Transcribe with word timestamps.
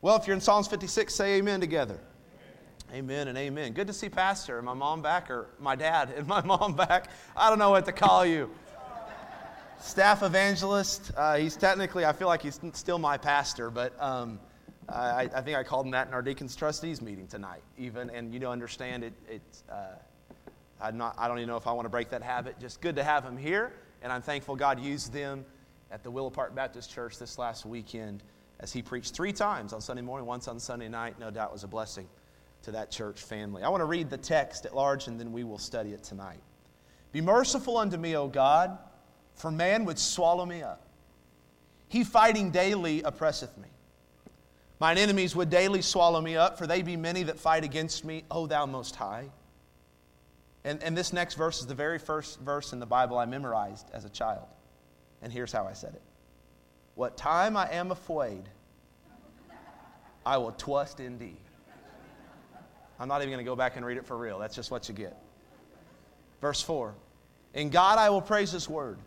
Well, 0.00 0.14
if 0.14 0.28
you're 0.28 0.36
in 0.36 0.40
Psalms 0.40 0.68
56, 0.68 1.12
say 1.12 1.38
amen 1.38 1.60
together. 1.60 1.98
Amen 2.94 3.26
and 3.26 3.36
amen. 3.36 3.72
Good 3.72 3.88
to 3.88 3.92
see 3.92 4.08
Pastor 4.08 4.58
and 4.58 4.64
my 4.64 4.72
mom 4.72 5.02
back, 5.02 5.28
or 5.28 5.48
my 5.58 5.74
dad 5.74 6.14
and 6.16 6.24
my 6.24 6.40
mom 6.44 6.76
back. 6.76 7.10
I 7.36 7.48
don't 7.48 7.58
know 7.58 7.70
what 7.70 7.84
to 7.86 7.92
call 7.92 8.24
you. 8.24 8.48
Staff 9.80 10.22
evangelist. 10.22 11.10
Uh, 11.16 11.38
he's 11.38 11.56
technically, 11.56 12.04
I 12.04 12.12
feel 12.12 12.28
like 12.28 12.42
he's 12.42 12.60
still 12.74 12.98
my 13.00 13.18
pastor, 13.18 13.70
but 13.70 14.00
um, 14.00 14.38
I, 14.88 15.28
I, 15.34 15.40
think 15.40 15.56
I 15.56 15.64
called 15.64 15.86
him 15.86 15.90
that 15.90 16.06
in 16.06 16.14
our 16.14 16.22
deacons 16.22 16.54
trustees 16.54 17.02
meeting 17.02 17.26
tonight, 17.26 17.62
even. 17.76 18.08
And 18.10 18.32
you 18.32 18.38
know, 18.38 18.52
understand 18.52 19.02
it. 19.02 19.12
Uh, 19.68 19.94
I'm 20.80 20.96
not, 20.96 21.16
I 21.18 21.26
don't 21.26 21.38
even 21.38 21.48
know 21.48 21.56
if 21.56 21.66
I 21.66 21.72
want 21.72 21.86
to 21.86 21.90
break 21.90 22.08
that 22.10 22.22
habit. 22.22 22.60
Just 22.60 22.80
good 22.80 22.94
to 22.96 23.02
have 23.02 23.24
him 23.24 23.36
here, 23.36 23.72
and 24.02 24.12
I'm 24.12 24.22
thankful 24.22 24.54
God 24.54 24.78
used 24.78 25.12
them 25.12 25.44
at 25.90 26.04
the 26.04 26.10
Willow 26.10 26.30
Park 26.30 26.54
Baptist 26.54 26.88
Church 26.88 27.18
this 27.18 27.36
last 27.36 27.66
weekend 27.66 28.22
as 28.60 28.72
he 28.72 28.82
preached 28.82 29.14
three 29.14 29.32
times 29.32 29.72
on 29.72 29.80
Sunday 29.80 30.02
morning, 30.02 30.26
once 30.26 30.48
on 30.48 30.58
Sunday 30.58 30.88
night. 30.88 31.18
No 31.18 31.30
doubt 31.30 31.52
was 31.52 31.64
a 31.64 31.68
blessing 31.68 32.08
to 32.62 32.72
that 32.72 32.90
church 32.90 33.22
family. 33.22 33.62
I 33.62 33.68
want 33.68 33.80
to 33.80 33.86
read 33.86 34.10
the 34.10 34.16
text 34.16 34.66
at 34.66 34.74
large 34.74 35.06
and 35.06 35.18
then 35.18 35.32
we 35.32 35.44
will 35.44 35.58
study 35.58 35.92
it 35.92 36.02
tonight. 36.02 36.40
Be 37.12 37.20
merciful 37.20 37.76
unto 37.78 37.96
me, 37.96 38.16
O 38.16 38.28
God, 38.28 38.76
for 39.34 39.50
man 39.50 39.84
would 39.84 39.98
swallow 39.98 40.44
me 40.44 40.62
up. 40.62 40.84
He 41.88 42.04
fighting 42.04 42.50
daily 42.50 43.02
oppresseth 43.02 43.56
me. 43.56 43.68
Mine 44.80 44.98
enemies 44.98 45.34
would 45.34 45.50
daily 45.50 45.82
swallow 45.82 46.20
me 46.20 46.36
up, 46.36 46.58
for 46.58 46.66
they 46.66 46.82
be 46.82 46.96
many 46.96 47.24
that 47.24 47.38
fight 47.38 47.64
against 47.64 48.04
me, 48.04 48.24
O 48.30 48.46
thou 48.46 48.66
most 48.66 48.94
high. 48.94 49.28
And, 50.64 50.82
and 50.82 50.96
this 50.96 51.12
next 51.12 51.34
verse 51.34 51.60
is 51.60 51.66
the 51.66 51.74
very 51.74 51.98
first 51.98 52.38
verse 52.40 52.72
in 52.72 52.78
the 52.78 52.86
Bible 52.86 53.18
I 53.18 53.24
memorized 53.24 53.88
as 53.92 54.04
a 54.04 54.10
child. 54.10 54.46
And 55.22 55.32
here's 55.32 55.50
how 55.50 55.66
I 55.66 55.72
said 55.72 55.94
it 55.94 56.02
What 56.98 57.16
time 57.16 57.56
I 57.56 57.70
am 57.70 57.92
afraid, 57.92 58.42
I 60.26 60.36
will 60.36 60.50
trust 60.50 60.98
in 60.98 61.16
thee. 61.16 61.36
I'm 62.98 63.06
not 63.06 63.22
even 63.22 63.28
going 63.30 63.38
to 63.38 63.48
go 63.48 63.54
back 63.54 63.76
and 63.76 63.86
read 63.86 63.98
it 63.98 64.04
for 64.04 64.16
real. 64.16 64.40
That's 64.40 64.56
just 64.56 64.72
what 64.72 64.88
you 64.88 64.96
get. 64.96 65.16
Verse 66.40 66.60
4 66.60 66.92
In 67.54 67.70
God 67.70 68.00
I 68.00 68.10
will 68.10 68.20
praise 68.20 68.50
his 68.50 68.68
word. 68.68 68.98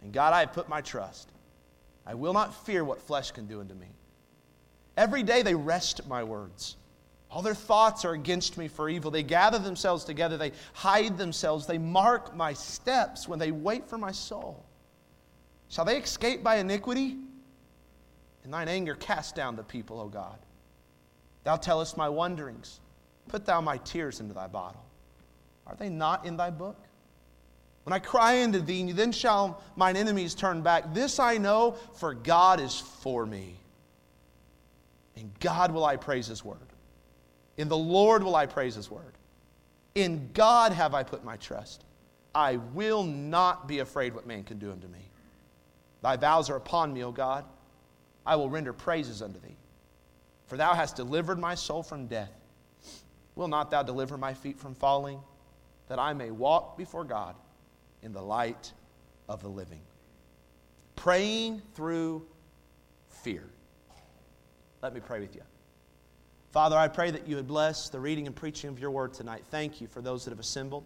In 0.00 0.12
God 0.12 0.32
I 0.32 0.38
have 0.38 0.52
put 0.52 0.68
my 0.68 0.80
trust. 0.80 1.28
I 2.06 2.14
will 2.14 2.32
not 2.32 2.64
fear 2.64 2.84
what 2.84 3.02
flesh 3.02 3.32
can 3.32 3.48
do 3.48 3.58
unto 3.62 3.74
me. 3.74 3.88
Every 4.96 5.24
day 5.24 5.42
they 5.42 5.56
wrest 5.56 6.06
my 6.06 6.22
words. 6.22 6.76
All 7.32 7.42
their 7.42 7.52
thoughts 7.52 8.04
are 8.04 8.12
against 8.12 8.56
me 8.56 8.68
for 8.68 8.88
evil. 8.88 9.10
They 9.10 9.24
gather 9.24 9.58
themselves 9.58 10.04
together. 10.04 10.36
They 10.36 10.52
hide 10.72 11.18
themselves. 11.18 11.66
They 11.66 11.78
mark 11.78 12.36
my 12.36 12.52
steps 12.52 13.26
when 13.26 13.40
they 13.40 13.50
wait 13.50 13.88
for 13.88 13.98
my 13.98 14.12
soul. 14.12 14.64
Shall 15.68 15.84
they 15.84 15.98
escape 15.98 16.42
by 16.42 16.56
iniquity? 16.56 17.16
In 18.44 18.50
thine 18.50 18.68
anger, 18.68 18.94
cast 18.94 19.34
down 19.34 19.56
the 19.56 19.62
people, 19.62 20.00
O 20.00 20.08
God. 20.08 20.38
Thou 21.44 21.56
tellest 21.56 21.96
my 21.96 22.08
wanderings. 22.08 22.80
Put 23.28 23.44
thou 23.44 23.60
my 23.60 23.78
tears 23.78 24.20
into 24.20 24.34
thy 24.34 24.46
bottle. 24.46 24.84
Are 25.66 25.76
they 25.76 25.88
not 25.88 26.24
in 26.24 26.36
thy 26.36 26.50
book? 26.50 26.76
When 27.84 27.92
I 27.92 27.98
cry 27.98 28.42
unto 28.42 28.60
thee, 28.60 28.92
then 28.92 29.12
shall 29.12 29.62
mine 29.76 29.96
enemies 29.96 30.34
turn 30.34 30.62
back. 30.62 30.92
This 30.92 31.18
I 31.18 31.38
know, 31.38 31.76
for 31.94 32.14
God 32.14 32.60
is 32.60 32.78
for 32.78 33.24
me. 33.24 33.56
In 35.16 35.32
God 35.40 35.72
will 35.72 35.84
I 35.84 35.96
praise 35.96 36.26
his 36.26 36.44
word. 36.44 36.58
In 37.56 37.68
the 37.68 37.76
Lord 37.76 38.22
will 38.22 38.36
I 38.36 38.46
praise 38.46 38.74
his 38.74 38.90
word. 38.90 39.14
In 39.94 40.30
God 40.32 40.72
have 40.72 40.94
I 40.94 41.02
put 41.02 41.24
my 41.24 41.36
trust. 41.38 41.84
I 42.34 42.56
will 42.56 43.02
not 43.02 43.66
be 43.66 43.80
afraid 43.80 44.14
what 44.14 44.26
man 44.26 44.44
can 44.44 44.58
do 44.58 44.70
unto 44.70 44.86
me. 44.86 45.07
Thy 46.02 46.16
vows 46.16 46.50
are 46.50 46.56
upon 46.56 46.92
me, 46.92 47.02
O 47.04 47.12
God. 47.12 47.44
I 48.24 48.36
will 48.36 48.50
render 48.50 48.72
praises 48.72 49.22
unto 49.22 49.40
thee. 49.40 49.56
For 50.46 50.56
thou 50.56 50.74
hast 50.74 50.96
delivered 50.96 51.38
my 51.38 51.54
soul 51.54 51.82
from 51.82 52.06
death 52.06 52.38
Will 53.38 53.46
not 53.46 53.70
thou 53.70 53.84
deliver 53.84 54.18
my 54.18 54.34
feet 54.34 54.58
from 54.58 54.74
falling, 54.74 55.20
that 55.86 56.00
I 56.00 56.12
may 56.12 56.32
walk 56.32 56.76
before 56.76 57.04
God 57.04 57.36
in 58.02 58.12
the 58.12 58.20
light 58.20 58.72
of 59.28 59.42
the 59.42 59.48
living? 59.48 59.80
Praying 60.96 61.62
through 61.76 62.26
fear. 63.08 63.44
Let 64.82 64.92
me 64.92 64.98
pray 64.98 65.20
with 65.20 65.36
you. 65.36 65.42
Father, 66.50 66.76
I 66.76 66.88
pray 66.88 67.12
that 67.12 67.28
you 67.28 67.36
would 67.36 67.46
bless 67.46 67.90
the 67.90 68.00
reading 68.00 68.26
and 68.26 68.34
preaching 68.34 68.70
of 68.70 68.80
your 68.80 68.90
word 68.90 69.14
tonight. 69.14 69.44
Thank 69.52 69.80
you 69.80 69.86
for 69.86 70.02
those 70.02 70.24
that 70.24 70.32
have 70.32 70.40
assembled. 70.40 70.82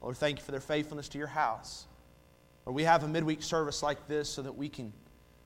Lord, 0.00 0.16
thank 0.16 0.38
you 0.38 0.44
for 0.46 0.52
their 0.52 0.60
faithfulness 0.60 1.06
to 1.10 1.18
your 1.18 1.26
house. 1.26 1.86
Lord, 2.68 2.76
we 2.76 2.84
have 2.84 3.02
a 3.02 3.08
midweek 3.08 3.42
service 3.42 3.82
like 3.82 4.06
this 4.06 4.28
so 4.28 4.42
that 4.42 4.56
we 4.56 4.68
can, 4.68 4.92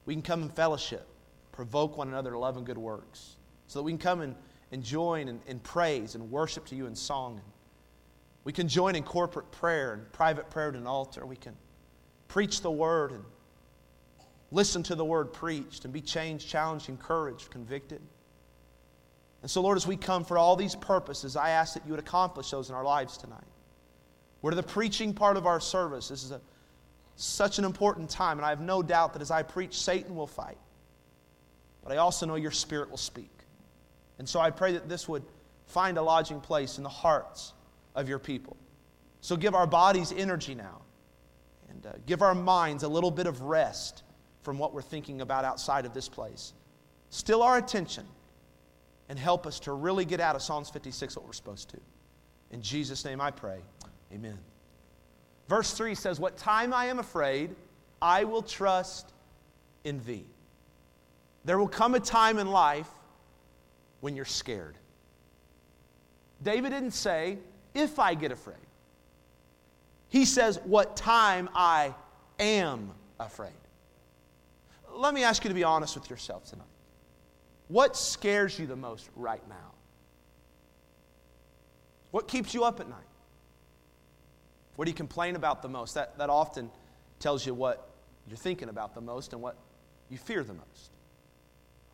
we 0.05 0.13
can 0.13 0.23
come 0.23 0.43
in 0.43 0.51
fellowship, 0.51 1.07
provoke 1.53 1.97
one 1.97 2.09
another 2.09 2.33
to 2.33 2.39
love 2.39 2.59
and 2.59 2.67
good 2.67 2.77
works, 2.77 3.37
so 3.69 3.79
that 3.79 3.85
we 3.85 3.93
can 3.93 3.99
come 3.99 4.21
and 4.21 4.35
and 4.73 4.83
join 4.83 5.29
in, 5.29 5.41
in 5.47 5.61
praise 5.61 6.15
and 6.15 6.31
worship 6.31 6.67
to 6.67 6.75
you 6.75 6.87
in 6.87 6.97
song. 6.97 7.41
We 8.43 8.53
can 8.53 8.67
join 8.67 8.97
in 8.97 9.05
corporate 9.05 9.53
prayer 9.53 9.93
and 9.93 10.11
private 10.13 10.51
prayer 10.51 10.71
at 10.71 10.75
an 10.75 10.87
altar. 10.87 11.25
We 11.27 11.37
can 11.37 11.55
preach 12.27 12.63
the 12.63 12.71
word 12.71 13.13
and 13.13 13.23
listen 14.51 14.83
to 14.85 14.95
the 14.95 15.05
word 15.05 15.33
preached 15.33 15.85
and 15.85 15.93
be 15.93 16.01
changed, 16.01 16.49
challenged, 16.49 16.89
encouraged, 16.89 17.51
convicted. 17.51 18.01
And 19.43 19.51
so, 19.51 19.61
Lord, 19.61 19.77
as 19.77 19.87
we 19.87 19.97
come 19.97 20.25
for 20.25 20.39
all 20.39 20.57
these 20.57 20.75
purposes, 20.75 21.37
I 21.37 21.51
ask 21.51 21.75
that 21.75 21.85
you 21.85 21.93
would 21.93 22.01
accomplish 22.01 22.51
those 22.51 22.71
in 22.71 22.75
our 22.75 22.85
lives 22.85 23.17
tonight. 23.19 23.41
We're 24.41 24.51
to 24.51 24.57
the 24.57 24.63
preaching 24.63 25.13
part 25.13 25.37
of 25.37 25.47
our 25.47 25.61
service. 25.61 26.09
This 26.09 26.25
is 26.25 26.31
a, 26.31 26.41
such 27.17 27.59
an 27.59 27.65
important 27.65 28.11
time, 28.11 28.39
and 28.39 28.47
I 28.47 28.51
have 28.51 28.61
no 28.61 28.83
doubt 28.83 29.13
that 29.13 29.23
as 29.23 29.31
I 29.31 29.43
preach, 29.43 29.81
Satan 29.81 30.15
will 30.15 30.27
fight. 30.27 30.59
But 31.83 31.93
I 31.93 31.97
also 31.97 32.27
know 32.27 32.37
your 32.37 32.51
spirit 32.51 32.91
will 32.91 32.97
speak. 32.97 33.31
And 34.19 34.29
so 34.29 34.41
I 34.41 34.51
pray 34.51 34.73
that 34.73 34.89
this 34.89 35.09
would 35.09 35.25
find 35.67 35.99
a 35.99 36.03
lodging 36.03 36.41
place 36.41 36.79
in 36.79 36.85
the 36.85 36.89
hearts 36.89 37.55
of 37.95 38.09
your 38.09 38.19
people. 38.19 38.57
So 39.21 39.37
give 39.37 39.55
our 39.55 39.67
bodies 39.67 40.13
energy 40.17 40.55
now 40.55 40.83
and 41.71 41.87
uh, 41.87 41.93
give 42.07 42.23
our 42.23 42.35
minds 42.35 42.83
a 42.83 42.89
little 42.89 43.11
bit 43.11 43.27
of 43.27 43.41
rest 43.43 44.03
from 44.43 44.59
what 44.59 44.75
we're 44.75 44.83
thinking 44.83 45.21
about 45.21 45.45
outside 45.45 45.87
of 45.87 45.95
this 45.95 46.09
place. 46.09 46.53
Still 47.11 47.43
our 47.43 47.59
attention 47.59 48.07
and 49.09 49.19
help 49.19 49.47
us 49.47 49.61
to 49.61 49.73
really 49.73 50.05
get 50.05 50.21
out 50.21 50.37
of 50.37 50.43
Psalms 50.43 50.71
56 50.71 51.17
what 51.17 51.27
we're 51.27 51.33
supposed 51.33 51.71
to. 51.71 51.79
In 52.51 52.63
Jesus' 52.63 53.05
name 53.05 53.21
I 53.21 53.31
pray. 53.31 53.61
Amen. 54.13 54.39
Verse 55.49 55.73
3 55.75 55.95
says, 55.95 56.19
What 56.21 56.37
time 56.37 56.73
I 56.73 56.87
am 56.87 56.99
afraid, 56.99 57.55
I 58.01 58.25
will 58.25 58.43
trust 58.43 59.13
in 59.85 60.03
thee. 60.05 60.27
There 61.45 61.59
will 61.59 61.69
come 61.69 61.95
a 61.95 62.01
time 62.01 62.39
in 62.39 62.47
life 62.47 62.89
when 64.01 64.17
you're 64.17 64.25
scared. 64.25 64.77
David 66.43 66.71
didn't 66.71 66.93
say, 66.93 67.39
if 67.75 67.99
I 67.99 68.15
get 68.15 68.33
afraid. 68.33 68.57
He 70.09 70.25
says, 70.25 70.61
what 70.65 70.97
time 70.97 71.49
I 71.55 71.95
am 72.39 72.93
afraid. 73.19 73.51
Let 74.95 75.15
me 75.15 75.25
ask 75.25 75.43
you 75.45 75.49
to 75.49 75.55
be 75.55 75.65
honest 75.65 75.95
with 75.95 76.11
yourself 76.11 76.45
tonight. 76.45 76.67
What 77.69 77.97
scares 77.97 78.59
you 78.59 78.67
the 78.67 78.77
most 78.77 79.09
right 79.17 79.43
now? 79.49 79.73
What 82.11 82.29
keeps 82.29 82.53
you 82.53 82.65
up 82.65 82.79
at 82.81 82.91
night? 82.91 82.99
What 84.77 84.87
do 84.87 84.91
you 84.91 84.97
complain 84.97 85.37
about 85.37 85.63
the 85.63 85.69
most? 85.69 85.95
That, 85.95 86.17
that 86.19 86.31
often 86.31 86.71
tells 87.19 87.47
you 87.47 87.55
what 87.55 87.91
you're 88.27 88.37
thinking 88.37 88.69
about 88.69 88.95
the 88.95 89.01
most 89.01 89.33
and 89.33 89.43
what 89.43 89.57
you 90.09 90.19
fear 90.19 90.43
the 90.43 90.55
most. 90.55 90.91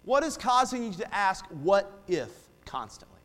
What 0.04 0.22
is 0.22 0.36
causing 0.36 0.84
you 0.84 0.92
to 0.94 1.14
ask, 1.14 1.44
what 1.46 1.90
if, 2.06 2.30
constantly? 2.64 3.18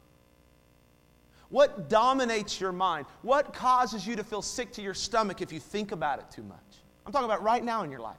What 1.50 1.88
dominates 1.88 2.60
your 2.60 2.72
mind? 2.72 3.06
What 3.22 3.54
causes 3.54 4.08
you 4.08 4.16
to 4.16 4.24
feel 4.24 4.42
sick 4.42 4.72
to 4.74 4.82
your 4.82 4.96
stomach 4.96 5.42
if 5.42 5.54
you 5.54 5.60
think 5.60 5.92
about 5.92 6.20
it 6.20 6.26
too 6.32 6.44
much? 6.44 6.58
I'm 7.06 7.12
talking 7.12 7.26
about 7.26 7.44
right 7.44 7.64
now 7.64 7.84
in 7.84 7.92
your 7.92 8.00
life. 8.00 8.18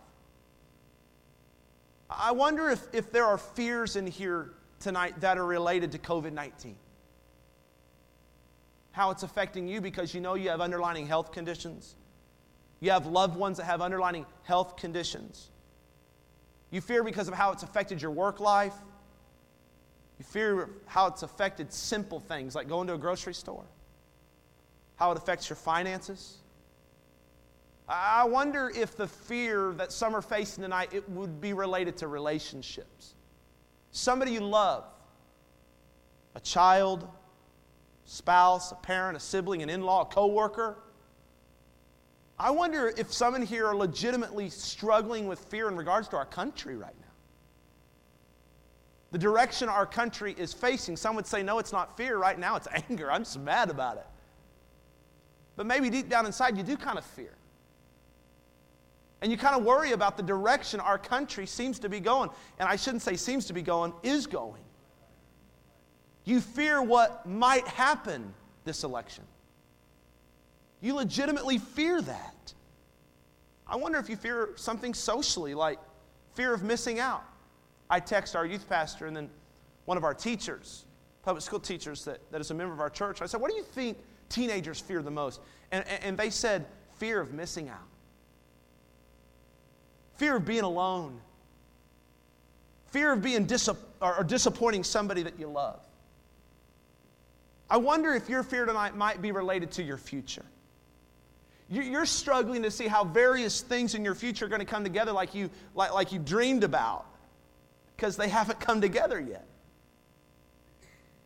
I 2.08 2.32
wonder 2.32 2.70
if, 2.70 2.86
if 2.92 3.10
there 3.10 3.24
are 3.24 3.38
fears 3.38 3.96
in 3.96 4.06
here 4.06 4.52
tonight 4.78 5.20
that 5.20 5.36
are 5.36 5.46
related 5.46 5.92
to 5.92 5.98
COVID 5.98 6.32
19. 6.32 6.76
How 8.94 9.10
it's 9.10 9.24
affecting 9.24 9.66
you 9.66 9.80
because 9.80 10.14
you 10.14 10.20
know 10.20 10.34
you 10.34 10.50
have 10.50 10.60
underlying 10.60 11.04
health 11.08 11.32
conditions. 11.32 11.96
You 12.78 12.92
have 12.92 13.06
loved 13.06 13.36
ones 13.36 13.56
that 13.56 13.64
have 13.64 13.80
underlying 13.80 14.24
health 14.44 14.76
conditions. 14.76 15.50
You 16.70 16.80
fear 16.80 17.02
because 17.02 17.26
of 17.26 17.34
how 17.34 17.50
it's 17.50 17.64
affected 17.64 18.00
your 18.00 18.12
work 18.12 18.38
life. 18.38 18.74
You 20.20 20.24
fear 20.24 20.70
how 20.86 21.08
it's 21.08 21.24
affected 21.24 21.72
simple 21.72 22.20
things 22.20 22.54
like 22.54 22.68
going 22.68 22.86
to 22.86 22.94
a 22.94 22.98
grocery 22.98 23.34
store, 23.34 23.64
how 24.94 25.10
it 25.10 25.18
affects 25.18 25.48
your 25.48 25.56
finances. 25.56 26.36
I 27.88 28.22
wonder 28.24 28.70
if 28.72 28.96
the 28.96 29.08
fear 29.08 29.72
that 29.72 29.90
some 29.90 30.14
are 30.14 30.22
facing 30.22 30.62
tonight 30.62 30.90
it 30.92 31.08
would 31.10 31.40
be 31.40 31.52
related 31.52 31.96
to 31.96 32.06
relationships. 32.06 33.14
Somebody 33.90 34.30
you 34.30 34.40
love, 34.40 34.84
a 36.36 36.40
child, 36.40 37.08
spouse, 38.04 38.72
a 38.72 38.76
parent, 38.76 39.16
a 39.16 39.20
sibling, 39.20 39.62
an 39.62 39.70
in-law, 39.70 40.02
a 40.02 40.06
co 40.06 40.26
worker. 40.26 40.78
I 42.38 42.50
wonder 42.50 42.92
if 42.96 43.12
some 43.12 43.34
in 43.34 43.42
here 43.42 43.66
are 43.66 43.76
legitimately 43.76 44.50
struggling 44.50 45.28
with 45.28 45.38
fear 45.38 45.68
in 45.68 45.76
regards 45.76 46.08
to 46.08 46.16
our 46.16 46.26
country 46.26 46.76
right 46.76 46.94
now. 46.98 47.04
the 49.12 49.18
direction 49.18 49.68
our 49.68 49.86
country 49.86 50.34
is 50.36 50.52
facing. 50.52 50.96
Some 50.96 51.14
would 51.14 51.26
say, 51.26 51.40
no, 51.44 51.60
it's 51.60 51.72
not 51.72 51.96
fear 51.96 52.18
right 52.18 52.36
now, 52.36 52.56
it's 52.56 52.66
anger. 52.90 53.12
I'm 53.12 53.24
mad 53.44 53.70
about 53.70 53.96
it. 53.98 54.06
But 55.54 55.66
maybe 55.66 55.88
deep 55.88 56.08
down 56.08 56.26
inside, 56.26 56.56
you 56.56 56.64
do 56.64 56.76
kind 56.76 56.98
of 56.98 57.04
fear. 57.04 57.36
And 59.22 59.30
you 59.30 59.38
kind 59.38 59.54
of 59.54 59.64
worry 59.64 59.92
about 59.92 60.16
the 60.16 60.22
direction 60.22 60.80
our 60.80 60.98
country 60.98 61.46
seems 61.46 61.78
to 61.78 61.88
be 61.88 62.00
going. 62.00 62.30
And 62.58 62.68
I 62.68 62.74
shouldn't 62.74 63.02
say 63.02 63.14
seems 63.14 63.46
to 63.46 63.52
be 63.52 63.62
going, 63.62 63.92
is 64.02 64.26
going. 64.26 64.63
You 66.24 66.40
fear 66.40 66.82
what 66.82 67.26
might 67.26 67.66
happen 67.68 68.32
this 68.64 68.82
election. 68.82 69.24
You 70.80 70.94
legitimately 70.94 71.58
fear 71.58 72.00
that. 72.00 72.54
I 73.66 73.76
wonder 73.76 73.98
if 73.98 74.08
you 74.08 74.16
fear 74.16 74.50
something 74.56 74.94
socially, 74.94 75.54
like 75.54 75.78
fear 76.34 76.52
of 76.52 76.62
missing 76.62 76.98
out. 76.98 77.24
I 77.88 78.00
text 78.00 78.34
our 78.36 78.46
youth 78.46 78.68
pastor 78.68 79.06
and 79.06 79.16
then 79.16 79.30
one 79.84 79.96
of 79.96 80.04
our 80.04 80.14
teachers, 80.14 80.84
public 81.22 81.42
school 81.42 81.60
teachers 81.60 82.04
that, 82.04 82.20
that 82.32 82.40
is 82.40 82.50
a 82.50 82.54
member 82.54 82.72
of 82.72 82.80
our 82.80 82.90
church. 82.90 83.22
I 83.22 83.26
said, 83.26 83.40
What 83.40 83.50
do 83.50 83.56
you 83.56 83.62
think 83.62 83.98
teenagers 84.28 84.80
fear 84.80 85.02
the 85.02 85.10
most? 85.10 85.40
And, 85.72 85.86
and 86.02 86.16
they 86.16 86.30
said, 86.30 86.66
Fear 86.96 87.20
of 87.20 87.32
missing 87.32 87.68
out, 87.68 87.88
fear 90.14 90.36
of 90.36 90.44
being 90.44 90.62
alone, 90.62 91.20
fear 92.86 93.12
of 93.12 93.20
being 93.20 93.44
dis- 93.46 93.68
or, 93.68 94.16
or 94.16 94.24
disappointing 94.24 94.84
somebody 94.84 95.22
that 95.22 95.38
you 95.38 95.48
love. 95.48 95.80
I 97.70 97.76
wonder 97.76 98.12
if 98.14 98.28
your 98.28 98.42
fear 98.42 98.66
tonight 98.66 98.96
might 98.96 99.22
be 99.22 99.32
related 99.32 99.70
to 99.72 99.82
your 99.82 99.96
future. 99.96 100.44
You're 101.70 102.06
struggling 102.06 102.62
to 102.62 102.70
see 102.70 102.86
how 102.86 103.04
various 103.04 103.62
things 103.62 103.94
in 103.94 104.04
your 104.04 104.14
future 104.14 104.44
are 104.44 104.48
going 104.48 104.60
to 104.60 104.66
come 104.66 104.84
together 104.84 105.12
like 105.12 105.34
you, 105.34 105.48
like, 105.74 105.94
like 105.94 106.12
you 106.12 106.18
dreamed 106.18 106.62
about 106.62 107.06
because 107.96 108.16
they 108.16 108.28
haven't 108.28 108.60
come 108.60 108.80
together 108.80 109.18
yet. 109.18 109.46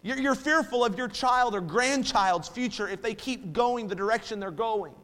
You're, 0.02 0.18
you're 0.18 0.34
fearful 0.36 0.84
of 0.84 0.96
your 0.96 1.08
child 1.08 1.54
or 1.54 1.60
grandchild's 1.60 2.48
future 2.48 2.88
if 2.88 3.02
they 3.02 3.14
keep 3.14 3.52
going 3.52 3.88
the 3.88 3.96
direction 3.96 4.38
they're 4.38 4.50
going. 4.50 4.94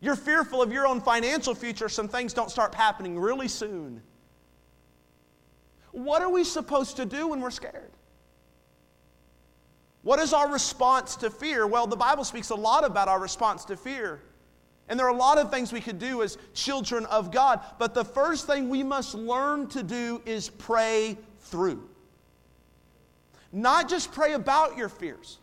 You're 0.00 0.16
fearful 0.16 0.62
of 0.62 0.72
your 0.72 0.86
own 0.86 1.00
financial 1.00 1.54
future 1.54 1.88
some 1.88 2.08
things 2.08 2.32
don't 2.32 2.50
start 2.50 2.74
happening 2.74 3.18
really 3.18 3.48
soon. 3.48 4.02
What 5.92 6.22
are 6.22 6.30
we 6.30 6.44
supposed 6.44 6.96
to 6.96 7.04
do 7.04 7.28
when 7.28 7.40
we're 7.40 7.50
scared? 7.50 7.90
What 10.06 10.20
is 10.20 10.32
our 10.32 10.48
response 10.48 11.16
to 11.16 11.30
fear? 11.30 11.66
Well, 11.66 11.88
the 11.88 11.96
Bible 11.96 12.22
speaks 12.22 12.50
a 12.50 12.54
lot 12.54 12.84
about 12.84 13.08
our 13.08 13.18
response 13.18 13.64
to 13.64 13.76
fear. 13.76 14.22
And 14.88 14.96
there 14.96 15.04
are 15.04 15.12
a 15.12 15.16
lot 15.16 15.36
of 15.36 15.50
things 15.50 15.72
we 15.72 15.80
could 15.80 15.98
do 15.98 16.22
as 16.22 16.38
children 16.54 17.06
of 17.06 17.32
God, 17.32 17.58
but 17.80 17.92
the 17.92 18.04
first 18.04 18.46
thing 18.46 18.68
we 18.68 18.84
must 18.84 19.16
learn 19.16 19.66
to 19.70 19.82
do 19.82 20.22
is 20.24 20.48
pray 20.48 21.18
through. 21.40 21.90
Not 23.50 23.88
just 23.88 24.12
pray 24.12 24.34
about 24.34 24.76
your 24.76 24.88
fears, 24.88 25.38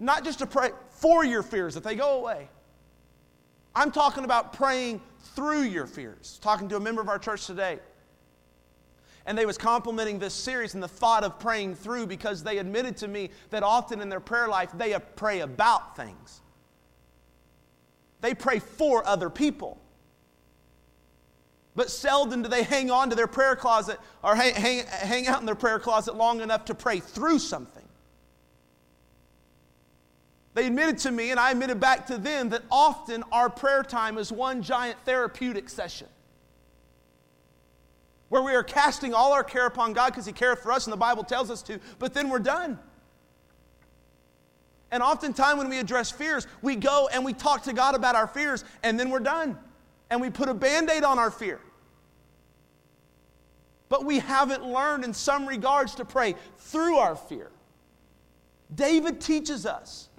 not 0.00 0.24
just 0.24 0.38
to 0.38 0.46
pray 0.46 0.70
for 0.88 1.22
your 1.22 1.42
fears 1.42 1.74
that 1.74 1.84
they 1.84 1.96
go 1.96 2.18
away. 2.20 2.48
I'm 3.74 3.90
talking 3.90 4.24
about 4.24 4.54
praying 4.54 5.02
through 5.34 5.64
your 5.64 5.86
fears. 5.86 6.38
Talking 6.40 6.66
to 6.70 6.76
a 6.76 6.80
member 6.80 7.02
of 7.02 7.10
our 7.10 7.18
church 7.18 7.46
today. 7.46 7.78
And 9.26 9.36
they 9.36 9.44
was 9.44 9.58
complimenting 9.58 10.20
this 10.20 10.34
series 10.34 10.74
and 10.74 10.82
the 10.82 10.88
thought 10.88 11.24
of 11.24 11.40
praying 11.40 11.74
through 11.74 12.06
because 12.06 12.44
they 12.44 12.58
admitted 12.58 12.96
to 12.98 13.08
me 13.08 13.30
that 13.50 13.64
often 13.64 14.00
in 14.00 14.08
their 14.08 14.20
prayer 14.20 14.46
life 14.46 14.70
they 14.72 14.96
pray 15.16 15.40
about 15.40 15.96
things. 15.96 16.40
They 18.20 18.34
pray 18.34 18.60
for 18.60 19.06
other 19.06 19.28
people. 19.28 19.80
But 21.74 21.90
seldom 21.90 22.42
do 22.42 22.48
they 22.48 22.62
hang 22.62 22.90
on 22.90 23.10
to 23.10 23.16
their 23.16 23.26
prayer 23.26 23.56
closet 23.56 23.98
or 24.22 24.34
hang, 24.34 24.54
hang, 24.54 24.86
hang 24.86 25.26
out 25.26 25.40
in 25.40 25.46
their 25.46 25.54
prayer 25.54 25.78
closet 25.78 26.14
long 26.16 26.40
enough 26.40 26.64
to 26.66 26.74
pray 26.74 27.00
through 27.00 27.40
something. 27.40 27.82
They 30.54 30.66
admitted 30.68 30.96
to 31.00 31.10
me, 31.10 31.32
and 31.32 31.38
I 31.38 31.50
admitted 31.50 31.78
back 31.80 32.06
to 32.06 32.16
them, 32.16 32.48
that 32.48 32.62
often 32.70 33.24
our 33.30 33.50
prayer 33.50 33.82
time 33.82 34.16
is 34.16 34.32
one 34.32 34.62
giant 34.62 34.98
therapeutic 35.04 35.68
session 35.68 36.08
where 38.36 38.52
we 38.52 38.54
are 38.54 38.62
casting 38.62 39.14
all 39.14 39.32
our 39.32 39.42
care 39.42 39.66
upon 39.66 39.94
God 39.94 40.08
because 40.08 40.26
He 40.26 40.32
cares 40.32 40.58
for 40.58 40.70
us, 40.70 40.86
and 40.86 40.92
the 40.92 40.98
Bible 40.98 41.24
tells 41.24 41.50
us 41.50 41.62
to, 41.62 41.80
but 41.98 42.12
then 42.12 42.28
we're 42.28 42.38
done. 42.38 42.78
And 44.90 45.02
oftentimes, 45.02 45.56
when 45.58 45.70
we 45.70 45.78
address 45.78 46.10
fears, 46.10 46.46
we 46.60 46.76
go 46.76 47.08
and 47.10 47.24
we 47.24 47.32
talk 47.32 47.62
to 47.62 47.72
God 47.72 47.94
about 47.94 48.14
our 48.14 48.26
fears, 48.26 48.62
and 48.82 49.00
then 49.00 49.08
we're 49.08 49.20
done. 49.20 49.58
And 50.10 50.20
we 50.20 50.28
put 50.28 50.50
a 50.50 50.54
band 50.54 50.90
aid 50.90 51.02
on 51.02 51.18
our 51.18 51.30
fear. 51.30 51.60
But 53.88 54.04
we 54.04 54.18
haven't 54.18 54.64
learned, 54.64 55.04
in 55.04 55.14
some 55.14 55.46
regards, 55.46 55.94
to 55.94 56.04
pray 56.04 56.34
through 56.58 56.96
our 56.96 57.16
fear. 57.16 57.50
David 58.74 59.18
teaches 59.18 59.64
us 59.64 60.10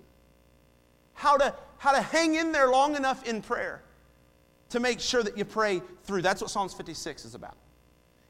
how 1.14 1.38
to, 1.38 1.54
how 1.78 1.92
to 1.92 2.02
hang 2.02 2.34
in 2.34 2.52
there 2.52 2.70
long 2.70 2.96
enough 2.96 3.24
in 3.28 3.44
prayer 3.44 3.84
to 4.70 4.80
make 4.80 5.00
sure 5.00 5.22
that 5.22 5.38
you 5.38 5.46
pray 5.46 5.84
through. 6.04 6.24
That's 6.24 6.42
what 6.42 6.50
Psalms 6.50 6.74
56 6.74 7.24
is 7.24 7.36
about. 7.36 7.56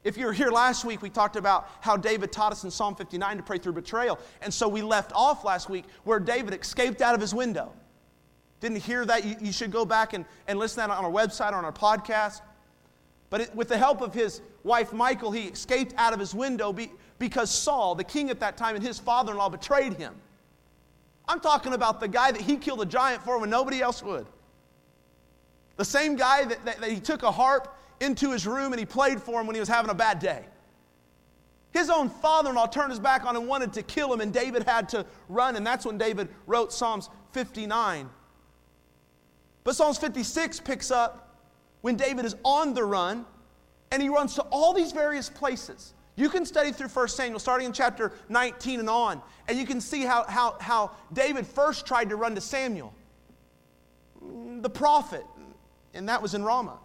If 0.08 0.16
you 0.16 0.24
were 0.24 0.32
here 0.32 0.50
last 0.50 0.86
week, 0.86 1.02
we 1.02 1.10
talked 1.10 1.36
about 1.36 1.68
how 1.82 1.94
David 1.94 2.32
taught 2.32 2.50
us 2.50 2.64
in 2.64 2.70
Psalm 2.70 2.94
59 2.94 3.36
to 3.36 3.42
pray 3.42 3.58
through 3.58 3.74
betrayal. 3.74 4.18
And 4.40 4.52
so 4.52 4.66
we 4.66 4.80
left 4.80 5.12
off 5.14 5.44
last 5.44 5.68
week 5.68 5.84
where 6.04 6.18
David 6.18 6.58
escaped 6.58 7.02
out 7.02 7.14
of 7.14 7.20
his 7.20 7.34
window. 7.34 7.74
Didn't 8.60 8.78
hear 8.78 9.04
that? 9.04 9.26
You, 9.26 9.36
you 9.38 9.52
should 9.52 9.70
go 9.70 9.84
back 9.84 10.14
and, 10.14 10.24
and 10.46 10.58
listen 10.58 10.82
to 10.82 10.88
that 10.88 10.96
on 10.96 11.04
our 11.04 11.10
website 11.10 11.52
or 11.52 11.56
on 11.56 11.66
our 11.66 11.72
podcast. 11.72 12.40
But 13.28 13.42
it, 13.42 13.54
with 13.54 13.68
the 13.68 13.76
help 13.76 14.00
of 14.00 14.14
his 14.14 14.40
wife 14.64 14.94
Michal, 14.94 15.30
he 15.30 15.42
escaped 15.48 15.92
out 15.98 16.14
of 16.14 16.20
his 16.20 16.34
window 16.34 16.72
be, 16.72 16.90
because 17.18 17.50
Saul, 17.50 17.94
the 17.94 18.02
king 18.02 18.30
at 18.30 18.40
that 18.40 18.56
time, 18.56 18.76
and 18.76 18.82
his 18.82 18.98
father 18.98 19.32
in 19.32 19.38
law 19.38 19.50
betrayed 19.50 19.92
him. 19.92 20.14
I'm 21.28 21.40
talking 21.40 21.74
about 21.74 22.00
the 22.00 22.08
guy 22.08 22.32
that 22.32 22.40
he 22.40 22.56
killed 22.56 22.80
a 22.80 22.86
giant 22.86 23.22
for 23.24 23.38
when 23.38 23.50
nobody 23.50 23.82
else 23.82 24.02
would. 24.02 24.26
The 25.78 25.84
same 25.84 26.16
guy 26.16 26.44
that, 26.44 26.62
that, 26.66 26.80
that 26.80 26.90
he 26.90 27.00
took 27.00 27.22
a 27.22 27.30
harp 27.30 27.74
into 28.00 28.32
his 28.32 28.46
room 28.46 28.72
and 28.72 28.78
he 28.78 28.84
played 28.84 29.22
for 29.22 29.40
him 29.40 29.46
when 29.46 29.54
he 29.54 29.60
was 29.60 29.68
having 29.68 29.90
a 29.90 29.94
bad 29.94 30.18
day. 30.18 30.44
His 31.70 31.88
own 31.88 32.10
father 32.10 32.50
in 32.50 32.56
law 32.56 32.66
turned 32.66 32.90
his 32.90 32.98
back 32.98 33.24
on 33.24 33.36
him, 33.36 33.46
wanted 33.46 33.72
to 33.74 33.82
kill 33.82 34.12
him, 34.12 34.20
and 34.20 34.32
David 34.32 34.64
had 34.64 34.88
to 34.90 35.06
run. 35.28 35.54
And 35.54 35.66
that's 35.66 35.86
when 35.86 35.96
David 35.96 36.28
wrote 36.46 36.72
Psalms 36.72 37.08
59. 37.32 38.10
But 39.62 39.76
Psalms 39.76 39.98
56 39.98 40.60
picks 40.60 40.90
up 40.90 41.38
when 41.82 41.96
David 41.96 42.24
is 42.24 42.34
on 42.44 42.74
the 42.74 42.84
run 42.84 43.24
and 43.92 44.02
he 44.02 44.08
runs 44.08 44.34
to 44.34 44.42
all 44.50 44.74
these 44.74 44.92
various 44.92 45.30
places. 45.30 45.94
You 46.16 46.28
can 46.28 46.44
study 46.44 46.72
through 46.72 46.88
1 46.88 47.08
Samuel, 47.08 47.38
starting 47.38 47.66
in 47.66 47.72
chapter 47.72 48.12
19 48.28 48.80
and 48.80 48.90
on, 48.90 49.22
and 49.46 49.56
you 49.56 49.64
can 49.64 49.80
see 49.80 50.02
how, 50.02 50.24
how, 50.24 50.56
how 50.60 50.90
David 51.12 51.46
first 51.46 51.86
tried 51.86 52.08
to 52.08 52.16
run 52.16 52.34
to 52.34 52.40
Samuel, 52.40 52.92
the 54.60 54.68
prophet, 54.68 55.24
and 55.98 56.08
that 56.08 56.22
was 56.22 56.32
in 56.32 56.42
Ramah. 56.42 56.78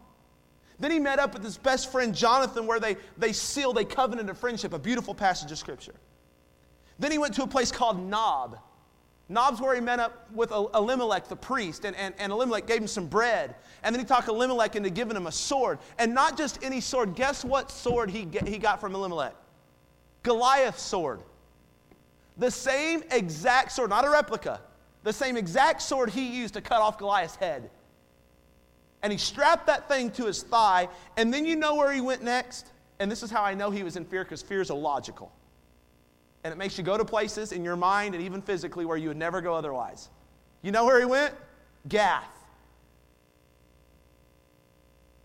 Then 0.80 0.92
he 0.92 1.00
met 1.00 1.20
up 1.20 1.34
with 1.34 1.44
his 1.44 1.58
best 1.58 1.92
friend 1.92 2.14
Jonathan, 2.14 2.68
where 2.68 2.80
they, 2.80 2.98
they 3.18 3.32
sealed 3.32 3.78
a 3.78 3.86
covenant 3.86 4.30
of 4.30 4.38
friendship, 4.38 4.74
a 4.74 4.80
beautiful 4.80 5.14
passage 5.14 5.52
of 5.52 5.58
scripture. 5.58 5.94
Then 7.00 7.12
he 7.12 7.18
went 7.18 7.36
to 7.36 7.44
a 7.44 7.48
place 7.48 7.72
called 7.72 8.02
Nob. 8.02 8.58
Nob's 9.30 9.62
where 9.62 9.74
he 9.74 9.82
met 9.82 10.00
up 10.00 10.30
with 10.34 10.52
Elimelech, 10.52 11.30
the 11.30 11.36
priest, 11.36 11.86
and, 11.86 11.96
and, 11.96 12.14
and 12.18 12.32
Elimelech 12.32 12.68
gave 12.68 12.82
him 12.82 12.88
some 12.88 13.08
bread. 13.08 13.56
And 13.84 13.96
then 13.96 14.02
he 14.02 14.06
talked 14.06 14.28
Elimelech 14.28 14.76
into 14.76 14.90
giving 14.90 15.16
him 15.16 15.28
a 15.28 15.32
sword. 15.32 15.80
And 15.98 16.14
not 16.14 16.38
just 16.38 16.62
any 16.64 16.82
sword. 16.82 17.16
Guess 17.16 17.46
what 17.46 17.72
sword 17.72 18.10
he, 18.10 18.26
get, 18.26 18.48
he 18.48 18.58
got 18.58 18.82
from 18.82 18.96
Elimelech? 18.96 19.36
Goliath's 20.24 20.82
sword. 20.82 21.22
The 22.38 22.52
same 22.52 23.04
exact 23.12 23.72
sword, 23.72 23.92
not 23.92 24.06
a 24.06 24.10
replica, 24.10 24.60
the 25.04 25.14
same 25.14 25.38
exact 25.38 25.82
sword 25.82 26.10
he 26.10 26.36
used 26.36 26.56
to 26.56 26.62
cut 26.62 26.82
off 26.82 26.98
Goliath's 26.98 27.36
head 27.36 27.70
and 29.04 29.12
he 29.12 29.18
strapped 29.18 29.68
that 29.68 29.88
thing 29.90 30.10
to 30.12 30.26
his 30.26 30.42
thigh. 30.42 30.88
And 31.18 31.32
then 31.32 31.46
you 31.46 31.58
know 31.58 31.76
where 31.76 31.92
he 31.92 32.02
went 32.02 32.24
next? 32.24 32.72
And 33.00 33.12
this 33.12 33.22
is 33.22 33.30
how 33.30 33.44
I 33.44 33.54
know 33.54 33.70
he 33.70 33.84
was 33.84 33.98
in 33.98 34.06
fear 34.06 34.24
because 34.24 34.42
fear 34.42 34.62
is 34.62 34.70
illogical. 34.70 35.32
And 36.46 36.54
it 36.54 36.58
makes 36.58 36.78
you 36.78 36.84
go 36.84 36.98
to 36.98 37.06
places 37.06 37.52
in 37.52 37.64
your 37.64 37.76
mind 37.76 38.16
and 38.16 38.24
even 38.24 38.42
physically 38.42 38.86
where 38.86 38.98
you 38.98 39.10
would 39.10 39.18
never 39.18 39.42
go 39.42 39.54
otherwise. 39.54 40.10
You 40.62 40.72
know 40.72 40.86
where 40.86 41.00
he 41.00 41.06
went? 41.06 41.36
Gath. 41.90 42.30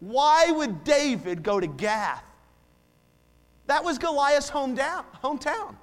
Why 0.01 0.51
would 0.51 0.83
David 0.83 1.43
go 1.43 1.61
to 1.61 1.67
Gath? 1.67 2.25
That 3.67 3.85
was 3.85 3.99
Goliath's 3.99 4.51
hometown. 4.51 5.05
hometown. 5.23 5.77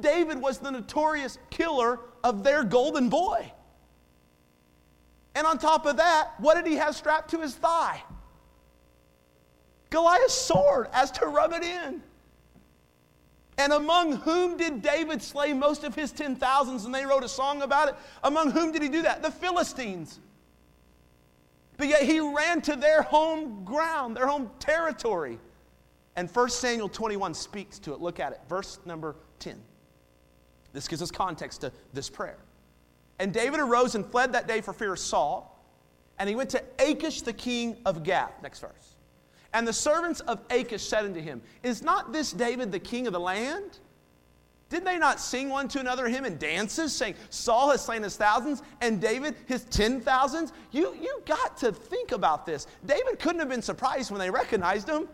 David 0.00 0.40
was 0.40 0.58
the 0.58 0.70
notorious 0.70 1.38
killer 1.50 2.00
of 2.24 2.44
their 2.44 2.64
golden 2.64 3.08
boy. 3.08 3.52
And 5.38 5.46
on 5.46 5.56
top 5.56 5.86
of 5.86 5.98
that, 5.98 6.32
what 6.38 6.56
did 6.56 6.66
he 6.66 6.74
have 6.78 6.96
strapped 6.96 7.30
to 7.30 7.40
his 7.40 7.54
thigh? 7.54 8.02
Goliath's 9.88 10.34
sword 10.34 10.88
as 10.92 11.12
to 11.12 11.26
rub 11.26 11.52
it 11.52 11.62
in. 11.62 12.02
And 13.56 13.72
among 13.72 14.16
whom 14.16 14.56
did 14.56 14.82
David 14.82 15.22
slay 15.22 15.52
most 15.52 15.84
of 15.84 15.94
his 15.94 16.10
ten 16.10 16.34
thousands? 16.34 16.86
And 16.86 16.92
they 16.92 17.06
wrote 17.06 17.22
a 17.22 17.28
song 17.28 17.62
about 17.62 17.90
it. 17.90 17.94
Among 18.24 18.50
whom 18.50 18.72
did 18.72 18.82
he 18.82 18.88
do 18.88 19.02
that? 19.02 19.22
The 19.22 19.30
Philistines. 19.30 20.18
But 21.76 21.86
yet 21.86 22.02
he 22.02 22.18
ran 22.18 22.60
to 22.62 22.74
their 22.74 23.02
home 23.02 23.62
ground, 23.64 24.16
their 24.16 24.26
home 24.26 24.50
territory. 24.58 25.38
And 26.16 26.28
1 26.28 26.48
Samuel 26.48 26.88
21 26.88 27.32
speaks 27.34 27.78
to 27.78 27.92
it. 27.92 28.00
Look 28.00 28.18
at 28.18 28.32
it. 28.32 28.40
Verse 28.48 28.80
number 28.84 29.14
10. 29.38 29.62
This 30.72 30.88
gives 30.88 31.00
us 31.00 31.12
context 31.12 31.60
to 31.60 31.70
this 31.92 32.10
prayer. 32.10 32.38
And 33.18 33.32
David 33.32 33.60
arose 33.60 33.94
and 33.94 34.06
fled 34.06 34.32
that 34.32 34.46
day 34.46 34.60
for 34.60 34.72
fear 34.72 34.92
of 34.92 34.98
Saul. 34.98 35.54
And 36.18 36.28
he 36.28 36.34
went 36.34 36.50
to 36.50 36.62
Achish, 36.78 37.22
the 37.22 37.32
king 37.32 37.76
of 37.84 38.02
Gath. 38.02 38.42
Next 38.42 38.60
verse. 38.60 38.96
And 39.52 39.66
the 39.66 39.72
servants 39.72 40.20
of 40.20 40.40
Achish 40.50 40.82
said 40.82 41.04
unto 41.04 41.20
him, 41.20 41.40
Is 41.62 41.82
not 41.82 42.12
this 42.12 42.32
David 42.32 42.70
the 42.70 42.78
king 42.78 43.06
of 43.06 43.12
the 43.12 43.20
land? 43.20 43.78
Did 44.68 44.84
they 44.84 44.98
not 44.98 45.18
sing 45.18 45.48
one 45.48 45.66
to 45.68 45.80
another 45.80 46.08
hymn 46.08 46.26
and 46.26 46.38
dances, 46.38 46.94
saying, 46.94 47.14
Saul 47.30 47.70
has 47.70 47.82
slain 47.82 48.02
his 48.02 48.16
thousands 48.16 48.62
and 48.82 49.00
David 49.00 49.34
his 49.46 49.64
ten 49.64 50.00
thousands? 50.00 50.52
You, 50.72 50.94
you 51.00 51.22
got 51.24 51.56
to 51.58 51.72
think 51.72 52.12
about 52.12 52.44
this. 52.44 52.66
David 52.84 53.18
couldn't 53.18 53.38
have 53.38 53.48
been 53.48 53.62
surprised 53.62 54.10
when 54.10 54.20
they 54.20 54.28
recognized 54.28 54.88
him. 54.88 55.08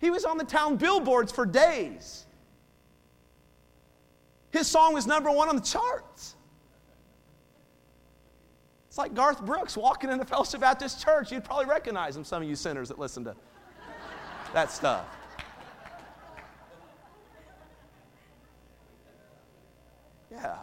He 0.00 0.10
was 0.10 0.24
on 0.24 0.36
the 0.36 0.44
town 0.44 0.76
billboards 0.76 1.30
for 1.30 1.46
days. 1.46 2.25
His 4.56 4.66
song 4.66 4.94
was 4.94 5.06
number 5.06 5.30
one 5.30 5.50
on 5.50 5.56
the 5.56 5.62
charts. 5.62 6.34
It's 8.88 8.96
like 8.96 9.12
Garth 9.12 9.44
Brooks 9.44 9.76
walking 9.76 10.08
into 10.08 10.24
Fellowship 10.24 10.62
Baptist 10.62 11.04
Church. 11.04 11.30
You'd 11.30 11.44
probably 11.44 11.66
recognize 11.66 12.16
him, 12.16 12.24
some 12.24 12.42
of 12.42 12.48
you 12.48 12.56
sinners 12.56 12.88
that 12.88 12.98
listen 12.98 13.22
to 13.24 13.36
that 14.54 14.70
stuff. 14.72 15.04
Yeah. 20.30 20.56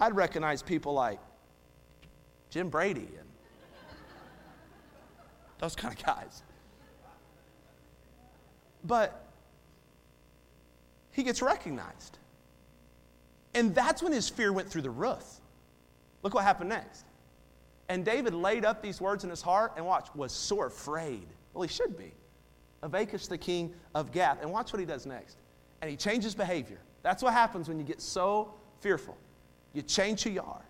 I'd 0.00 0.16
recognize 0.16 0.60
people 0.60 0.92
like 0.92 1.20
Jim 2.50 2.68
Brady 2.68 3.10
and 3.16 3.28
those 5.60 5.76
kind 5.76 5.96
of 5.96 6.04
guys. 6.04 6.42
But 8.82 9.24
he 11.12 11.22
gets 11.22 11.40
recognized. 11.40 12.18
And 13.54 13.74
that's 13.74 14.02
when 14.02 14.12
his 14.12 14.28
fear 14.28 14.52
went 14.52 14.68
through 14.68 14.82
the 14.82 14.90
roof. 14.90 15.40
Look 16.22 16.34
what 16.34 16.44
happened 16.44 16.70
next. 16.70 17.04
And 17.88 18.04
David 18.04 18.34
laid 18.34 18.64
up 18.64 18.82
these 18.82 19.00
words 19.00 19.24
in 19.24 19.30
his 19.30 19.42
heart 19.42 19.72
and 19.76 19.84
watch, 19.84 20.08
was 20.14 20.32
sore 20.32 20.66
afraid. 20.66 21.26
Well, 21.52 21.62
he 21.62 21.68
should 21.68 21.96
be. 21.96 22.12
Of 22.82 22.94
Achish, 22.94 23.26
the 23.26 23.38
king 23.38 23.74
of 23.94 24.10
Gath. 24.10 24.40
And 24.40 24.50
watch 24.50 24.72
what 24.72 24.80
he 24.80 24.86
does 24.86 25.06
next. 25.06 25.36
And 25.80 25.90
he 25.90 25.96
changes 25.96 26.34
behavior. 26.34 26.78
That's 27.02 27.22
what 27.22 27.32
happens 27.34 27.68
when 27.68 27.78
you 27.78 27.84
get 27.84 28.00
so 28.00 28.54
fearful. 28.80 29.16
You 29.74 29.82
change 29.82 30.22
who 30.22 30.30
you 30.30 30.40
are. 30.40 30.64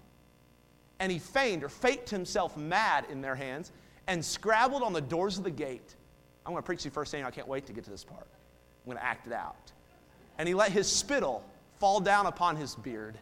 And 0.98 1.10
he 1.10 1.18
feigned 1.18 1.62
or 1.62 1.68
faked 1.68 2.10
himself 2.10 2.56
mad 2.56 3.06
in 3.10 3.20
their 3.20 3.34
hands 3.34 3.72
and 4.06 4.24
scrabbled 4.24 4.82
on 4.82 4.92
the 4.92 5.00
doors 5.00 5.38
of 5.38 5.44
the 5.44 5.50
gate. 5.50 5.94
I'm 6.44 6.52
going 6.52 6.62
to 6.62 6.66
preach 6.66 6.84
you 6.84 6.90
first 6.90 7.10
thing. 7.10 7.24
I 7.24 7.30
can't 7.30 7.48
wait 7.48 7.66
to 7.66 7.72
get 7.72 7.84
to 7.84 7.90
this 7.90 8.04
part. 8.04 8.26
I'm 8.84 8.92
going 8.92 8.98
to 8.98 9.04
act 9.04 9.26
it 9.26 9.32
out. 9.32 9.72
And 10.38 10.48
he 10.48 10.54
let 10.54 10.72
his 10.72 10.90
spittle 10.90 11.44
fall 11.84 12.00
down 12.00 12.24
upon 12.24 12.56
his 12.56 12.74
beard. 12.76 13.18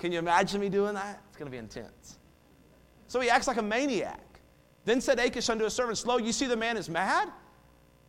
Can 0.00 0.12
you 0.12 0.18
imagine 0.18 0.60
me 0.60 0.68
doing 0.68 0.92
that? 0.92 1.22
It's 1.28 1.38
going 1.38 1.46
to 1.46 1.50
be 1.50 1.56
intense. 1.56 2.18
So 3.06 3.20
he 3.20 3.30
acts 3.30 3.46
like 3.46 3.56
a 3.56 3.62
maniac. 3.62 4.38
Then 4.84 5.00
said 5.00 5.18
Achish 5.18 5.48
unto 5.48 5.64
his 5.64 5.72
servants, 5.72 6.04
Lo, 6.04 6.18
you 6.18 6.30
see 6.30 6.44
the 6.44 6.58
man 6.58 6.76
is 6.76 6.90
mad? 6.90 7.30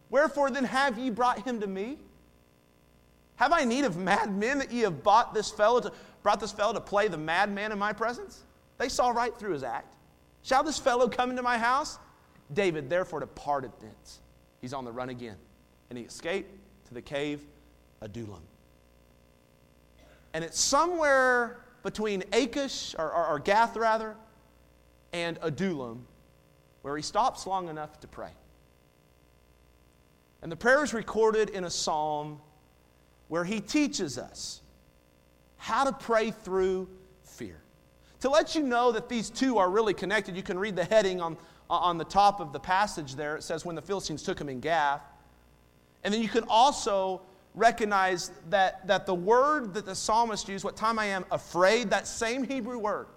Wherefore 0.09 0.51
then 0.51 0.65
have 0.65 0.99
ye 0.99 1.09
brought 1.09 1.39
him 1.39 1.61
to 1.61 1.67
me? 1.67 1.99
Have 3.37 3.53
I 3.53 3.63
need 3.63 3.85
of 3.85 3.95
mad 3.95 4.35
men 4.35 4.57
that 4.57 4.73
ye 4.73 4.81
have 4.81 5.03
bought 5.03 5.33
this 5.33 5.49
fellow 5.49 5.79
to, 5.79 5.93
brought 6.21 6.41
this 6.41 6.51
fellow 6.51 6.73
to 6.73 6.81
play 6.81 7.07
the 7.07 7.17
madman 7.17 7.71
in 7.71 7.79
my 7.79 7.93
presence? 7.93 8.43
They 8.77 8.89
saw 8.89 9.11
right 9.11 9.33
through 9.33 9.53
his 9.53 9.63
act. 9.63 9.95
Shall 10.41 10.65
this 10.65 10.79
fellow 10.79 11.07
come 11.07 11.29
into 11.29 11.43
my 11.43 11.57
house? 11.57 11.97
David 12.53 12.89
therefore 12.89 13.21
departed 13.21 13.71
thence. 13.79 14.19
He's 14.59 14.73
on 14.73 14.83
the 14.83 14.91
run 14.91 15.07
again. 15.07 15.37
And 15.89 15.97
he 15.97 16.03
escaped 16.03 16.53
to 16.89 16.93
the 16.93 17.01
cave 17.01 17.39
Adullam. 18.01 18.41
And 20.33 20.43
it's 20.43 20.59
somewhere 20.59 21.59
between 21.83 22.23
Achish, 22.31 22.95
or, 22.97 23.11
or, 23.11 23.27
or 23.27 23.39
Gath 23.39 23.75
rather, 23.75 24.15
and 25.13 25.37
Adullam, 25.41 26.05
where 26.83 26.95
he 26.95 27.03
stops 27.03 27.45
long 27.45 27.69
enough 27.69 27.99
to 27.99 28.07
pray. 28.07 28.31
And 30.41 30.51
the 30.51 30.55
prayer 30.55 30.83
is 30.83 30.93
recorded 30.93 31.49
in 31.49 31.65
a 31.65 31.69
psalm 31.69 32.39
where 33.27 33.43
he 33.43 33.59
teaches 33.59 34.17
us 34.17 34.61
how 35.57 35.83
to 35.83 35.91
pray 35.91 36.31
through 36.31 36.89
fear. 37.23 37.61
To 38.21 38.29
let 38.29 38.55
you 38.55 38.63
know 38.63 38.91
that 38.91 39.09
these 39.09 39.29
two 39.29 39.57
are 39.57 39.69
really 39.69 39.93
connected, 39.93 40.35
you 40.35 40.43
can 40.43 40.57
read 40.57 40.75
the 40.75 40.83
heading 40.83 41.21
on, 41.21 41.37
on 41.69 41.97
the 41.97 42.03
top 42.03 42.39
of 42.39 42.51
the 42.51 42.59
passage 42.59 43.15
there. 43.15 43.35
It 43.35 43.43
says, 43.43 43.63
When 43.63 43.75
the 43.75 43.81
Philistines 43.81 44.23
took 44.23 44.39
him 44.39 44.49
in 44.49 44.59
Gath. 44.59 45.01
And 46.03 46.13
then 46.13 46.21
you 46.21 46.29
can 46.29 46.45
also 46.47 47.21
recognize 47.55 48.31
that, 48.49 48.85
that 48.87 49.05
the 49.05 49.13
word 49.13 49.73
that 49.73 49.85
the 49.85 49.95
psalmist 49.95 50.47
used, 50.47 50.63
what 50.63 50.75
time 50.75 50.97
I 50.97 51.05
am 51.05 51.25
afraid, 51.31 51.89
that 51.89 52.07
same 52.07 52.43
Hebrew 52.43 52.77
word 52.77 53.07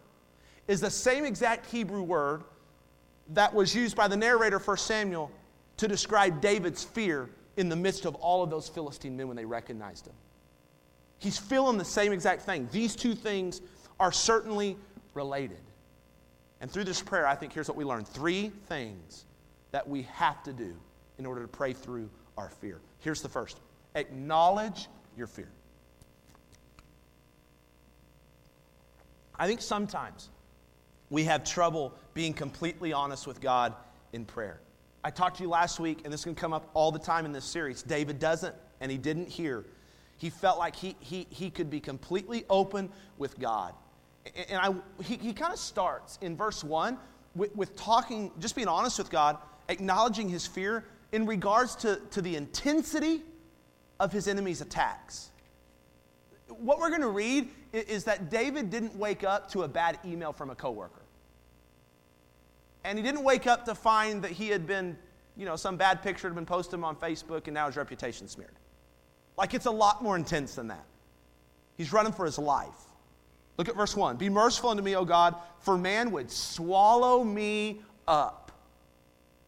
is 0.67 0.81
the 0.81 0.91
same 0.91 1.25
exact 1.25 1.67
Hebrew 1.67 2.03
word 2.03 2.45
that 3.31 3.55
was 3.55 3.75
used 3.75 3.97
by 3.97 4.09
the 4.09 4.17
narrator 4.17 4.59
for 4.59 4.77
Samuel 4.77 5.31
to 5.77 5.89
describe 5.89 6.41
David's 6.41 6.85
fear 6.85 7.31
in 7.57 7.69
the 7.69 7.77
midst 7.77 8.05
of 8.05 8.15
all 8.17 8.43
of 8.43 8.51
those 8.51 8.69
Philistine 8.69 9.17
men 9.17 9.29
when 9.29 9.37
they 9.37 9.45
recognized 9.45 10.07
him. 10.07 10.15
He's 11.19 11.39
feeling 11.39 11.79
the 11.79 11.85
same 11.85 12.13
exact 12.13 12.43
thing. 12.43 12.69
These 12.73 12.97
two 12.97 13.15
things 13.15 13.61
are 14.01 14.13
certainly 14.13 14.77
related. 15.15 15.61
And 16.61 16.71
through 16.71 16.85
this 16.85 17.01
prayer, 17.01 17.27
I 17.27 17.35
think 17.35 17.53
here's 17.53 17.69
what 17.69 17.77
we 17.77 17.85
learn 17.85 18.05
three 18.05 18.51
things 18.69 19.27
that 19.71 19.89
we 19.89 20.03
have 20.03 20.43
to 20.45 20.53
do 20.53 20.75
in 21.19 21.27
order 21.27 21.43
to 21.43 21.49
pray 21.49 21.73
through 21.73 22.11
our 22.37 22.49
fear. 22.49 22.81
Here's 22.99 23.23
the 23.23 23.29
first 23.29 23.61
acknowledge 23.95 24.89
your 25.17 25.27
fear. 25.27 25.49
I 29.39 29.47
think 29.47 29.61
sometimes 29.61 30.31
we 31.11 31.25
have 31.25 31.45
trouble 31.45 31.95
being 32.15 32.33
completely 32.33 32.93
honest 32.93 33.27
with 33.27 33.41
God 33.41 33.75
in 34.13 34.25
prayer. 34.25 34.61
I 35.03 35.11
talked 35.11 35.37
to 35.39 35.43
you 35.43 35.49
last 35.49 35.81
week, 35.81 36.01
and 36.05 36.13
this 36.13 36.25
can 36.25 36.35
come 36.35 36.53
up 36.53 36.71
all 36.73 36.91
the 36.91 36.99
time 36.99 37.27
in 37.27 37.33
this 37.33 37.45
series. 37.45 37.83
David 37.83 38.19
doesn't, 38.19 38.55
and 38.81 38.91
he 38.91 38.97
didn't 38.97 39.29
hear. 39.29 39.65
He 40.17 40.31
felt 40.31 40.59
like 40.59 40.77
he, 40.77 40.97
he, 41.01 41.27
he 41.31 41.51
could 41.51 41.69
be 41.69 41.81
completely 41.81 42.45
open 42.49 42.89
with 43.19 43.39
God. 43.39 43.75
And 44.49 44.59
I, 44.59 44.75
he, 45.03 45.17
he 45.17 45.33
kind 45.33 45.53
of 45.53 45.59
starts 45.59 46.19
in 46.23 46.37
verse 46.37 46.65
1 46.65 46.97
with, 47.35 47.55
with 47.55 47.77
talking, 47.77 48.31
just 48.39 48.55
being 48.57 48.69
honest 48.69 48.99
with 48.99 49.11
God, 49.11 49.37
acknowledging 49.69 50.29
his 50.29 50.47
fear 50.47 50.85
in 51.13 51.27
regards 51.27 51.75
to, 51.77 52.01
to 52.13 52.23
the 52.23 52.37
intensity 52.37 53.23
of 54.01 54.13
his 54.13 54.29
enemy's 54.29 54.61
attacks. 54.61 55.31
What 56.49 56.79
we're 56.79 56.91
going 56.91 57.01
to 57.01 57.09
read 57.09 57.49
is 57.73 58.05
that 58.05 58.31
David 58.31 58.71
didn't 58.71 58.95
wake 58.97 59.25
up 59.25 59.51
to 59.53 59.63
a 59.63 59.69
bad 59.69 59.99
email 60.05 60.33
from 60.33 60.51
a 60.51 60.55
coworker. 60.55 61.03
And 62.85 62.99
he 62.99 63.03
didn't 63.03 63.25
wake 63.25 63.47
up 63.47 63.65
to 63.65 63.75
find 63.75 64.23
that 64.23 64.31
he 64.31 64.49
had 64.49 64.67
been, 64.67 64.97
you 65.37 65.47
know, 65.47 65.57
some 65.57 65.77
bad 65.77 66.03
picture 66.03 66.29
had 66.29 66.35
been 66.35 66.47
posted 66.47 66.83
on 66.83 66.97
Facebook 66.97 67.47
and 67.47 67.55
now 67.55 67.67
his 67.67 67.77
reputation 67.77 68.29
smeared. 68.29 68.55
Like 69.37 69.55
it's 69.55 69.67
a 69.67 69.71
lot 69.71 70.03
more 70.03 70.17
intense 70.17 70.55
than 70.55 70.69
that. 70.69 70.85
He's 71.77 71.93
running 71.93 72.13
for 72.13 72.25
his 72.25 72.39
life. 72.39 72.69
Look 73.57 73.69
at 73.69 73.77
verse 73.77 73.97
1. 73.97 74.17
Be 74.17 74.29
merciful 74.29 74.71
unto 74.71 74.83
me, 74.83 74.97
O 74.97 75.05
God, 75.05 75.35
for 75.61 75.79
man 75.79 76.11
would 76.11 76.31
swallow 76.31 77.25
me 77.25 77.81
up. 78.07 78.53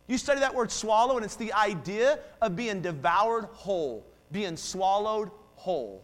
You 0.07 0.19
study 0.19 0.41
that 0.41 0.55
word 0.55 0.71
swallow, 0.71 1.17
and 1.17 1.25
it's 1.25 1.37
the 1.37 1.53
idea 1.53 2.21
of 2.41 2.55
being 2.55 2.81
devoured 2.81 3.47
whole, 3.47 4.07
being 4.33 4.56
swallowed 4.56 5.30
whole. 5.54 6.02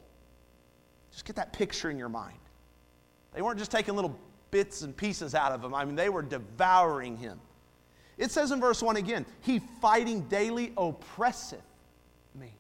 Just 1.11 1.25
get 1.25 1.37
that 1.37 1.52
picture 1.52 1.91
in 1.91 1.99
your 1.99 2.09
mind. 2.09 2.38
They 3.35 3.43
weren't 3.43 3.59
just 3.59 3.71
taking 3.71 3.95
little 3.95 4.19
bits 4.50 4.83
and 4.83 4.97
pieces 4.97 5.35
out 5.35 5.52
of 5.52 5.64
him. 5.64 5.75
I 5.75 5.85
mean, 5.85 5.97
they 5.97 6.09
were 6.09 6.23
devouring 6.23 7.17
him. 7.17 7.41
It 8.19 8.31
says 8.31 8.50
in 8.50 8.61
verse 8.61 8.83
1 8.83 8.97
again, 8.97 9.26
He 9.41 9.61
fighting 9.81 10.23
daily 10.23 10.73
oppresseth 10.76 11.62
me. 12.38 12.52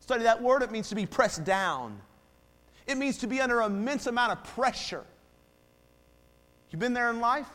Study 0.00 0.24
that 0.24 0.40
word, 0.40 0.62
it 0.62 0.70
means 0.70 0.88
to 0.90 0.94
be 0.94 1.06
pressed 1.06 1.44
down. 1.44 2.00
It 2.86 2.96
means 2.98 3.18
to 3.18 3.26
be 3.26 3.40
under 3.40 3.62
immense 3.62 4.06
amount 4.06 4.32
of 4.32 4.44
pressure. 4.44 5.04
You've 6.70 6.80
been 6.80 6.94
there 6.94 7.10
in 7.10 7.20
life? 7.20 7.48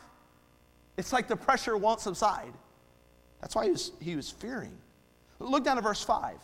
It's 0.97 1.13
like 1.13 1.27
the 1.27 1.35
pressure 1.35 1.77
won't 1.77 1.99
subside. 1.99 2.53
That's 3.41 3.55
why 3.55 3.65
he 3.65 3.71
was, 3.71 3.91
he 3.99 4.15
was 4.15 4.29
fearing. 4.29 4.75
Look 5.39 5.63
down 5.63 5.75
to 5.75 5.81
verse 5.81 6.03
5. 6.03 6.37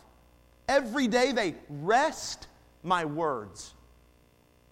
Every 0.68 1.08
day 1.08 1.32
they 1.32 1.54
wrest 1.68 2.46
my 2.82 3.04
words. 3.04 3.74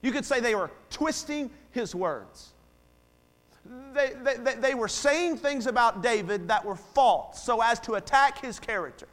You 0.00 0.12
could 0.12 0.24
say 0.24 0.40
they 0.40 0.54
were 0.54 0.70
twisting 0.90 1.50
his 1.70 1.94
words. 1.94 2.52
They, 3.94 4.12
they, 4.22 4.54
they 4.54 4.74
were 4.74 4.88
saying 4.88 5.36
things 5.36 5.66
about 5.66 6.02
David 6.02 6.48
that 6.48 6.64
were 6.64 6.76
false 6.76 7.42
so 7.42 7.60
as 7.62 7.78
to 7.80 7.94
attack 7.94 8.40
his 8.40 8.58
character. 8.58 9.06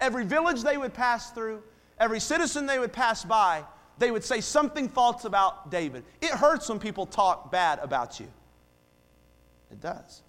Every 0.00 0.24
village 0.24 0.62
they 0.62 0.78
would 0.78 0.94
pass 0.94 1.30
through, 1.30 1.62
every 1.98 2.18
citizen 2.18 2.66
they 2.66 2.78
would 2.78 2.92
pass 2.92 3.24
by, 3.24 3.64
they 3.98 4.10
would 4.10 4.24
say 4.24 4.40
something 4.40 4.88
false 4.88 5.24
about 5.24 5.70
David. 5.70 6.04
It 6.20 6.30
hurts 6.30 6.68
when 6.68 6.78
people 6.78 7.06
talk 7.06 7.52
bad 7.52 7.78
about 7.80 8.18
you. 8.18 8.26
It 9.70 9.80
does. 9.80 10.22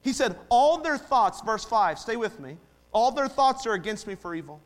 He 0.00 0.12
said, 0.12 0.36
All 0.48 0.78
their 0.78 0.98
thoughts, 0.98 1.42
verse 1.42 1.64
5, 1.64 1.98
stay 1.98 2.16
with 2.16 2.40
me, 2.40 2.56
all 2.92 3.10
their 3.10 3.28
thoughts 3.28 3.66
are 3.66 3.72
against 3.72 4.06
me 4.06 4.14
for 4.14 4.34
evil. 4.34 4.60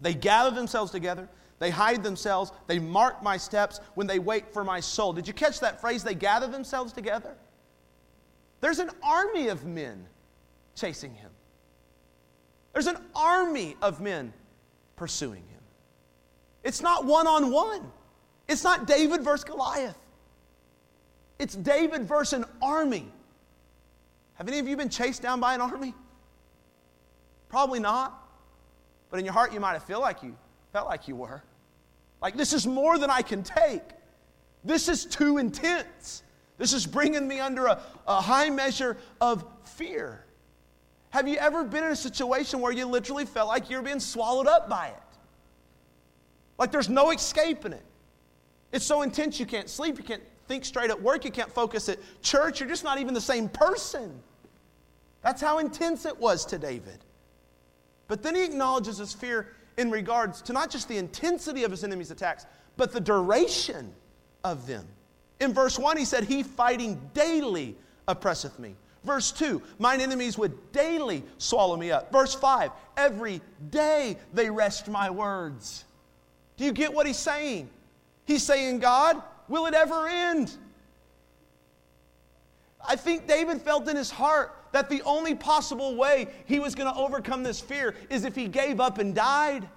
They 0.00 0.14
gather 0.14 0.50
themselves 0.50 0.90
together. 0.90 1.28
They 1.58 1.70
hide 1.70 2.02
themselves. 2.02 2.52
They 2.66 2.78
mark 2.78 3.22
my 3.22 3.36
steps 3.36 3.80
when 3.94 4.06
they 4.06 4.18
wait 4.18 4.52
for 4.52 4.64
my 4.64 4.80
soul. 4.80 5.12
Did 5.12 5.28
you 5.28 5.34
catch 5.34 5.60
that 5.60 5.80
phrase? 5.80 6.02
They 6.02 6.14
gather 6.14 6.48
themselves 6.48 6.92
together? 6.92 7.36
There's 8.60 8.78
an 8.78 8.90
army 9.02 9.48
of 9.48 9.64
men 9.64 10.06
chasing 10.74 11.14
him. 11.14 11.30
There's 12.72 12.86
an 12.86 12.98
army 13.14 13.76
of 13.82 14.00
men 14.00 14.32
pursuing 14.96 15.42
him. 15.42 15.60
It's 16.62 16.80
not 16.80 17.04
one 17.04 17.26
on 17.26 17.50
one, 17.50 17.90
it's 18.48 18.64
not 18.64 18.86
David 18.86 19.22
versus 19.22 19.44
Goliath. 19.44 19.98
It's 21.38 21.54
David 21.54 22.04
versus 22.04 22.34
an 22.34 22.44
army. 22.60 23.10
Have 24.34 24.46
any 24.46 24.58
of 24.58 24.68
you 24.68 24.76
been 24.76 24.90
chased 24.90 25.22
down 25.22 25.40
by 25.40 25.54
an 25.54 25.62
army? 25.62 25.94
Probably 27.50 27.80
not. 27.80 28.16
But 29.10 29.18
in 29.18 29.24
your 29.24 29.34
heart, 29.34 29.52
you 29.52 29.60
might 29.60 29.72
have 29.72 29.84
felt 29.84 30.00
like 30.00 30.22
you 30.22 30.36
felt 30.72 30.86
like 30.86 31.08
you 31.08 31.16
were. 31.16 31.42
Like 32.22 32.36
this 32.36 32.52
is 32.52 32.66
more 32.66 32.96
than 32.96 33.10
I 33.10 33.22
can 33.22 33.42
take. 33.42 33.82
This 34.64 34.88
is 34.88 35.04
too 35.04 35.38
intense. 35.38 36.22
This 36.58 36.72
is 36.72 36.86
bringing 36.86 37.26
me 37.26 37.40
under 37.40 37.66
a, 37.66 37.80
a 38.06 38.20
high 38.20 38.50
measure 38.50 38.96
of 39.20 39.44
fear. 39.64 40.24
Have 41.10 41.26
you 41.26 41.36
ever 41.36 41.64
been 41.64 41.82
in 41.82 41.90
a 41.90 41.96
situation 41.96 42.60
where 42.60 42.72
you 42.72 42.86
literally 42.86 43.26
felt 43.26 43.48
like 43.48 43.68
you're 43.68 43.82
being 43.82 44.00
swallowed 44.00 44.46
up 44.46 44.68
by 44.68 44.88
it? 44.88 45.02
Like 46.58 46.70
there's 46.70 46.88
no 46.88 47.10
escaping 47.10 47.72
it. 47.72 47.84
It's 48.70 48.84
so 48.84 49.02
intense 49.02 49.40
you 49.40 49.46
can't 49.46 49.68
sleep, 49.68 49.98
you 49.98 50.04
can't 50.04 50.22
think 50.46 50.64
straight 50.64 50.90
at 50.90 51.02
work, 51.02 51.24
you 51.24 51.32
can't 51.32 51.50
focus 51.50 51.88
at 51.88 51.98
church, 52.22 52.60
you're 52.60 52.68
just 52.68 52.84
not 52.84 52.98
even 52.98 53.14
the 53.14 53.20
same 53.20 53.48
person. 53.48 54.20
That's 55.22 55.40
how 55.40 55.58
intense 55.58 56.04
it 56.04 56.16
was 56.16 56.44
to 56.46 56.58
David. 56.58 56.98
But 58.10 58.24
then 58.24 58.34
he 58.34 58.44
acknowledges 58.44 58.98
his 58.98 59.12
fear 59.12 59.46
in 59.78 59.88
regards 59.88 60.42
to 60.42 60.52
not 60.52 60.68
just 60.68 60.88
the 60.88 60.96
intensity 60.96 61.62
of 61.62 61.70
his 61.70 61.84
enemy's 61.84 62.10
attacks, 62.10 62.44
but 62.76 62.90
the 62.92 63.00
duration 63.00 63.92
of 64.42 64.66
them. 64.66 64.84
In 65.38 65.54
verse 65.54 65.78
1, 65.78 65.96
he 65.96 66.04
said, 66.04 66.24
He 66.24 66.42
fighting 66.42 67.00
daily 67.14 67.76
oppresseth 68.08 68.58
me. 68.58 68.74
Verse 69.04 69.30
2, 69.30 69.62
mine 69.78 70.00
enemies 70.00 70.36
would 70.36 70.72
daily 70.72 71.22
swallow 71.38 71.76
me 71.76 71.92
up. 71.92 72.10
Verse 72.10 72.34
5, 72.34 72.72
every 72.96 73.40
day 73.70 74.16
they 74.34 74.50
wrest 74.50 74.88
my 74.88 75.08
words. 75.08 75.84
Do 76.56 76.64
you 76.64 76.72
get 76.72 76.92
what 76.92 77.06
he's 77.06 77.16
saying? 77.16 77.70
He's 78.24 78.42
saying, 78.42 78.80
God, 78.80 79.22
will 79.46 79.66
it 79.66 79.74
ever 79.74 80.08
end? 80.08 80.52
I 82.90 82.96
think 82.96 83.28
David 83.28 83.62
felt 83.62 83.88
in 83.88 83.94
his 83.94 84.10
heart 84.10 84.52
that 84.72 84.90
the 84.90 85.00
only 85.02 85.36
possible 85.36 85.94
way 85.94 86.26
he 86.46 86.58
was 86.58 86.74
going 86.74 86.92
to 86.92 86.98
overcome 86.98 87.44
this 87.44 87.60
fear 87.60 87.94
is 88.08 88.24
if 88.24 88.34
he 88.34 88.48
gave 88.48 88.80
up 88.80 88.98
and 88.98 89.14
died. 89.14 89.68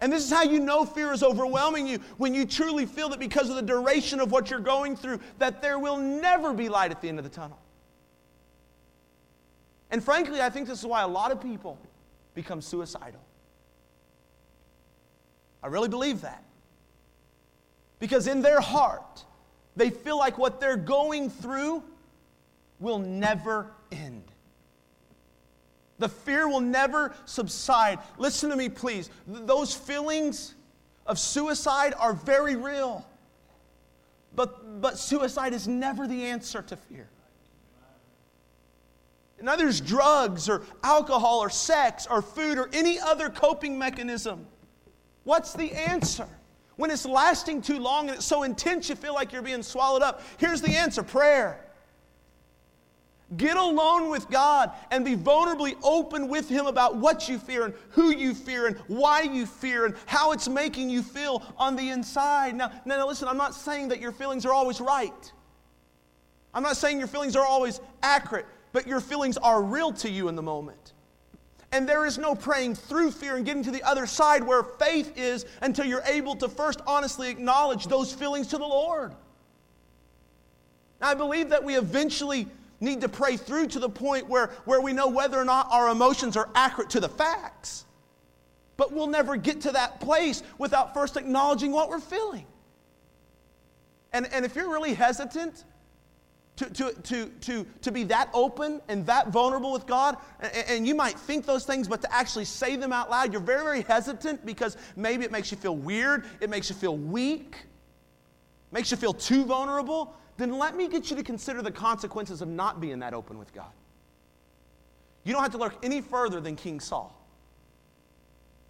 And 0.00 0.10
this 0.10 0.24
is 0.24 0.32
how 0.32 0.44
you 0.44 0.58
know 0.58 0.86
fear 0.86 1.12
is 1.12 1.22
overwhelming 1.22 1.86
you 1.86 1.98
when 2.16 2.32
you 2.32 2.46
truly 2.46 2.86
feel 2.86 3.10
that 3.10 3.20
because 3.20 3.50
of 3.50 3.56
the 3.56 3.62
duration 3.62 4.20
of 4.20 4.32
what 4.32 4.48
you're 4.50 4.58
going 4.58 4.96
through 4.96 5.20
that 5.38 5.60
there 5.60 5.78
will 5.78 5.98
never 5.98 6.54
be 6.54 6.70
light 6.70 6.92
at 6.92 7.02
the 7.02 7.10
end 7.10 7.18
of 7.18 7.24
the 7.24 7.30
tunnel. 7.30 7.58
And 9.90 10.02
frankly, 10.02 10.40
I 10.40 10.48
think 10.48 10.66
this 10.66 10.78
is 10.78 10.86
why 10.86 11.02
a 11.02 11.08
lot 11.08 11.30
of 11.30 11.42
people 11.42 11.78
become 12.32 12.62
suicidal. 12.62 13.20
I 15.62 15.66
really 15.66 15.90
believe 15.90 16.22
that. 16.22 16.42
Because 17.98 18.28
in 18.28 18.40
their 18.40 18.60
heart, 18.60 19.26
they 19.78 19.90
feel 19.90 20.18
like 20.18 20.36
what 20.36 20.60
they're 20.60 20.76
going 20.76 21.30
through 21.30 21.82
will 22.80 22.98
never 22.98 23.70
end. 23.92 24.24
The 25.98 26.08
fear 26.08 26.48
will 26.48 26.60
never 26.60 27.14
subside. 27.24 27.98
Listen 28.18 28.50
to 28.50 28.56
me, 28.56 28.68
please. 28.68 29.10
Those 29.26 29.74
feelings 29.74 30.54
of 31.06 31.18
suicide 31.18 31.94
are 31.98 32.12
very 32.12 32.56
real. 32.56 33.06
But, 34.34 34.80
but 34.80 34.98
suicide 34.98 35.52
is 35.52 35.66
never 35.66 36.06
the 36.06 36.26
answer 36.26 36.62
to 36.62 36.76
fear. 36.76 37.08
And 39.38 39.48
others, 39.48 39.80
drugs 39.80 40.48
or 40.48 40.62
alcohol 40.82 41.38
or 41.40 41.50
sex 41.50 42.06
or 42.08 42.22
food 42.22 42.58
or 42.58 42.68
any 42.72 42.98
other 42.98 43.30
coping 43.30 43.78
mechanism. 43.78 44.46
What's 45.24 45.52
the 45.52 45.72
answer? 45.72 46.28
When 46.78 46.92
it's 46.92 47.04
lasting 47.04 47.62
too 47.62 47.80
long 47.80 48.08
and 48.08 48.18
it's 48.18 48.24
so 48.24 48.44
intense 48.44 48.88
you 48.88 48.94
feel 48.94 49.12
like 49.12 49.32
you're 49.32 49.42
being 49.42 49.64
swallowed 49.64 50.00
up, 50.00 50.22
here's 50.36 50.62
the 50.62 50.70
answer 50.70 51.02
prayer. 51.02 51.58
Get 53.36 53.56
alone 53.56 54.10
with 54.10 54.30
God 54.30 54.70
and 54.92 55.04
be 55.04 55.16
vulnerably 55.16 55.76
open 55.82 56.28
with 56.28 56.48
Him 56.48 56.66
about 56.66 56.94
what 56.94 57.28
you 57.28 57.40
fear 57.40 57.64
and 57.64 57.74
who 57.90 58.14
you 58.14 58.32
fear 58.32 58.68
and 58.68 58.76
why 58.86 59.22
you 59.22 59.44
fear 59.44 59.86
and 59.86 59.96
how 60.06 60.30
it's 60.30 60.48
making 60.48 60.88
you 60.88 61.02
feel 61.02 61.42
on 61.56 61.74
the 61.74 61.90
inside. 61.90 62.54
Now, 62.54 62.70
now, 62.84 63.04
listen, 63.08 63.26
I'm 63.26 63.36
not 63.36 63.56
saying 63.56 63.88
that 63.88 64.00
your 64.00 64.12
feelings 64.12 64.46
are 64.46 64.52
always 64.52 64.80
right. 64.80 65.32
I'm 66.54 66.62
not 66.62 66.76
saying 66.76 67.00
your 67.00 67.08
feelings 67.08 67.34
are 67.34 67.44
always 67.44 67.80
accurate, 68.04 68.46
but 68.72 68.86
your 68.86 69.00
feelings 69.00 69.36
are 69.36 69.60
real 69.64 69.92
to 69.94 70.08
you 70.08 70.28
in 70.28 70.36
the 70.36 70.42
moment. 70.42 70.92
And 71.70 71.88
there 71.88 72.06
is 72.06 72.16
no 72.16 72.34
praying 72.34 72.76
through 72.76 73.10
fear 73.10 73.36
and 73.36 73.44
getting 73.44 73.62
to 73.64 73.70
the 73.70 73.82
other 73.82 74.06
side 74.06 74.42
where 74.42 74.62
faith 74.62 75.12
is 75.16 75.44
until 75.60 75.84
you're 75.84 76.02
able 76.06 76.34
to 76.36 76.48
first 76.48 76.80
honestly 76.86 77.28
acknowledge 77.28 77.86
those 77.86 78.12
feelings 78.12 78.48
to 78.48 78.58
the 78.58 78.66
Lord. 78.66 79.12
Now, 81.00 81.08
I 81.08 81.14
believe 81.14 81.50
that 81.50 81.62
we 81.62 81.76
eventually 81.76 82.48
need 82.80 83.00
to 83.02 83.08
pray 83.08 83.36
through 83.36 83.66
to 83.68 83.78
the 83.78 83.88
point 83.88 84.28
where, 84.28 84.48
where 84.64 84.80
we 84.80 84.92
know 84.92 85.08
whether 85.08 85.38
or 85.38 85.44
not 85.44 85.68
our 85.70 85.90
emotions 85.90 86.36
are 86.36 86.48
accurate 86.54 86.90
to 86.90 87.00
the 87.00 87.08
facts. 87.08 87.84
But 88.76 88.92
we'll 88.92 89.08
never 89.08 89.36
get 89.36 89.62
to 89.62 89.72
that 89.72 90.00
place 90.00 90.42
without 90.56 90.94
first 90.94 91.16
acknowledging 91.16 91.72
what 91.72 91.88
we're 91.90 92.00
feeling. 92.00 92.46
And, 94.12 94.32
and 94.32 94.44
if 94.44 94.56
you're 94.56 94.70
really 94.70 94.94
hesitant 94.94 95.64
to, 96.58 96.70
to, 96.70 96.92
to, 96.92 97.26
to, 97.40 97.66
to 97.82 97.90
be 97.90 98.04
that 98.04 98.30
open 98.32 98.80
and 98.88 99.04
that 99.06 99.28
vulnerable 99.28 99.72
with 99.72 99.86
God, 99.86 100.16
and, 100.40 100.52
and 100.68 100.86
you 100.86 100.94
might 100.94 101.18
think 101.18 101.46
those 101.46 101.64
things, 101.64 101.88
but 101.88 102.02
to 102.02 102.14
actually 102.14 102.44
say 102.44 102.76
them 102.76 102.92
out 102.92 103.10
loud, 103.10 103.32
you're 103.32 103.40
very, 103.40 103.62
very 103.62 103.82
hesitant 103.82 104.44
because 104.44 104.76
maybe 104.96 105.24
it 105.24 105.32
makes 105.32 105.50
you 105.50 105.56
feel 105.56 105.76
weird, 105.76 106.26
it 106.40 106.50
makes 106.50 106.68
you 106.68 106.76
feel 106.76 106.96
weak, 106.96 107.56
makes 108.70 108.90
you 108.90 108.96
feel 108.96 109.14
too 109.14 109.44
vulnerable 109.44 110.14
then 110.38 110.56
let 110.56 110.76
me 110.76 110.88
get 110.88 111.10
you 111.10 111.16
to 111.16 111.22
consider 111.22 111.60
the 111.62 111.70
consequences 111.70 112.40
of 112.40 112.48
not 112.48 112.80
being 112.80 113.00
that 113.00 113.12
open 113.12 113.38
with 113.38 113.52
God. 113.52 113.70
You 115.24 115.32
don't 115.34 115.42
have 115.42 115.52
to 115.52 115.58
look 115.58 115.84
any 115.84 116.00
further 116.00 116.40
than 116.40 116.56
King 116.56 116.80
Saul, 116.80 117.12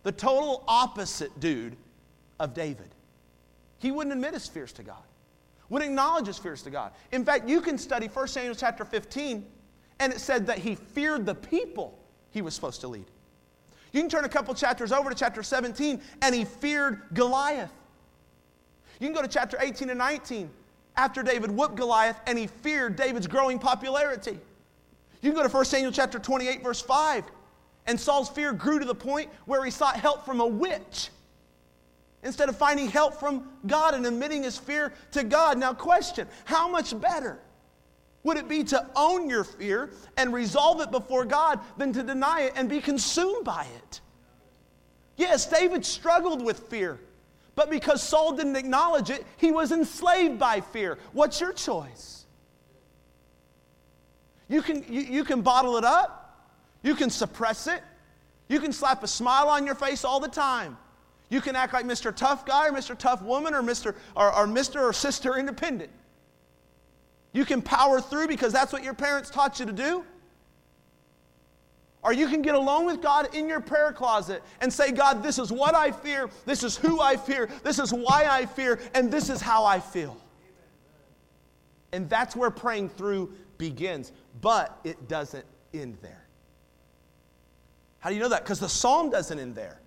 the 0.03 0.11
total 0.11 0.65
opposite 0.67 1.39
dude 1.39 1.77
of 2.41 2.55
David. 2.55 2.89
He 3.79 3.93
wouldn't 3.93 4.15
admit 4.15 4.33
his 4.33 4.49
fears 4.49 4.73
to 4.73 4.83
God, 4.83 5.03
wouldn't 5.69 5.91
acknowledge 5.91 6.27
his 6.27 6.39
fears 6.39 6.63
to 6.63 6.71
God. 6.71 6.93
In 7.13 7.25
fact, 7.25 7.49
you 7.49 7.61
can 7.61 7.79
study 7.79 8.07
1 8.07 8.29
Samuel 8.29 8.55
chapter 8.55 8.85
15, 8.85 9.47
and 10.01 10.13
it 10.13 10.21
said 10.21 10.47
that 10.47 10.59
he 10.59 10.75
feared 10.75 11.27
the 11.27 11.35
people 11.35 11.99
he 12.31 12.43
was 12.43 12.55
supposed 12.55 12.81
to 12.83 12.89
lead. 12.89 13.07
You 13.93 14.01
can 14.01 14.11
turn 14.11 14.25
a 14.25 14.29
couple 14.29 14.55
chapters 14.55 14.93
over 14.93 15.11
to 15.11 15.17
chapter 15.17 15.43
17, 15.43 16.01
and 16.23 16.35
he 16.35 16.45
feared 16.45 17.03
Goliath. 17.15 17.73
You 19.01 19.07
can 19.07 19.15
go 19.15 19.23
to 19.23 19.29
chapter 19.29 19.57
18 19.61 19.91
and 19.91 19.99
19, 19.99 20.51
after 20.99 21.23
David 21.23 21.51
whooped 21.53 21.77
Goliath 21.77 22.21
and 22.27 22.37
he 22.37 22.49
feared 22.49 22.97
David's 22.97 23.29
growing 23.29 23.59
popularity. 23.59 24.39
You 25.23 25.33
can 25.33 25.41
go 25.41 25.47
to 25.47 25.55
1 25.55 25.65
Samuel 25.65 25.93
chapter 25.93 26.19
28, 26.19 26.63
verse 26.63 26.81
5. 26.81 27.25
And 27.87 27.99
Saul's 27.99 28.29
fear 28.29 28.53
grew 28.53 28.79
to 28.81 28.85
the 28.85 28.95
point 28.95 29.31
where 29.47 29.65
he 29.65 29.71
sought 29.71 29.97
help 29.97 30.27
from 30.27 30.41
a 30.41 30.47
witch 30.47 31.11
instead 32.23 32.49
of 32.49 32.57
finding 32.57 32.89
help 32.89 33.19
from 33.21 33.49
God 33.67 33.95
and 33.95 34.07
admitting 34.07 34.43
his 34.43 34.59
fear 34.59 34.93
to 35.13 35.25
God. 35.25 35.59
Now, 35.59 35.73
question 35.73 36.27
how 36.45 36.69
much 36.69 36.99
better 37.01 37.39
would 38.25 38.37
it 38.37 38.49
be 38.49 38.65
to 38.65 38.87
own 38.97 39.29
your 39.31 39.45
fear 39.45 39.91
and 40.17 40.33
resolve 40.33 40.81
it 40.81 40.91
before 40.91 41.25
God 41.25 41.61
than 41.77 41.93
to 41.93 42.03
deny 42.03 42.43
it 42.43 42.53
and 42.57 42.69
be 42.69 42.81
consumed 42.81 43.45
by 43.45 43.67
it? 43.77 44.01
Yes, 45.17 45.47
David 45.47 45.85
struggled 45.85 46.45
with 46.45 46.59
fear. 46.69 47.01
But 47.55 47.71
because 47.71 48.03
Saul 48.03 48.37
didn't 48.37 48.55
acknowledge 48.55 49.11
it, 49.11 49.27
he 49.37 49.51
was 49.51 49.73
enslaved 49.73 50.39
by 50.39 50.61
fear. 50.61 50.97
What's 51.13 51.41
your 51.41 51.53
choice? 51.53 52.25
You 54.49 54.63
can, 54.63 54.85
you, 54.89 55.01
you 55.01 55.25
can 55.25 55.43
bottle 55.43 55.77
it 55.77 55.85
up, 55.85 56.47
you 56.83 56.95
can 56.95 57.11
suppress 57.11 57.67
it, 57.67 57.83
you 58.49 58.61
can 58.61 58.73
slap 58.73 59.03
a 59.03 59.09
smile 59.09 59.49
on 59.49 59.67
your 59.67 59.75
face 59.75 60.05
all 60.05 60.21
the 60.21 60.29
time. 60.29 60.77
You 61.31 61.41
can 61.41 61.57
act 61.57 61.73
like 61.73 61.85
Mr. 61.85 62.15
Tough 62.15 62.47
Guy 62.47 62.69
or 62.69 62.73
Mr. 62.73 62.97
Tough 62.97 63.23
Woman 63.23 63.55
or 63.55 63.63
Mr. 63.63 63.95
or, 64.17 64.35
or 64.35 64.47
Mr. 64.47 64.81
or 64.81 64.93
Sister 64.93 65.37
Independent. 65.37 65.91
You 67.33 67.45
can 67.45 67.61
power 67.61 68.01
through 68.01 68.29
because 68.29 68.53
that's 68.53 68.73
what 68.73 68.83
your 68.83 68.95
parents 68.95 69.31
taught 69.31 69.61
you 69.61 69.67
to 69.67 69.73
do. 69.73 70.05
Or 72.03 72.13
you 72.13 72.29
can 72.29 72.43
get 72.43 72.55
alone 72.55 72.87
with 72.87 73.03
God 73.03 73.35
in 73.35 73.49
your 73.49 73.61
prayer 73.61 73.93
closet 73.93 74.43
and 74.61 74.73
say, 74.73 74.93
God, 74.93 75.23
this 75.23 75.39
is 75.39 75.53
what 75.53 75.75
I 75.75 75.91
fear, 75.91 76.31
this 76.47 76.63
is 76.63 76.77
who 76.77 77.01
I 77.01 77.17
fear, 77.17 77.49
this 77.65 77.79
is 77.79 77.93
why 77.93 78.27
I 78.29 78.47
fear, 78.47 78.81
and 78.95 79.11
this 79.11 79.29
is 79.29 79.41
how 79.41 79.65
I 79.65 79.81
feel. 79.81 80.17
And 81.93 82.09
that's 82.09 82.37
where 82.37 82.51
praying 82.51 82.91
through 82.91 83.33
begins, 83.59 84.13
but 84.41 84.79
it 84.85 85.09
doesn't 85.09 85.45
end 85.75 85.99
there. 86.01 86.25
How 87.99 88.11
do 88.11 88.17
you 88.17 88.23
know 88.23 88.29
that? 88.29 88.45
Because 88.45 88.61
the 88.61 88.69
psalm 88.69 89.11
doesn't 89.11 89.39
end 89.39 89.55
there. 89.55 89.81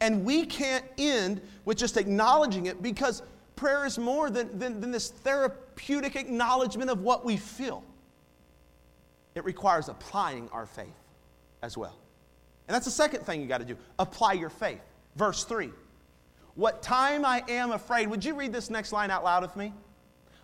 And 0.00 0.24
we 0.24 0.44
can't 0.44 0.84
end 0.98 1.40
with 1.64 1.78
just 1.78 1.96
acknowledging 1.96 2.66
it 2.66 2.82
because 2.82 3.22
prayer 3.54 3.86
is 3.86 3.98
more 3.98 4.30
than, 4.30 4.58
than, 4.58 4.80
than 4.80 4.90
this 4.90 5.10
therapeutic 5.10 6.16
acknowledgement 6.16 6.90
of 6.90 7.00
what 7.00 7.24
we 7.24 7.36
feel. 7.36 7.82
It 9.34 9.44
requires 9.44 9.88
applying 9.88 10.48
our 10.50 10.66
faith 10.66 10.86
as 11.62 11.76
well. 11.76 11.98
And 12.68 12.74
that's 12.74 12.84
the 12.84 12.90
second 12.90 13.24
thing 13.24 13.40
you 13.40 13.46
got 13.46 13.58
to 13.58 13.64
do 13.64 13.76
apply 13.98 14.34
your 14.34 14.50
faith. 14.50 14.80
Verse 15.16 15.44
3. 15.44 15.70
What 16.54 16.82
time 16.82 17.24
I 17.24 17.42
am 17.48 17.72
afraid. 17.72 18.08
Would 18.08 18.24
you 18.24 18.34
read 18.34 18.52
this 18.52 18.70
next 18.70 18.92
line 18.92 19.10
out 19.10 19.24
loud 19.24 19.42
with 19.42 19.56
me? 19.56 19.72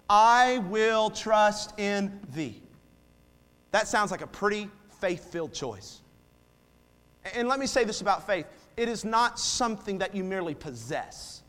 I 0.08 0.58
will 0.68 1.08
trust 1.08 1.78
in 1.78 2.20
thee. 2.34 2.62
That 3.70 3.88
sounds 3.88 4.10
like 4.10 4.20
a 4.20 4.26
pretty 4.26 4.68
faith 5.00 5.32
filled 5.32 5.54
choice. 5.54 6.00
And 7.34 7.48
let 7.48 7.58
me 7.58 7.66
say 7.66 7.84
this 7.84 8.02
about 8.02 8.26
faith 8.26 8.46
it 8.76 8.88
is 8.88 9.04
not 9.04 9.38
something 9.38 9.98
that 9.98 10.14
you 10.14 10.24
merely 10.24 10.54
possess. 10.54 11.42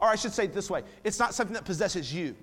Or 0.00 0.08
I 0.08 0.16
should 0.16 0.32
say 0.32 0.44
it 0.44 0.54
this 0.54 0.70
way 0.70 0.82
it's 1.04 1.18
not 1.18 1.34
something 1.34 1.54
that 1.54 1.64
possesses 1.64 2.12
you. 2.12 2.34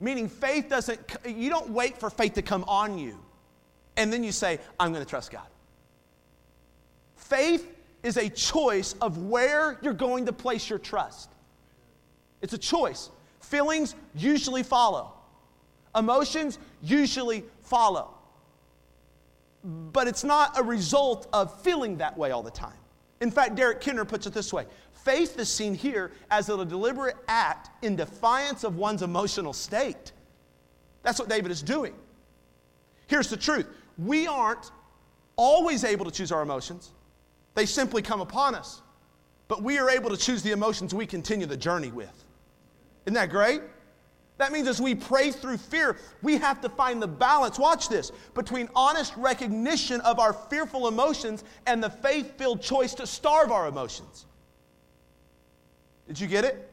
Meaning, 0.00 0.28
faith 0.28 0.68
doesn't, 0.68 1.00
you 1.24 1.48
don't 1.48 1.70
wait 1.70 1.98
for 1.98 2.10
faith 2.10 2.34
to 2.34 2.42
come 2.42 2.64
on 2.64 2.98
you 2.98 3.18
and 3.96 4.12
then 4.12 4.24
you 4.24 4.32
say, 4.32 4.58
I'm 4.78 4.92
going 4.92 5.04
to 5.04 5.08
trust 5.08 5.30
God. 5.30 5.46
Faith 7.16 7.74
is 8.02 8.16
a 8.16 8.28
choice 8.28 8.94
of 9.00 9.18
where 9.18 9.78
you're 9.82 9.92
going 9.92 10.26
to 10.26 10.32
place 10.32 10.68
your 10.68 10.78
trust. 10.78 11.30
It's 12.42 12.52
a 12.52 12.58
choice. 12.58 13.10
Feelings 13.40 13.94
usually 14.14 14.62
follow, 14.62 15.12
emotions 15.96 16.58
usually 16.82 17.44
follow. 17.62 18.13
But 19.64 20.06
it's 20.06 20.24
not 20.24 20.58
a 20.58 20.62
result 20.62 21.26
of 21.32 21.60
feeling 21.62 21.96
that 21.98 22.16
way 22.16 22.30
all 22.30 22.42
the 22.42 22.50
time. 22.50 22.76
In 23.20 23.30
fact, 23.30 23.54
Derek 23.54 23.80
Kidner 23.80 24.06
puts 24.06 24.26
it 24.26 24.34
this 24.34 24.52
way 24.52 24.66
faith 24.92 25.38
is 25.38 25.48
seen 25.48 25.74
here 25.74 26.12
as 26.30 26.48
a 26.48 26.64
deliberate 26.64 27.16
act 27.28 27.70
in 27.84 27.96
defiance 27.96 28.64
of 28.64 28.76
one's 28.76 29.02
emotional 29.02 29.52
state. 29.52 30.12
That's 31.02 31.18
what 31.18 31.28
David 31.28 31.50
is 31.50 31.62
doing. 31.62 31.94
Here's 33.06 33.28
the 33.28 33.36
truth 33.36 33.66
we 33.98 34.26
aren't 34.26 34.70
always 35.36 35.84
able 35.84 36.04
to 36.04 36.10
choose 36.10 36.32
our 36.32 36.42
emotions, 36.42 36.92
they 37.54 37.66
simply 37.66 38.02
come 38.02 38.20
upon 38.20 38.54
us. 38.54 38.82
But 39.46 39.62
we 39.62 39.78
are 39.78 39.90
able 39.90 40.10
to 40.10 40.16
choose 40.16 40.42
the 40.42 40.52
emotions 40.52 40.94
we 40.94 41.06
continue 41.06 41.46
the 41.46 41.56
journey 41.56 41.90
with. 41.90 42.24
Isn't 43.04 43.14
that 43.14 43.28
great? 43.30 43.60
That 44.36 44.50
means 44.50 44.66
as 44.66 44.80
we 44.80 44.94
pray 44.94 45.30
through 45.30 45.58
fear, 45.58 45.96
we 46.22 46.36
have 46.38 46.60
to 46.62 46.68
find 46.68 47.00
the 47.00 47.06
balance, 47.06 47.58
watch 47.58 47.88
this, 47.88 48.10
between 48.34 48.68
honest 48.74 49.16
recognition 49.16 50.00
of 50.00 50.18
our 50.18 50.32
fearful 50.32 50.88
emotions 50.88 51.44
and 51.66 51.82
the 51.82 51.90
faith 51.90 52.36
filled 52.36 52.60
choice 52.60 52.94
to 52.94 53.06
starve 53.06 53.52
our 53.52 53.68
emotions. 53.68 54.26
Did 56.08 56.18
you 56.18 56.26
get 56.26 56.44
it? 56.44 56.70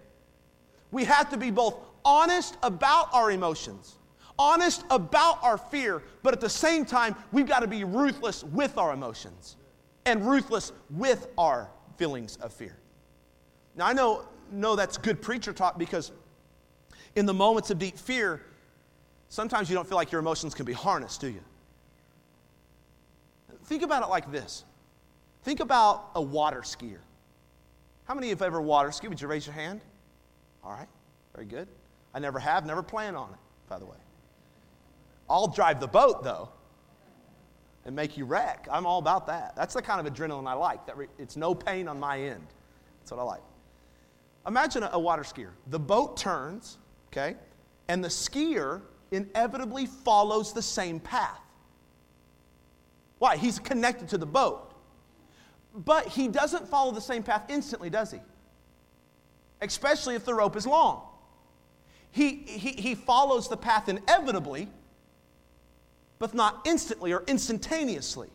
We 0.91 1.05
have 1.05 1.29
to 1.29 1.37
be 1.37 1.51
both 1.51 1.75
honest 2.03 2.57
about 2.63 3.13
our 3.13 3.29
emotions, 3.29 3.95
honest 4.39 4.83
about 4.89 5.41
our 5.43 5.57
fear, 5.57 6.01
but 6.23 6.33
at 6.33 6.41
the 6.41 6.49
same 6.49 6.83
time, 6.83 7.15
we've 7.31 7.47
got 7.47 7.59
to 7.59 7.67
be 7.67 7.83
ruthless 7.83 8.43
with 8.43 8.77
our 8.79 8.91
emotions 8.91 9.55
and 10.05 10.27
ruthless 10.27 10.71
with 10.89 11.27
our 11.37 11.69
feelings 11.97 12.37
of 12.37 12.51
fear. 12.51 12.75
Now, 13.75 13.85
I 13.85 13.93
know, 13.93 14.23
know 14.51 14.75
that's 14.75 14.97
good 14.97 15.21
preacher 15.21 15.53
talk 15.53 15.77
because 15.77 16.11
in 17.15 17.25
the 17.25 17.33
moments 17.33 17.69
of 17.69 17.79
deep 17.79 17.97
fear, 17.97 18.41
sometimes 19.29 19.69
you 19.69 19.75
don't 19.75 19.87
feel 19.87 19.97
like 19.97 20.11
your 20.11 20.19
emotions 20.19 20.53
can 20.53 20.65
be 20.65 20.73
harnessed, 20.73 21.21
do 21.21 21.27
you? 21.27 21.41
Think 23.65 23.83
about 23.83 24.03
it 24.03 24.09
like 24.09 24.31
this 24.31 24.65
think 25.43 25.59
about 25.59 26.11
a 26.15 26.21
water 26.21 26.61
skier. 26.61 26.99
How 28.05 28.13
many 28.13 28.27
of 28.27 28.29
you 28.29 28.35
have 28.35 28.41
ever 28.41 28.61
water 28.61 28.91
skied? 28.91 29.09
Would 29.09 29.21
you 29.21 29.27
raise 29.27 29.45
your 29.45 29.55
hand? 29.55 29.81
All 30.63 30.71
right, 30.71 30.87
very 31.33 31.47
good. 31.47 31.67
I 32.13 32.19
never 32.19 32.39
have, 32.39 32.65
never 32.65 32.83
plan 32.83 33.15
on 33.15 33.29
it, 33.29 33.39
by 33.69 33.79
the 33.79 33.85
way. 33.85 33.97
I'll 35.29 35.47
drive 35.47 35.79
the 35.79 35.87
boat, 35.87 36.23
though, 36.23 36.49
and 37.85 37.95
make 37.95 38.17
you 38.17 38.25
wreck. 38.25 38.67
I'm 38.71 38.85
all 38.85 38.99
about 38.99 39.27
that. 39.27 39.55
That's 39.55 39.73
the 39.73 39.81
kind 39.81 40.05
of 40.05 40.13
adrenaline 40.13 40.47
I 40.47 40.53
like. 40.53 40.85
That 40.85 40.97
re- 40.97 41.07
it's 41.17 41.37
no 41.37 41.55
pain 41.55 41.87
on 41.87 41.99
my 41.99 42.19
end. 42.19 42.45
That's 42.99 43.11
what 43.11 43.19
I 43.19 43.23
like. 43.23 43.41
Imagine 44.45 44.83
a, 44.83 44.89
a 44.93 44.99
water 44.99 45.23
skier. 45.23 45.51
The 45.67 45.79
boat 45.79 46.17
turns, 46.17 46.77
okay? 47.11 47.35
And 47.87 48.03
the 48.03 48.09
skier 48.09 48.81
inevitably 49.11 49.85
follows 49.85 50.53
the 50.53 50.61
same 50.61 50.99
path. 50.99 51.39
Why? 53.19 53.37
He's 53.37 53.59
connected 53.59 54.09
to 54.09 54.17
the 54.17 54.25
boat. 54.25 54.73
But 55.75 56.07
he 56.07 56.27
doesn't 56.27 56.67
follow 56.67 56.91
the 56.91 57.01
same 57.01 57.23
path 57.23 57.43
instantly, 57.49 57.89
does 57.89 58.11
he? 58.11 58.19
Especially 59.61 60.15
if 60.15 60.25
the 60.25 60.33
rope 60.33 60.55
is 60.55 60.65
long. 60.65 61.03
He, 62.11 62.43
he, 62.45 62.71
he 62.71 62.95
follows 62.95 63.47
the 63.47 63.55
path 63.57 63.87
inevitably, 63.87 64.67
but 66.19 66.33
not 66.33 66.61
instantly 66.65 67.13
or 67.13 67.23
instantaneously. 67.27 68.29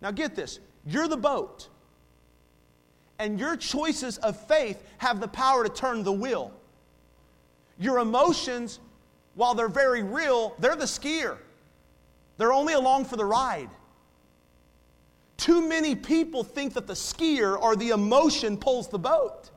Now, 0.00 0.10
get 0.10 0.36
this 0.36 0.60
you're 0.86 1.08
the 1.08 1.16
boat, 1.16 1.68
and 3.18 3.40
your 3.40 3.56
choices 3.56 4.18
of 4.18 4.38
faith 4.46 4.82
have 4.98 5.20
the 5.20 5.28
power 5.28 5.64
to 5.64 5.70
turn 5.70 6.02
the 6.02 6.12
wheel. 6.12 6.52
Your 7.78 7.98
emotions, 7.98 8.80
while 9.34 9.54
they're 9.54 9.68
very 9.68 10.02
real, 10.02 10.54
they're 10.58 10.76
the 10.76 10.84
skier. 10.84 11.38
They're 12.36 12.52
only 12.52 12.74
along 12.74 13.06
for 13.06 13.16
the 13.16 13.24
ride. 13.24 13.70
Too 15.36 15.66
many 15.66 15.94
people 15.94 16.44
think 16.44 16.74
that 16.74 16.86
the 16.86 16.94
skier 16.94 17.60
or 17.60 17.76
the 17.76 17.90
emotion 17.90 18.56
pulls 18.56 18.88
the 18.88 18.98
boat. 18.98 19.50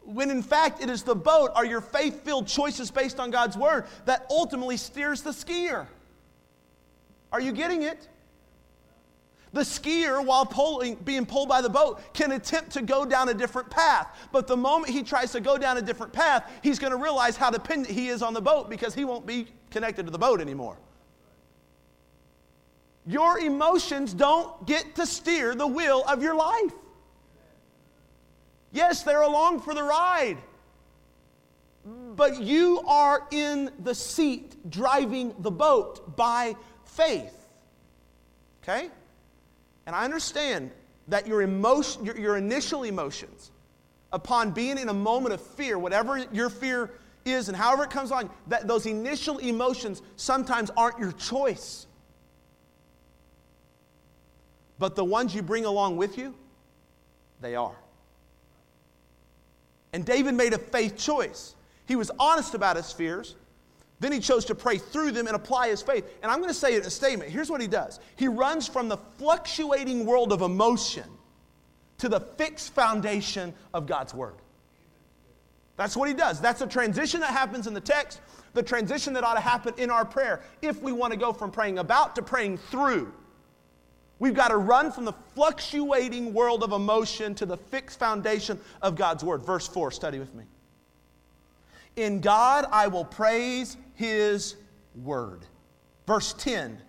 When 0.00 0.30
in 0.30 0.42
fact, 0.42 0.82
it 0.82 0.90
is 0.90 1.02
the 1.02 1.16
boat 1.16 1.50
or 1.56 1.64
your 1.64 1.80
faith 1.80 2.24
filled 2.24 2.46
choices 2.46 2.90
based 2.90 3.18
on 3.18 3.30
God's 3.30 3.56
word 3.56 3.86
that 4.04 4.26
ultimately 4.30 4.76
steers 4.76 5.22
the 5.22 5.30
skier. 5.30 5.86
Are 7.32 7.40
you 7.40 7.52
getting 7.52 7.82
it? 7.82 8.08
The 9.56 9.62
skier, 9.62 10.22
while 10.22 10.44
pulling, 10.44 10.96
being 10.96 11.24
pulled 11.24 11.48
by 11.48 11.62
the 11.62 11.70
boat, 11.70 12.12
can 12.12 12.32
attempt 12.32 12.72
to 12.72 12.82
go 12.82 13.06
down 13.06 13.30
a 13.30 13.34
different 13.34 13.70
path. 13.70 14.28
But 14.30 14.46
the 14.46 14.56
moment 14.56 14.92
he 14.92 15.02
tries 15.02 15.32
to 15.32 15.40
go 15.40 15.56
down 15.56 15.78
a 15.78 15.80
different 15.80 16.12
path, 16.12 16.52
he's 16.62 16.78
going 16.78 16.90
to 16.90 16.98
realize 16.98 17.38
how 17.38 17.48
dependent 17.48 17.88
he 17.88 18.08
is 18.08 18.20
on 18.20 18.34
the 18.34 18.40
boat 18.42 18.68
because 18.68 18.94
he 18.94 19.06
won't 19.06 19.24
be 19.24 19.46
connected 19.70 20.04
to 20.04 20.12
the 20.12 20.18
boat 20.18 20.42
anymore. 20.42 20.76
Your 23.06 23.38
emotions 23.38 24.12
don't 24.12 24.66
get 24.66 24.94
to 24.96 25.06
steer 25.06 25.54
the 25.54 25.66
wheel 25.66 26.04
of 26.06 26.22
your 26.22 26.34
life. 26.34 26.74
Yes, 28.72 29.04
they're 29.04 29.22
along 29.22 29.60
for 29.60 29.72
the 29.72 29.82
ride, 29.82 30.36
but 32.14 32.42
you 32.42 32.80
are 32.86 33.26
in 33.30 33.70
the 33.84 33.94
seat 33.94 34.70
driving 34.70 35.34
the 35.38 35.50
boat 35.50 36.14
by 36.14 36.56
faith. 36.84 37.48
Okay? 38.62 38.90
And 39.86 39.94
I 39.94 40.04
understand 40.04 40.70
that 41.08 41.26
your, 41.26 41.42
emotion, 41.42 42.04
your, 42.04 42.18
your 42.18 42.36
initial 42.36 42.82
emotions, 42.82 43.52
upon 44.12 44.50
being 44.50 44.78
in 44.78 44.88
a 44.88 44.94
moment 44.94 45.34
of 45.34 45.40
fear, 45.40 45.78
whatever 45.78 46.18
your 46.32 46.50
fear 46.50 46.90
is 47.24 47.48
and 47.48 47.56
however 47.56 47.84
it 47.84 47.90
comes 47.90 48.10
on, 48.10 48.30
that 48.48 48.66
those 48.66 48.86
initial 48.86 49.38
emotions 49.38 50.02
sometimes 50.16 50.70
aren't 50.76 50.98
your 50.98 51.12
choice. 51.12 51.86
But 54.78 54.94
the 54.94 55.04
ones 55.04 55.34
you 55.34 55.42
bring 55.42 55.64
along 55.64 55.96
with 55.96 56.18
you, 56.18 56.34
they 57.40 57.54
are. 57.56 57.76
And 59.92 60.04
David 60.04 60.34
made 60.34 60.52
a 60.52 60.58
faith 60.58 60.96
choice. 60.96 61.54
He 61.86 61.96
was 61.96 62.10
honest 62.18 62.54
about 62.54 62.76
his 62.76 62.92
fears, 62.92 63.36
then 63.98 64.12
he 64.12 64.20
chose 64.20 64.44
to 64.46 64.54
pray 64.54 64.78
through 64.78 65.12
them 65.12 65.26
and 65.26 65.34
apply 65.34 65.68
his 65.68 65.80
faith. 65.80 66.04
And 66.22 66.30
I'm 66.30 66.38
going 66.38 66.50
to 66.50 66.54
say 66.54 66.74
it 66.74 66.82
in 66.82 66.86
a 66.86 66.90
statement. 66.90 67.30
Here's 67.30 67.50
what 67.50 67.60
he 67.60 67.66
does 67.66 68.00
he 68.16 68.28
runs 68.28 68.68
from 68.68 68.88
the 68.88 68.96
fluctuating 68.96 70.04
world 70.04 70.32
of 70.32 70.42
emotion 70.42 71.04
to 71.98 72.08
the 72.08 72.20
fixed 72.20 72.74
foundation 72.74 73.54
of 73.72 73.86
God's 73.86 74.12
word. 74.12 74.36
That's 75.76 75.96
what 75.96 76.08
he 76.08 76.14
does. 76.14 76.40
That's 76.40 76.60
a 76.60 76.66
transition 76.66 77.20
that 77.20 77.30
happens 77.30 77.66
in 77.66 77.74
the 77.74 77.80
text, 77.80 78.20
the 78.54 78.62
transition 78.62 79.12
that 79.14 79.24
ought 79.24 79.34
to 79.34 79.40
happen 79.40 79.74
in 79.76 79.90
our 79.90 80.04
prayer 80.04 80.42
if 80.62 80.80
we 80.82 80.92
want 80.92 81.12
to 81.12 81.18
go 81.18 81.32
from 81.32 81.50
praying 81.50 81.78
about 81.78 82.16
to 82.16 82.22
praying 82.22 82.58
through. 82.58 83.12
We've 84.18 84.34
got 84.34 84.48
to 84.48 84.56
run 84.56 84.90
from 84.92 85.04
the 85.04 85.12
fluctuating 85.34 86.32
world 86.32 86.62
of 86.62 86.72
emotion 86.72 87.34
to 87.36 87.46
the 87.46 87.58
fixed 87.58 87.98
foundation 87.98 88.58
of 88.80 88.96
God's 88.96 89.22
word. 89.22 89.42
Verse 89.42 89.68
4, 89.68 89.90
study 89.90 90.18
with 90.18 90.34
me. 90.34 90.44
In 91.96 92.20
God 92.20 92.66
I 92.70 92.86
will 92.86 93.04
praise 93.04 93.76
his 93.94 94.56
word. 95.02 95.46
Verse 96.06 96.34
10 96.34 96.80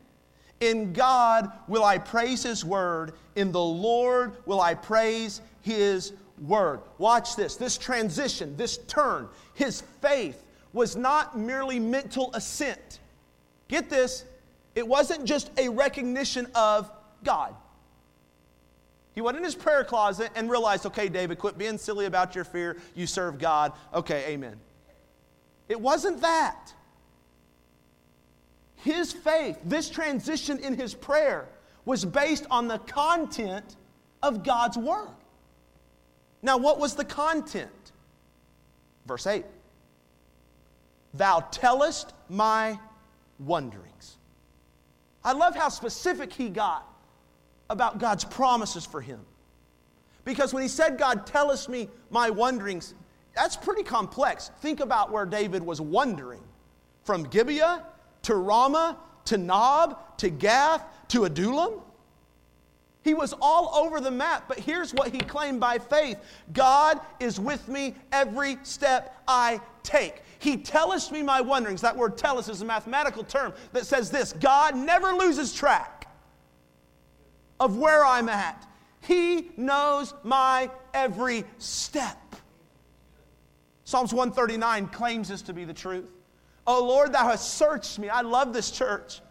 In 0.59 0.93
God 0.93 1.51
will 1.67 1.83
I 1.83 1.97
praise 1.97 2.43
his 2.43 2.63
word, 2.63 3.13
in 3.35 3.51
the 3.51 3.63
Lord 3.63 4.33
will 4.45 4.61
I 4.61 4.73
praise 4.73 5.41
his 5.61 6.13
word. 6.41 6.81
Watch 6.97 7.35
this, 7.35 7.55
this 7.55 7.77
transition, 7.77 8.55
this 8.57 8.77
turn. 8.79 9.27
His 9.53 9.81
faith 10.01 10.43
was 10.73 10.95
not 10.95 11.37
merely 11.37 11.79
mental 11.79 12.29
assent. 12.33 12.99
Get 13.67 13.89
this, 13.89 14.25
it 14.75 14.87
wasn't 14.87 15.25
just 15.25 15.49
a 15.57 15.69
recognition 15.69 16.47
of 16.53 16.91
God. 17.23 17.55
He 19.15 19.21
went 19.21 19.35
in 19.35 19.43
his 19.43 19.55
prayer 19.55 19.83
closet 19.83 20.29
and 20.35 20.47
realized, 20.47 20.85
okay, 20.85 21.09
David, 21.09 21.39
quit 21.39 21.57
being 21.57 21.79
silly 21.79 22.05
about 22.05 22.35
your 22.35 22.43
fear. 22.43 22.77
You 22.93 23.07
serve 23.07 23.39
God. 23.39 23.73
Okay, 23.91 24.25
amen. 24.27 24.59
It 25.69 25.79
wasn't 25.79 26.21
that. 26.21 26.73
His 28.77 29.11
faith, 29.11 29.59
this 29.65 29.89
transition 29.89 30.59
in 30.59 30.75
his 30.75 30.93
prayer, 30.93 31.49
was 31.85 32.05
based 32.05 32.45
on 32.51 32.67
the 32.67 32.79
content 32.79 33.75
of 34.21 34.43
God's 34.43 34.77
word. 34.77 35.15
Now, 36.41 36.57
what 36.57 36.79
was 36.79 36.95
the 36.95 37.05
content? 37.05 37.71
Verse 39.05 39.27
8 39.27 39.45
Thou 41.13 41.39
tellest 41.51 42.13
my 42.29 42.79
wonderings. 43.39 44.17
I 45.23 45.33
love 45.33 45.55
how 45.55 45.69
specific 45.69 46.31
he 46.31 46.49
got 46.49 46.87
about 47.69 47.97
God's 47.99 48.23
promises 48.23 48.85
for 48.85 49.01
him. 49.01 49.19
Because 50.23 50.53
when 50.53 50.61
he 50.61 50.69
said, 50.69 50.97
God, 50.97 51.25
tellest 51.25 51.69
me 51.69 51.89
my 52.09 52.29
wonderings, 52.29 52.93
that's 53.37 53.55
pretty 53.55 53.83
complex. 53.83 54.49
Think 54.61 54.79
about 54.79 55.11
where 55.11 55.25
David 55.25 55.61
was 55.61 55.79
wandering 55.79 56.41
from 57.03 57.23
Gibeah 57.23 57.85
to 58.23 58.35
Ramah 58.35 58.97
to 59.25 59.37
Nob 59.37 60.17
to 60.17 60.29
Gath 60.29 60.83
to 61.09 61.25
Adullam. 61.25 61.81
He 63.03 63.13
was 63.13 63.33
all 63.39 63.73
over 63.75 64.01
the 64.01 64.11
map, 64.11 64.45
but 64.47 64.59
here's 64.59 64.93
what 64.93 65.09
he 65.13 65.19
claimed 65.19 65.59
by 65.59 65.77
faith 65.77 66.17
God 66.51 66.99
is 67.19 67.39
with 67.39 67.67
me 67.67 67.95
every 68.11 68.57
step 68.63 69.21
I 69.27 69.61
take. 69.83 70.23
He 70.39 70.57
telleth 70.57 71.11
me 71.11 71.21
my 71.21 71.39
wanderings. 71.39 71.81
That 71.81 71.95
word 71.95 72.17
telleth 72.17 72.49
is 72.49 72.61
a 72.61 72.65
mathematical 72.65 73.23
term 73.23 73.53
that 73.71 73.85
says 73.85 74.09
this 74.09 74.33
God 74.33 74.75
never 74.75 75.13
loses 75.13 75.53
track 75.53 76.07
of 77.59 77.77
where 77.77 78.03
I'm 78.03 78.29
at. 78.29 78.67
He 79.01 79.51
knows 79.55 80.13
my 80.23 80.69
every 80.93 81.45
step. 81.59 82.17
Psalms 83.87 84.13
139 84.13 84.87
claims 84.87 85.29
this 85.29 85.41
to 85.43 85.53
be 85.53 85.63
the 85.63 85.73
truth. 85.73 86.11
Oh 86.67 86.85
Lord, 86.85 87.13
thou 87.13 87.29
hast 87.29 87.53
searched 87.53 87.99
me. 87.99 88.09
I 88.09 88.19
love 88.19 88.51
this 88.51 88.69
church. 88.69 89.21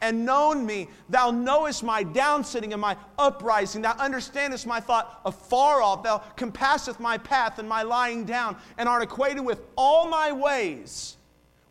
And 0.00 0.24
known 0.24 0.64
me. 0.64 0.86
Thou 1.08 1.32
knowest 1.32 1.82
my 1.82 2.04
downsitting 2.04 2.70
and 2.70 2.80
my 2.80 2.96
uprising. 3.18 3.82
Thou 3.82 3.96
understandest 3.98 4.64
my 4.64 4.78
thought 4.78 5.20
afar 5.24 5.82
off. 5.82 6.04
Thou 6.04 6.18
compasseth 6.36 7.00
my 7.00 7.18
path 7.18 7.58
and 7.58 7.68
my 7.68 7.82
lying 7.82 8.24
down, 8.24 8.56
and 8.78 8.88
art 8.88 9.02
acquainted 9.02 9.40
with 9.42 9.60
all 9.76 10.08
my 10.08 10.30
ways. 10.30 11.16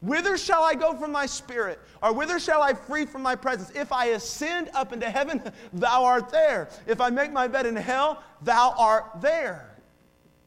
Whither 0.01 0.38
shall 0.38 0.63
I 0.63 0.75
go 0.75 0.95
from 0.95 1.13
thy 1.13 1.25
spirit? 1.25 1.79
Or 2.03 2.12
whither 2.12 2.38
shall 2.38 2.62
I 2.62 2.73
flee 2.73 3.05
from 3.05 3.23
thy 3.23 3.36
presence? 3.36 3.71
If 3.73 3.93
I 3.93 4.08
ascend 4.08 4.71
up 4.73 4.91
into 4.91 5.10
heaven, 5.10 5.41
thou 5.71 6.03
art 6.03 6.32
there. 6.32 6.67
If 6.86 6.99
I 6.99 7.12
make 7.12 7.32
my 7.32 7.47
bed 7.47 7.65
in 7.65 7.77
hell, 7.77 8.21
thou 8.41 8.75
art 8.77 9.21
there. 9.21 9.68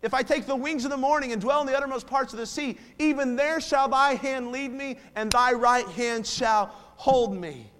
If 0.02 0.14
I 0.14 0.22
take 0.22 0.46
the 0.46 0.56
wings 0.56 0.84
of 0.84 0.90
the 0.90 0.96
morning 0.96 1.32
and 1.32 1.40
dwell 1.40 1.60
in 1.60 1.66
the 1.66 1.76
uttermost 1.76 2.08
parts 2.08 2.32
of 2.32 2.38
the 2.38 2.46
sea, 2.46 2.76
even 2.98 3.36
there 3.36 3.60
shall 3.60 3.88
thy 3.88 4.14
hand 4.14 4.50
lead 4.50 4.72
me, 4.72 4.98
and 5.14 5.30
thy 5.30 5.52
right 5.52 5.86
hand 5.88 6.26
shall 6.26 6.74
hold 6.96 7.36
me. 7.36 7.70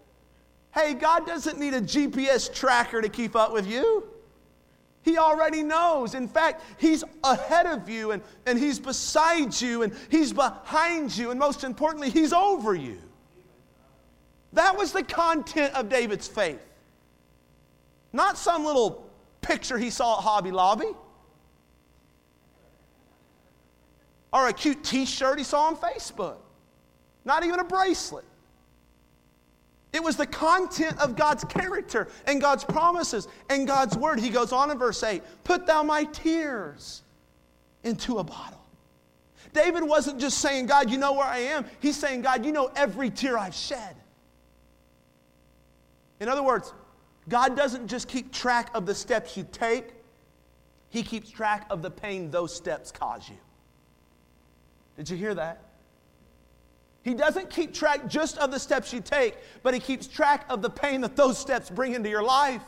Hey, 0.73 0.95
God 0.95 1.27
doesn't 1.27 1.59
need 1.59 1.75
a 1.75 1.81
GPS 1.81 2.53
tracker 2.53 3.03
to 3.03 3.09
keep 3.09 3.35
up 3.35 3.53
with 3.53 3.67
you. 3.67 4.05
He 5.03 5.19
already 5.19 5.65
knows. 5.65 6.15
In 6.15 6.29
fact, 6.29 6.63
He's 6.79 7.03
ahead 7.25 7.67
of 7.67 7.89
you, 7.89 8.13
and, 8.13 8.23
and 8.47 8.57
He's 8.57 8.79
beside 8.79 9.61
you, 9.61 9.83
and 9.83 9.93
He's 10.09 10.33
behind 10.33 11.17
you, 11.17 11.33
and 11.33 11.41
most 11.41 11.65
importantly, 11.65 12.09
He's 12.09 12.33
over 12.33 12.75
you. 12.75 12.99
That 14.53 14.77
was 14.79 14.93
the 14.93 15.03
content 15.03 15.75
of 15.75 15.89
David's 15.89 16.29
faith. 16.29 16.61
Not 18.13 18.39
some 18.39 18.65
little 18.65 19.11
picture 19.41 19.79
he 19.79 19.91
saw 19.91 20.19
at 20.19 20.23
Hobby 20.23 20.51
Lobby. 20.51 20.93
Or 24.33 24.49
a 24.49 24.53
cute 24.53 24.83
t 24.83 25.05
shirt 25.05 25.39
he 25.39 25.45
saw 25.45 25.67
on 25.67 25.77
Facebook. 25.77 26.37
Not 27.25 27.45
even 27.45 27.61
a 27.61 27.65
bracelet. 27.65 28.25
It 29.93 30.03
was 30.03 30.17
the 30.17 30.27
content 30.27 30.99
of 30.99 31.17
God's 31.17 31.45
character 31.45 32.09
and 32.27 32.41
God's 32.41 32.65
promises 32.65 33.29
and 33.51 33.67
God's 33.67 33.97
word. 33.97 34.19
He 34.19 34.31
goes 34.31 34.51
on 34.51 34.71
in 34.71 34.79
verse 34.79 35.03
8 35.03 35.23
Put 35.45 35.67
thou 35.67 35.83
my 35.83 36.05
tears 36.05 37.03
into 37.85 38.19
a 38.19 38.25
bottle. 38.25 38.59
David 39.53 39.83
wasn't 39.83 40.19
just 40.19 40.39
saying, 40.39 40.67
God, 40.67 40.91
you 40.91 40.97
know 40.97 41.13
where 41.13 41.27
I 41.27 41.39
am. 41.39 41.67
He's 41.81 41.97
saying, 41.97 42.23
God, 42.23 42.47
you 42.47 42.53
know 42.53 42.71
every 42.75 43.11
tear 43.11 43.37
I've 43.37 43.55
shed. 43.55 43.97
In 46.21 46.29
other 46.29 46.43
words, 46.43 46.73
God 47.29 47.55
doesn't 47.55 47.89
just 47.89 48.09
keep 48.09 48.33
track 48.33 48.71
of 48.75 48.87
the 48.87 48.95
steps 48.95 49.37
you 49.37 49.47
take, 49.53 49.93
He 50.89 51.03
keeps 51.03 51.31
track 51.31 51.67
of 51.69 51.83
the 51.83 51.91
pain 51.91 52.31
those 52.31 52.55
steps 52.55 52.91
cause 52.91 53.29
you. 53.29 53.37
Did 54.97 55.11
you 55.11 55.17
hear 55.17 55.35
that? 55.35 55.63
He 57.03 57.15
doesn't 57.15 57.51
keep 57.51 57.75
track 57.75 58.07
just 58.09 58.39
of 58.39 58.51
the 58.51 58.61
steps 58.61 58.93
you 58.93 59.01
take, 59.01 59.37
but 59.63 59.75
he 59.75 59.81
keeps 59.81 60.07
track 60.07 60.47
of 60.49 60.63
the 60.63 60.71
pain 60.71 61.01
that 61.01 61.17
those 61.17 61.37
steps 61.37 61.69
bring 61.69 61.95
into 61.95 62.09
your 62.09 62.23
life. 62.23 62.63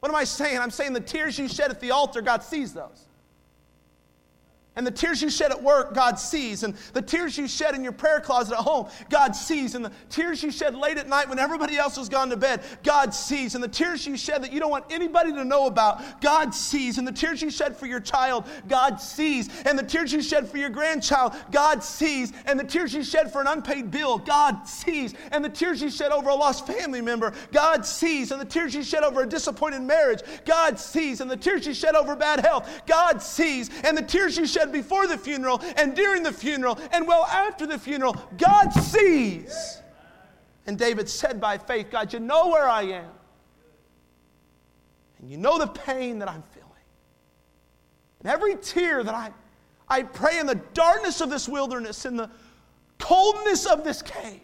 What 0.00 0.08
am 0.08 0.16
I 0.16 0.24
saying? 0.24 0.58
I'm 0.58 0.70
saying 0.70 0.94
the 0.94 1.00
tears 1.00 1.38
you 1.38 1.46
shed 1.48 1.70
at 1.70 1.80
the 1.80 1.90
altar, 1.90 2.22
God 2.22 2.42
sees 2.42 2.72
those. 2.72 3.06
And 4.74 4.86
the 4.86 4.90
tears 4.90 5.20
you 5.20 5.28
shed 5.28 5.50
at 5.50 5.62
work, 5.62 5.92
God 5.92 6.18
sees. 6.18 6.62
And 6.62 6.74
the 6.94 7.02
tears 7.02 7.36
you 7.36 7.46
shed 7.46 7.74
in 7.74 7.82
your 7.82 7.92
prayer 7.92 8.20
closet 8.20 8.54
at 8.54 8.60
home, 8.60 8.88
God 9.10 9.36
sees. 9.36 9.74
And 9.74 9.84
the 9.84 9.92
tears 10.08 10.42
you 10.42 10.50
shed 10.50 10.74
late 10.74 10.96
at 10.96 11.06
night 11.06 11.28
when 11.28 11.38
everybody 11.38 11.76
else 11.76 11.96
has 11.96 12.08
gone 12.08 12.30
to 12.30 12.38
bed, 12.38 12.62
God 12.82 13.12
sees. 13.12 13.54
And 13.54 13.62
the 13.62 13.68
tears 13.68 14.06
you 14.06 14.16
shed 14.16 14.42
that 14.42 14.50
you 14.50 14.60
don't 14.60 14.70
want 14.70 14.86
anybody 14.88 15.30
to 15.32 15.44
know 15.44 15.66
about, 15.66 16.22
God 16.22 16.54
sees. 16.54 16.96
And 16.96 17.06
the 17.06 17.12
tears 17.12 17.42
you 17.42 17.50
shed 17.50 17.76
for 17.76 17.84
your 17.84 18.00
child, 18.00 18.46
God 18.66 18.98
sees. 18.98 19.50
And 19.66 19.78
the 19.78 19.82
tears 19.82 20.10
you 20.10 20.22
shed 20.22 20.48
for 20.48 20.56
your 20.56 20.70
grandchild, 20.70 21.34
God 21.50 21.84
sees. 21.84 22.32
And 22.46 22.58
the 22.58 22.64
tears 22.64 22.94
you 22.94 23.04
shed 23.04 23.30
for 23.30 23.42
an 23.42 23.48
unpaid 23.48 23.90
bill, 23.90 24.16
God 24.16 24.66
sees. 24.66 25.12
And 25.32 25.44
the 25.44 25.50
tears 25.50 25.82
you 25.82 25.90
shed 25.90 26.12
over 26.12 26.30
a 26.30 26.34
lost 26.34 26.66
family 26.66 27.02
member, 27.02 27.34
God 27.52 27.84
sees. 27.84 28.32
And 28.32 28.40
the 28.40 28.46
tears 28.46 28.74
you 28.74 28.82
shed 28.82 29.02
over 29.02 29.22
a 29.22 29.28
disappointed 29.28 29.82
marriage, 29.82 30.22
God 30.46 30.80
sees. 30.80 31.20
And 31.20 31.30
the 31.30 31.36
tears 31.36 31.66
you 31.66 31.74
shed 31.74 31.94
over 31.94 32.16
bad 32.16 32.40
health, 32.40 32.70
God 32.86 33.20
sees. 33.20 33.68
And 33.84 33.98
the 33.98 34.02
tears 34.02 34.38
you 34.38 34.46
shed 34.46 34.61
shed 34.62 34.72
before 34.72 35.06
the 35.06 35.18
funeral 35.18 35.60
and 35.76 35.94
during 35.94 36.22
the 36.22 36.32
funeral 36.32 36.78
and 36.92 37.06
well 37.06 37.24
after 37.26 37.66
the 37.66 37.78
funeral, 37.78 38.16
God 38.36 38.70
sees. 38.70 39.80
And 40.66 40.78
David 40.78 41.08
said 41.08 41.40
by 41.40 41.58
faith, 41.58 41.88
God, 41.90 42.12
you 42.12 42.20
know 42.20 42.48
where 42.48 42.68
I 42.68 42.82
am. 42.82 43.10
And 45.18 45.30
you 45.30 45.36
know 45.36 45.58
the 45.58 45.66
pain 45.66 46.18
that 46.20 46.28
I'm 46.28 46.42
feeling. 46.54 46.68
And 48.20 48.30
every 48.30 48.56
tear 48.56 49.02
that 49.02 49.14
I, 49.14 49.30
I 49.88 50.04
pray 50.04 50.38
in 50.38 50.46
the 50.46 50.60
darkness 50.74 51.20
of 51.20 51.30
this 51.30 51.48
wilderness, 51.48 52.04
in 52.04 52.16
the 52.16 52.30
coldness 52.98 53.66
of 53.66 53.82
this 53.84 54.02
cave. 54.02 54.40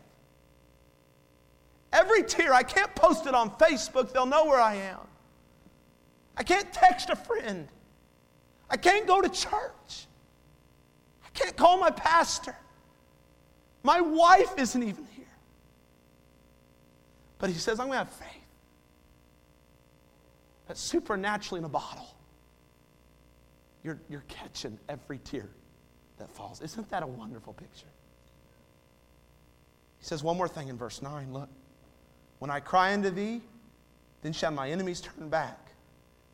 Every 1.93 2.23
tear, 2.23 2.53
I 2.53 2.65
can't 2.65 2.95
post 2.95 3.27
it 3.27 3.35
on 3.35 3.51
Facebook, 3.53 4.13
they'll 4.13 4.27
know 4.27 4.45
where 4.45 4.61
I 4.61 4.75
am. 4.75 4.99
I 6.37 6.43
can't 6.43 6.71
text 6.73 7.09
a 7.09 7.17
friend. 7.17 7.69
I 8.71 8.77
can't 8.77 9.07
go 9.07 9.21
to 9.21 9.29
church. 9.29 10.08
Can't 11.39 11.57
call 11.57 11.79
my 11.79 11.91
pastor. 11.91 12.57
My 13.83 14.01
wife 14.01 14.53
isn't 14.57 14.83
even 14.83 15.07
here. 15.15 15.25
But 17.39 17.51
he 17.51 17.57
says, 17.57 17.79
I'm 17.79 17.87
going 17.87 17.99
to 17.99 18.05
have 18.05 18.13
faith. 18.13 18.27
That's 20.67 20.81
supernaturally 20.81 21.61
in 21.61 21.65
a 21.65 21.69
bottle. 21.69 22.15
You're, 23.85 24.01
you're 24.11 24.25
catching 24.29 24.79
every 24.89 25.19
tear 25.19 25.49
that 26.19 26.29
falls. 26.31 26.61
Isn't 26.61 26.91
that 26.91 27.03
a 27.03 27.07
wonderful 27.07 27.53
picture? 27.53 27.87
He 29.99 30.05
says 30.05 30.23
one 30.23 30.37
more 30.37 30.49
thing 30.49 30.69
in 30.69 30.77
verse 30.77 31.01
9 31.01 31.33
look. 31.33 31.49
When 32.39 32.51
I 32.51 32.61
cry 32.61 32.93
unto 32.93 33.11
thee, 33.11 33.41
then 34.23 34.33
shall 34.33 34.51
my 34.51 34.71
enemies 34.71 35.01
turn 35.01 35.29
back. 35.29 35.59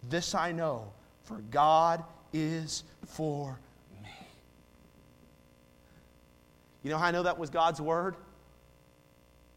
This 0.08 0.34
I 0.34 0.52
know, 0.52 0.92
for 1.24 1.36
God 1.50 2.04
is 2.32 2.84
for 3.06 3.58
me. 4.02 4.10
You 6.84 6.90
know 6.90 6.98
how 6.98 7.06
I 7.06 7.10
know 7.10 7.24
that 7.24 7.38
was 7.38 7.50
God's 7.50 7.80
word? 7.80 8.14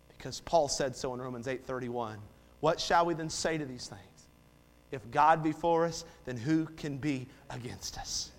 Because 0.08 0.40
Paul 0.40 0.68
said 0.68 0.96
so 0.96 1.14
in 1.14 1.22
Romans 1.22 1.46
8:31. 1.46 2.18
What 2.62 2.80
shall 2.80 3.06
we 3.06 3.14
then 3.14 3.30
say 3.30 3.58
to 3.58 3.66
these 3.66 3.88
things? 3.88 4.02
If 4.90 5.12
God 5.12 5.44
be 5.44 5.52
for 5.52 5.86
us, 5.86 6.06
then 6.26 6.38
who 6.38 6.66
can 6.66 6.98
be 6.98 7.28
against 7.50 8.00
us? 8.00 8.32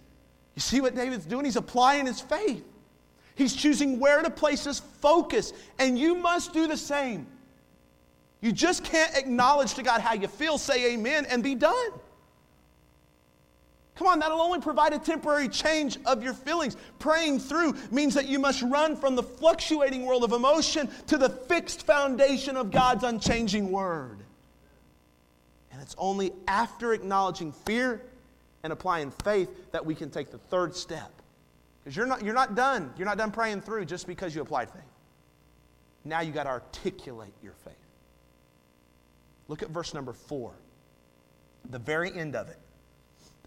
You 0.56 0.60
see 0.60 0.80
what 0.80 0.96
David's 0.96 1.26
doing? 1.26 1.44
He's 1.44 1.56
applying 1.56 2.06
his 2.06 2.20
faith. 2.20 2.64
He's 3.36 3.54
choosing 3.54 4.00
where 4.00 4.22
to 4.22 4.30
place 4.30 4.64
his 4.64 4.80
focus, 4.80 5.52
and 5.78 5.96
you 5.96 6.16
must 6.16 6.52
do 6.52 6.66
the 6.66 6.76
same. 6.76 7.28
You 8.40 8.50
just 8.50 8.82
can't 8.82 9.14
acknowledge 9.16 9.74
to 9.74 9.82
God 9.82 10.00
how 10.00 10.14
you 10.14 10.26
feel, 10.26 10.58
say 10.58 10.94
amen, 10.94 11.26
and 11.26 11.42
be 11.42 11.54
done. 11.54 11.90
Come 13.98 14.06
on, 14.06 14.20
that'll 14.20 14.40
only 14.40 14.60
provide 14.60 14.92
a 14.92 14.98
temporary 15.00 15.48
change 15.48 15.98
of 16.06 16.22
your 16.22 16.32
feelings. 16.32 16.76
Praying 17.00 17.40
through 17.40 17.74
means 17.90 18.14
that 18.14 18.28
you 18.28 18.38
must 18.38 18.62
run 18.62 18.94
from 18.94 19.16
the 19.16 19.24
fluctuating 19.24 20.06
world 20.06 20.22
of 20.22 20.30
emotion 20.30 20.88
to 21.08 21.18
the 21.18 21.28
fixed 21.28 21.84
foundation 21.84 22.56
of 22.56 22.70
God's 22.70 23.02
unchanging 23.02 23.72
word. 23.72 24.20
And 25.72 25.82
it's 25.82 25.96
only 25.98 26.32
after 26.46 26.92
acknowledging 26.92 27.50
fear 27.50 28.00
and 28.62 28.72
applying 28.72 29.10
faith 29.24 29.50
that 29.72 29.84
we 29.84 29.96
can 29.96 30.10
take 30.10 30.30
the 30.30 30.38
third 30.38 30.76
step. 30.76 31.10
Because 31.82 31.96
you're 31.96 32.06
not, 32.06 32.22
you're 32.22 32.34
not 32.34 32.54
done. 32.54 32.92
You're 32.96 33.06
not 33.06 33.18
done 33.18 33.32
praying 33.32 33.62
through 33.62 33.84
just 33.86 34.06
because 34.06 34.32
you 34.32 34.42
applied 34.42 34.70
faith. 34.70 34.82
Now 36.04 36.20
you 36.20 36.30
got 36.30 36.44
to 36.44 36.50
articulate 36.50 37.32
your 37.42 37.54
faith. 37.64 37.74
Look 39.48 39.64
at 39.64 39.70
verse 39.70 39.92
number 39.92 40.12
four, 40.12 40.52
the 41.68 41.80
very 41.80 42.16
end 42.16 42.36
of 42.36 42.48
it. 42.48 42.58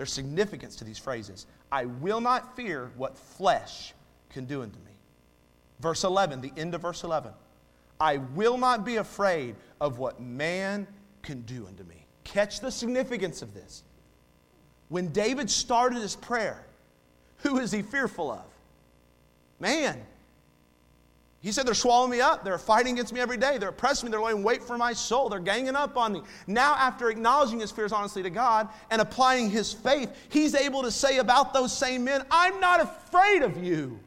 There's 0.02 0.12
significance 0.12 0.78
to 0.78 0.84
these 0.84 0.98
phrases. 0.98 1.46
I 1.72 1.86
will 1.86 2.22
not 2.22 2.56
fear 2.56 2.90
what 2.98 3.16
flesh 3.16 3.94
can 4.32 4.46
do 4.46 4.64
unto 4.64 4.80
me. 4.80 4.94
Verse 5.80 6.04
11, 6.04 6.42
the 6.42 6.52
end 6.58 6.74
of 6.74 6.82
verse 6.82 7.04
11. 7.04 7.32
I 8.00 8.18
will 8.18 8.58
not 8.58 8.84
be 8.84 8.96
afraid 8.96 9.56
of 9.80 10.00
what 10.00 10.20
man 10.20 10.88
can 11.22 11.42
do 11.42 11.68
unto 11.68 11.84
me. 11.84 12.08
Catch 12.24 12.62
the 12.62 12.72
significance 12.72 13.44
of 13.44 13.54
this. 13.54 13.84
When 14.90 15.10
David 15.10 15.52
started 15.52 16.02
his 16.02 16.16
prayer, 16.16 16.66
who 17.44 17.60
is 17.60 17.72
he 17.72 17.84
fearful 17.84 18.32
of? 18.32 18.46
Man. 19.60 20.02
He 21.42 21.52
said, 21.52 21.66
They're 21.66 21.74
swallowing 21.74 22.12
me 22.12 22.22
up. 22.22 22.44
They're 22.44 22.58
fighting 22.58 22.94
against 22.94 23.14
me 23.14 23.20
every 23.20 23.38
day. 23.38 23.58
They're 23.58 23.70
oppressing 23.70 24.08
me. 24.08 24.12
They're 24.12 24.22
laying 24.22 24.44
wait 24.44 24.64
for 24.64 24.78
my 24.78 24.94
soul. 24.94 25.28
They're 25.28 25.40
ganging 25.40 25.76
up 25.76 25.98
on 25.98 26.14
me. 26.14 26.22
Now, 26.46 26.76
after 26.76 27.10
acknowledging 27.10 27.60
his 27.60 27.72
fears 27.72 27.92
honestly 27.92 28.22
to 28.24 28.30
God 28.30 28.70
and 28.92 29.02
applying 29.02 29.50
his 29.50 29.74
faith, 29.74 30.12
he's 30.30 30.54
able 30.54 30.84
to 30.84 30.92
say 30.92 31.18
about 31.18 31.54
those 31.54 31.76
same 31.76 32.04
men, 32.04 32.24
I'm 32.30 32.60
not 32.60 32.80
afraid 32.80 33.42
of 33.42 33.62
you. 33.64 34.00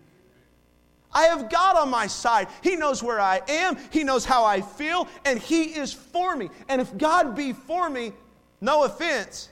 I 1.14 1.25
have 1.25 1.49
God 1.49 1.77
on 1.77 1.90
my 1.90 2.09
side. 2.09 2.49
He 2.61 2.75
knows 2.75 3.03
where 3.03 3.20
I 3.20 3.40
am, 3.49 3.79
He 3.90 4.03
knows 4.03 4.25
how 4.25 4.44
I 4.44 4.61
feel, 4.61 5.07
and 5.25 5.38
He 5.38 5.77
is 5.77 5.92
for 5.92 6.35
me. 6.35 6.51
And 6.68 6.81
if 6.81 6.97
God 6.99 7.37
be 7.37 7.53
for 7.53 7.88
me, 7.88 8.12
no 8.61 8.85
offense, 8.85 9.49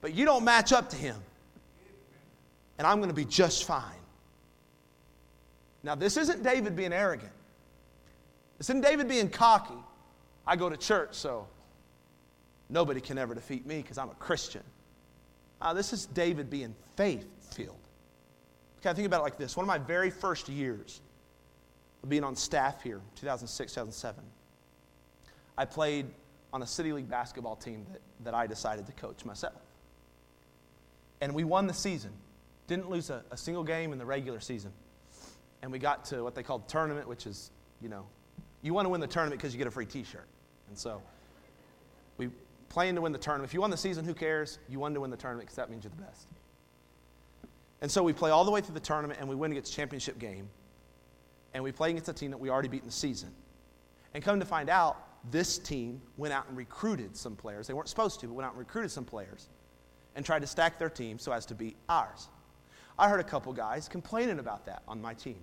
but 0.00 0.12
you 0.14 0.24
don't 0.24 0.44
match 0.44 0.72
up 0.72 0.90
to 0.90 0.96
Him. 0.96 1.16
And 2.78 2.86
I'm 2.86 2.98
going 2.98 3.10
to 3.10 3.14
be 3.14 3.24
just 3.24 3.64
fine. 3.64 4.01
Now, 5.82 5.94
this 5.94 6.16
isn't 6.16 6.42
David 6.42 6.76
being 6.76 6.92
arrogant. 6.92 7.32
This 8.58 8.70
isn't 8.70 8.82
David 8.82 9.08
being 9.08 9.28
cocky. 9.28 9.74
I 10.46 10.56
go 10.56 10.68
to 10.68 10.76
church, 10.76 11.14
so 11.14 11.46
nobody 12.68 13.00
can 13.00 13.18
ever 13.18 13.34
defeat 13.34 13.66
me 13.66 13.82
because 13.82 13.98
I'm 13.98 14.10
a 14.10 14.14
Christian. 14.14 14.62
Uh, 15.60 15.74
this 15.74 15.92
is 15.92 16.06
David 16.06 16.50
being 16.50 16.74
faith 16.96 17.26
filled. 17.54 17.76
Okay, 18.80 18.90
I 18.90 18.94
think 18.94 19.06
about 19.06 19.20
it 19.20 19.24
like 19.24 19.38
this. 19.38 19.56
One 19.56 19.64
of 19.64 19.68
my 19.68 19.78
very 19.78 20.10
first 20.10 20.48
years 20.48 21.00
of 22.02 22.08
being 22.08 22.24
on 22.24 22.34
staff 22.34 22.82
here, 22.82 23.00
2006, 23.16 23.72
2007, 23.72 24.24
I 25.56 25.64
played 25.64 26.06
on 26.52 26.62
a 26.62 26.66
City 26.66 26.92
League 26.92 27.08
basketball 27.08 27.56
team 27.56 27.86
that, 27.92 28.00
that 28.24 28.34
I 28.34 28.46
decided 28.46 28.86
to 28.86 28.92
coach 28.92 29.24
myself. 29.24 29.60
And 31.20 31.34
we 31.34 31.44
won 31.44 31.66
the 31.66 31.74
season. 31.74 32.10
Didn't 32.66 32.90
lose 32.90 33.10
a, 33.10 33.22
a 33.30 33.36
single 33.36 33.62
game 33.62 33.92
in 33.92 33.98
the 33.98 34.04
regular 34.04 34.40
season 34.40 34.72
and 35.62 35.70
we 35.70 35.78
got 35.78 36.04
to 36.06 36.22
what 36.22 36.34
they 36.34 36.42
called 36.42 36.66
the 36.66 36.72
tournament, 36.72 37.08
which 37.08 37.26
is, 37.26 37.50
you 37.80 37.88
know, 37.88 38.06
you 38.62 38.74
want 38.74 38.86
to 38.86 38.90
win 38.90 39.00
the 39.00 39.06
tournament 39.06 39.40
because 39.40 39.54
you 39.54 39.58
get 39.58 39.66
a 39.66 39.70
free 39.70 39.86
T-shirt. 39.86 40.26
And 40.68 40.78
so 40.78 41.02
we 42.16 42.30
playing 42.68 42.94
to 42.94 43.00
win 43.00 43.12
the 43.12 43.18
tournament. 43.18 43.50
If 43.50 43.54
you 43.54 43.60
won 43.60 43.70
the 43.70 43.76
season, 43.76 44.04
who 44.04 44.14
cares? 44.14 44.58
You 44.68 44.78
won 44.78 44.94
to 44.94 45.00
win 45.00 45.10
the 45.10 45.16
tournament 45.16 45.46
because 45.46 45.56
that 45.56 45.70
means 45.70 45.84
you're 45.84 45.92
the 45.96 46.02
best. 46.02 46.26
And 47.80 47.90
so 47.90 48.02
we 48.02 48.12
play 48.12 48.30
all 48.30 48.44
the 48.44 48.50
way 48.50 48.60
through 48.60 48.74
the 48.74 48.80
tournament 48.80 49.20
and 49.20 49.28
we 49.28 49.34
win 49.34 49.50
against 49.50 49.72
championship 49.74 50.18
game. 50.18 50.48
And 51.54 51.62
we 51.62 51.72
play 51.72 51.90
against 51.90 52.08
a 52.08 52.12
team 52.12 52.30
that 52.30 52.38
we 52.38 52.48
already 52.48 52.68
beat 52.68 52.80
in 52.80 52.86
the 52.86 52.92
season. 52.92 53.30
And 54.14 54.22
come 54.22 54.40
to 54.40 54.46
find 54.46 54.70
out, 54.70 55.08
this 55.30 55.58
team 55.58 56.00
went 56.16 56.32
out 56.32 56.48
and 56.48 56.56
recruited 56.56 57.16
some 57.16 57.36
players. 57.36 57.66
They 57.66 57.74
weren't 57.74 57.88
supposed 57.88 58.20
to, 58.20 58.26
but 58.26 58.34
went 58.34 58.46
out 58.46 58.52
and 58.52 58.58
recruited 58.58 58.90
some 58.90 59.04
players 59.04 59.48
and 60.16 60.24
tried 60.24 60.40
to 60.40 60.46
stack 60.46 60.78
their 60.78 60.90
team 60.90 61.18
so 61.18 61.32
as 61.32 61.46
to 61.46 61.54
beat 61.54 61.76
ours. 61.88 62.28
I 62.98 63.08
heard 63.08 63.20
a 63.20 63.24
couple 63.24 63.52
guys 63.52 63.88
complaining 63.88 64.38
about 64.38 64.66
that 64.66 64.82
on 64.88 65.00
my 65.00 65.14
team. 65.14 65.38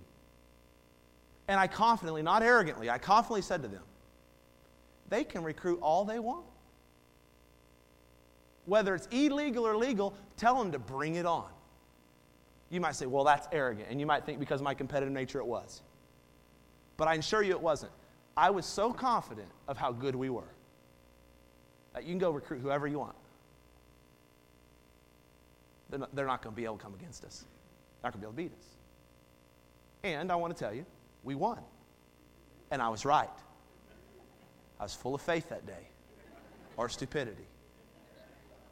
And 1.50 1.58
I 1.58 1.66
confidently, 1.66 2.22
not 2.22 2.44
arrogantly, 2.44 2.88
I 2.90 2.98
confidently 2.98 3.42
said 3.42 3.62
to 3.62 3.68
them, 3.68 3.82
they 5.08 5.24
can 5.24 5.42
recruit 5.42 5.80
all 5.82 6.04
they 6.04 6.20
want. 6.20 6.44
Whether 8.66 8.94
it's 8.94 9.08
illegal 9.10 9.66
or 9.66 9.76
legal, 9.76 10.14
tell 10.36 10.56
them 10.56 10.70
to 10.70 10.78
bring 10.78 11.16
it 11.16 11.26
on. 11.26 11.48
You 12.70 12.80
might 12.80 12.94
say, 12.94 13.06
well, 13.06 13.24
that's 13.24 13.48
arrogant. 13.50 13.88
And 13.90 13.98
you 13.98 14.06
might 14.06 14.24
think 14.24 14.38
because 14.38 14.60
of 14.60 14.64
my 14.64 14.74
competitive 14.74 15.12
nature 15.12 15.40
it 15.40 15.44
was. 15.44 15.82
But 16.96 17.08
I 17.08 17.14
assure 17.14 17.42
you 17.42 17.50
it 17.50 17.60
wasn't. 17.60 17.90
I 18.36 18.50
was 18.50 18.64
so 18.64 18.92
confident 18.92 19.48
of 19.66 19.76
how 19.76 19.90
good 19.90 20.14
we 20.14 20.30
were 20.30 20.54
that 21.94 22.04
you 22.04 22.10
can 22.10 22.18
go 22.18 22.30
recruit 22.30 22.60
whoever 22.60 22.86
you 22.86 23.00
want. 23.00 23.16
They're 25.88 25.98
not, 25.98 26.14
not 26.14 26.42
going 26.42 26.54
to 26.54 26.56
be 26.56 26.64
able 26.64 26.76
to 26.76 26.84
come 26.84 26.94
against 26.94 27.24
us. 27.24 27.44
They're 28.00 28.08
not 28.08 28.12
going 28.12 28.20
to 28.20 28.36
be 28.36 28.42
able 28.42 28.50
to 28.50 28.54
beat 28.54 28.56
us. 28.56 28.66
And 30.04 30.30
I 30.30 30.36
want 30.36 30.56
to 30.56 30.64
tell 30.64 30.72
you, 30.72 30.86
we 31.24 31.34
won. 31.34 31.58
And 32.70 32.80
I 32.80 32.88
was 32.88 33.04
right. 33.04 33.28
I 34.78 34.84
was 34.84 34.94
full 34.94 35.14
of 35.14 35.20
faith 35.20 35.48
that 35.50 35.66
day, 35.66 35.88
or 36.76 36.88
stupidity, 36.88 37.46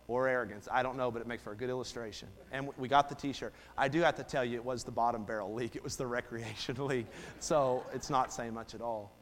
or 0.06 0.26
arrogance. 0.26 0.68
I 0.70 0.82
don't 0.82 0.96
know, 0.96 1.10
but 1.10 1.20
it 1.20 1.28
makes 1.28 1.42
for 1.42 1.52
a 1.52 1.56
good 1.56 1.68
illustration. 1.68 2.28
And 2.50 2.70
we 2.78 2.88
got 2.88 3.08
the 3.08 3.14
t 3.14 3.32
shirt. 3.32 3.52
I 3.76 3.88
do 3.88 4.00
have 4.00 4.16
to 4.16 4.22
tell 4.22 4.44
you, 4.44 4.54
it 4.54 4.64
was 4.64 4.84
the 4.84 4.90
bottom 4.90 5.24
barrel 5.24 5.52
league, 5.52 5.76
it 5.76 5.84
was 5.84 5.96
the 5.96 6.06
recreation 6.18 6.86
league. 6.86 7.06
So 7.40 7.84
it's 7.92 8.08
not 8.08 8.32
saying 8.32 8.54
much 8.54 8.74
at 8.74 8.80
all. 8.80 9.12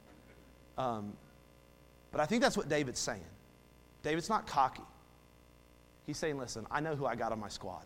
Um, 0.79 1.15
but 2.13 2.21
I 2.21 2.27
think 2.27 2.43
that's 2.43 2.57
what 2.57 2.69
David's 2.69 3.01
saying. 3.01 3.25
David's 4.03 4.29
not 4.29 4.47
cocky. 4.47 4.83
He's 6.05 6.17
saying, 6.17 6.39
listen, 6.39 6.67
I 6.71 6.81
know 6.81 6.95
who 6.95 7.05
I 7.05 7.17
got 7.17 7.33
on 7.33 7.41
my 7.41 7.49
squad. 7.49 7.85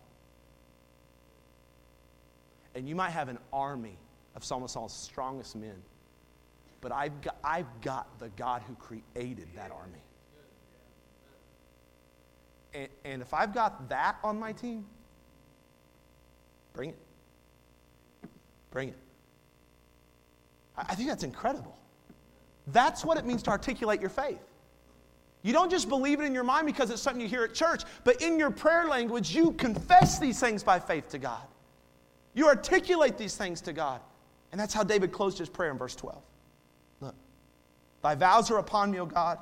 And 2.75 2.87
you 2.87 2.95
might 2.95 3.11
have 3.11 3.29
an 3.29 3.39
army 3.53 3.97
of 4.35 4.45
some 4.45 4.63
of 4.63 4.71
Saul's 4.71 4.95
strongest 4.95 5.57
men. 5.57 5.77
But 6.81 6.93
I've 6.93 7.21
got, 7.21 7.37
I've 7.45 7.81
got 7.83 8.19
the 8.19 8.29
God 8.31 8.63
who 8.67 8.75
created 8.75 9.49
that 9.55 9.71
army. 9.71 10.03
And, 12.73 12.89
and 13.05 13.23
if 13.23 13.35
I've 13.35 13.53
got 13.53 13.89
that 13.89 14.17
on 14.23 14.39
my 14.39 14.53
team, 14.53 14.87
bring 16.73 16.91
it. 16.91 16.99
Bring 18.71 18.91
it. 18.91 18.97
I, 20.77 20.83
I 20.91 20.95
think 20.95 21.09
that's 21.09 21.25
incredible. 21.25 21.77
That's 22.69 23.05
what 23.05 23.19
it 23.19 23.27
means 23.27 23.43
to 23.45 23.51
articulate 23.51 24.01
your 24.01 24.11
faith. 24.11 24.41
You 25.43 25.53
don't 25.53 25.71
just 25.71 25.89
believe 25.89 26.21
it 26.21 26.25
in 26.25 26.35
your 26.35 26.45
mind 26.45 26.67
because 26.67 26.91
it's 26.91 27.01
something 27.01 27.21
you 27.21 27.29
hear 27.29 27.45
at 27.45 27.55
church, 27.55 27.83
but 28.05 28.21
in 28.23 28.39
your 28.39 28.51
prayer 28.51 28.87
language, 28.87 29.35
you 29.35 29.53
confess 29.53 30.19
these 30.19 30.39
things 30.39 30.63
by 30.63 30.79
faith 30.79 31.09
to 31.11 31.19
God. 31.19 31.43
You 32.35 32.47
articulate 32.47 33.17
these 33.19 33.37
things 33.37 33.61
to 33.63 33.73
God. 33.73 34.01
And 34.53 34.61
that's 34.61 34.75
how 34.75 34.83
David 34.83 35.13
closed 35.13 35.39
his 35.39 35.49
prayer 35.49 35.71
in 35.71 35.79
verse 35.79 35.95
12. 35.95 36.21
Look, 37.01 37.15
thy 38.03 38.15
vows 38.15 38.51
are 38.51 38.59
upon 38.59 38.91
me, 38.91 38.99
O 38.99 39.07
God. 39.07 39.39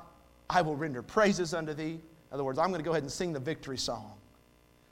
I 0.49 0.61
will 0.61 0.75
render 0.75 1.01
praises 1.01 1.53
unto 1.53 1.73
thee. 1.73 1.93
In 1.93 2.33
other 2.33 2.43
words, 2.43 2.59
I'm 2.59 2.69
going 2.69 2.79
to 2.79 2.85
go 2.85 2.91
ahead 2.91 3.03
and 3.03 3.11
sing 3.11 3.33
the 3.33 3.39
victory 3.39 3.77
song. 3.77 4.13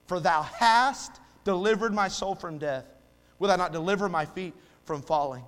For 0.08 0.19
thou 0.19 0.41
hast 0.41 1.19
delivered 1.43 1.93
my 1.93 2.08
soul 2.08 2.36
from 2.36 2.58
death. 2.58 2.86
Will 3.39 3.47
thou 3.47 3.56
not 3.56 3.71
deliver 3.71 4.10
my 4.10 4.25
feet 4.25 4.53
from 4.86 5.01
falling? 5.01 5.43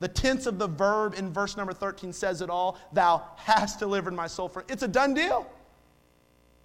The 0.00 0.08
tense 0.08 0.46
of 0.46 0.58
the 0.58 0.66
verb 0.66 1.14
in 1.14 1.32
verse 1.32 1.56
number 1.56 1.72
13 1.72 2.12
says 2.12 2.42
it 2.42 2.50
all. 2.50 2.78
Thou 2.92 3.22
hast 3.36 3.78
delivered 3.78 4.12
my 4.12 4.26
soul 4.26 4.48
from. 4.48 4.64
It's 4.68 4.82
a 4.82 4.88
done 4.88 5.14
deal. 5.14 5.50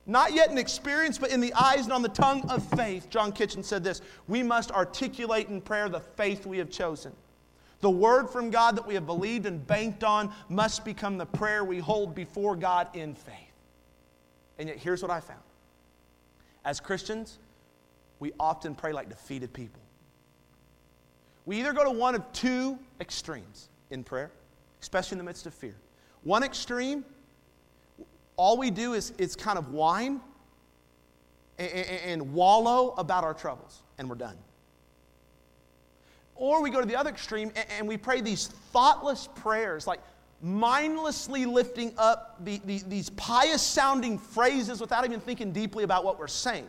Not 0.06 0.34
yet 0.34 0.50
an 0.50 0.58
experience, 0.58 1.18
but 1.18 1.30
in 1.30 1.40
the 1.40 1.54
eyes 1.54 1.84
and 1.84 1.94
on 1.94 2.02
the 2.02 2.10
tongue 2.10 2.50
of 2.50 2.64
faith. 2.76 3.10
John 3.10 3.32
Kitchen 3.32 3.64
said 3.64 3.84
this 3.84 4.02
We 4.28 4.42
must 4.42 4.72
articulate 4.72 5.50
in 5.50 5.62
prayer 5.62 5.88
the 5.88 6.00
faith 6.00 6.46
we 6.46 6.58
have 6.58 6.70
chosen. 6.70 7.12
The 7.82 7.90
word 7.90 8.30
from 8.30 8.50
God 8.50 8.76
that 8.76 8.86
we 8.86 8.94
have 8.96 9.06
believed 9.06 9.46
and 9.46 9.66
banked 9.66 10.04
on 10.04 10.34
must 10.50 10.84
become 10.84 11.18
the 11.18 11.26
prayer 11.26 11.64
we 11.64 11.80
hold 11.80 12.14
before 12.14 12.56
God 12.56 12.88
in 12.94 13.16
faith. 13.16 13.36
And 14.58 14.68
yet, 14.68 14.78
here's 14.78 15.02
what 15.02 15.12
I 15.12 15.22
found 15.22 15.40
as 16.66 16.80
Christians, 16.80 17.40
we 18.20 18.34
often 18.40 18.76
pray 18.76 18.92
like 18.92 19.08
defeated 19.08 19.54
people. 19.54 19.82
We 21.46 21.58
either 21.60 21.74
go 21.74 21.86
to 21.86 21.90
one 21.90 22.16
of 22.16 22.32
two 22.34 22.78
extremes 23.00 23.70
in 23.90 24.04
prayer, 24.04 24.30
especially 24.82 25.16
in 25.16 25.20
the 25.20 25.24
midst 25.24 25.48
of 25.48 25.54
fear. 25.54 25.76
One 26.24 26.44
extreme, 26.44 27.06
all 28.36 28.58
we 28.58 28.72
do 28.72 28.94
is, 28.94 29.12
is 29.18 29.36
kind 29.36 29.58
of 29.58 29.72
whine 29.72 30.20
and, 31.58 31.72
and, 31.72 32.02
and 32.06 32.34
wallow 32.34 32.94
about 32.98 33.24
our 33.24 33.34
troubles, 33.34 33.82
and 33.98 34.10
we're 34.10 34.16
done. 34.16 34.38
Or 36.40 36.64
we 36.64 36.70
go 36.70 36.80
to 36.80 36.86
the 36.86 36.96
other 36.96 37.10
extreme 37.10 37.52
and, 37.56 37.66
and 37.78 37.88
we 37.88 37.98
pray 37.98 38.22
these 38.22 38.48
thoughtless 38.48 39.28
prayers, 39.36 39.86
like 39.86 40.00
mindlessly 40.42 41.46
lifting 41.46 41.94
up 41.98 42.38
the, 42.46 42.62
the, 42.64 42.82
these 42.88 43.10
pious 43.12 43.62
sounding 43.62 44.18
phrases 44.18 44.80
without 44.80 45.04
even 45.04 45.20
thinking 45.20 45.52
deeply 45.52 45.84
about 45.84 46.06
what 46.06 46.18
we're 46.18 46.28
saying. 46.28 46.68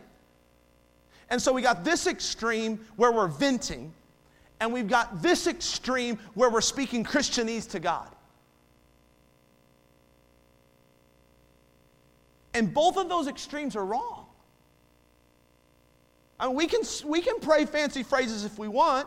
And 1.30 1.40
so 1.40 1.52
we 1.52 1.62
got 1.62 1.84
this 1.84 2.08
extreme 2.08 2.84
where 2.96 3.12
we're 3.12 3.28
venting, 3.28 3.94
and 4.58 4.72
we've 4.72 4.88
got 4.88 5.22
this 5.22 5.46
extreme 5.46 6.18
where 6.34 6.50
we're 6.50 6.60
speaking 6.60 7.04
Christianese 7.04 7.70
to 7.70 7.78
God. 7.78 8.08
And 12.54 12.74
both 12.74 12.96
of 12.96 13.08
those 13.08 13.28
extremes 13.28 13.76
are 13.76 13.84
wrong. 13.84 14.26
I 16.40 16.48
mean, 16.48 16.56
we 16.56 16.66
can, 16.66 16.80
we 17.06 17.20
can 17.20 17.38
pray 17.38 17.66
fancy 17.66 18.02
phrases 18.02 18.44
if 18.44 18.58
we 18.58 18.66
want. 18.66 19.06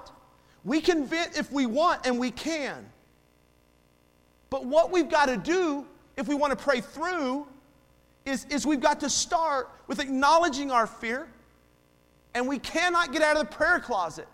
We 0.64 0.82
can 0.82 1.06
vent 1.06 1.38
if 1.38 1.52
we 1.52 1.66
want, 1.66 2.06
and 2.06 2.20
we 2.20 2.32
can. 2.32 2.86
But 4.50 4.66
what 4.66 4.92
we've 4.92 5.10
got 5.10 5.26
to 5.28 5.38
do 5.38 5.86
if 6.16 6.28
we 6.28 6.36
want 6.36 6.58
to 6.58 6.64
pray 6.64 6.80
through 6.80 7.48
is, 8.26 8.46
is 8.50 8.66
we've 8.66 8.82
got 8.82 9.00
to 9.02 9.10
start 9.10 9.70
with 9.88 10.00
acknowledging 10.00 10.72
our 10.72 10.88
fear, 10.88 11.28
and 12.34 12.48
we 12.48 12.60
cannot 12.60 13.12
get 13.12 13.22
out 13.22 13.36
of 13.36 13.50
the 13.50 13.56
prayer 13.56 13.80
closet 13.80 14.28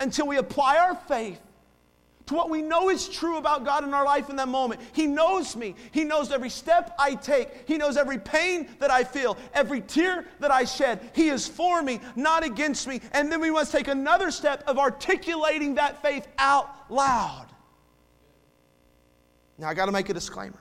until 0.00 0.26
we 0.26 0.36
apply 0.36 0.76
our 0.76 0.94
faith 0.94 1.40
to 2.28 2.34
what 2.34 2.50
we 2.50 2.60
know 2.60 2.90
is 2.90 3.08
true 3.08 3.38
about 3.38 3.64
God 3.64 3.84
in 3.84 3.94
our 3.94 4.04
life 4.04 4.28
in 4.28 4.36
that 4.36 4.48
moment. 4.48 4.82
He 4.92 5.06
knows 5.06 5.56
me. 5.56 5.74
He 5.92 6.04
knows 6.04 6.30
every 6.30 6.50
step 6.50 6.94
I 6.98 7.14
take. 7.14 7.66
He 7.66 7.78
knows 7.78 7.96
every 7.96 8.18
pain 8.18 8.68
that 8.80 8.90
I 8.90 9.02
feel, 9.02 9.38
every 9.54 9.80
tear 9.80 10.26
that 10.40 10.50
I 10.50 10.64
shed. 10.64 11.10
He 11.14 11.30
is 11.30 11.48
for 11.48 11.82
me, 11.82 12.00
not 12.16 12.44
against 12.44 12.86
me. 12.86 13.00
And 13.12 13.32
then 13.32 13.40
we 13.40 13.50
must 13.50 13.72
take 13.72 13.88
another 13.88 14.30
step 14.30 14.62
of 14.66 14.78
articulating 14.78 15.76
that 15.76 16.02
faith 16.02 16.28
out 16.36 16.68
loud. 16.90 17.46
Now, 19.56 19.68
I 19.68 19.74
got 19.74 19.86
to 19.86 19.92
make 19.92 20.10
a 20.10 20.14
disclaimer. 20.14 20.60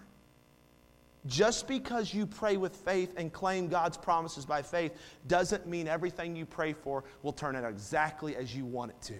Just 1.25 1.67
because 1.67 2.13
you 2.13 2.25
pray 2.25 2.55
with 2.55 2.77
faith 2.77 3.13
and 3.17 3.33
claim 3.33 3.67
God's 3.67 3.97
promises 3.97 4.45
by 4.45 4.61
faith 4.61 4.93
doesn't 5.27 5.67
mean 5.67 5.89
everything 5.89 6.33
you 6.33 6.45
pray 6.45 6.71
for 6.71 7.03
will 7.23 7.33
turn 7.33 7.57
out 7.57 7.65
exactly 7.65 8.37
as 8.37 8.55
you 8.55 8.63
want 8.63 8.91
it 8.91 9.01
to. 9.01 9.15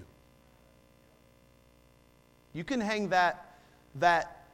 You 2.58 2.64
can 2.64 2.82
hang 2.82 3.10
that, 3.10 3.60
that 4.00 4.48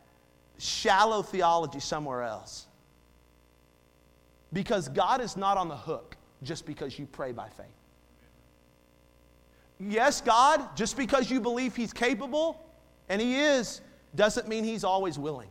shallow 0.57 1.21
theology 1.21 1.79
somewhere 1.79 2.23
else. 2.23 2.67
Because 4.51 4.89
God 4.89 5.21
is 5.21 5.37
not 5.37 5.55
on 5.55 5.69
the 5.69 5.77
hook 5.77 6.17
just 6.43 6.65
because 6.65 6.99
you 6.99 7.05
pray 7.05 7.31
by 7.31 7.47
faith. 7.47 7.65
Yes, 9.79 10.19
God, 10.19 10.75
just 10.75 10.97
because 10.97 11.31
you 11.31 11.39
believe 11.39 11.77
He's 11.77 11.93
capable, 11.93 12.61
and 13.07 13.21
He 13.21 13.39
is, 13.39 13.79
doesn't 14.15 14.49
mean 14.49 14.65
He's 14.65 14.83
always 14.83 15.17
willing. 15.17 15.49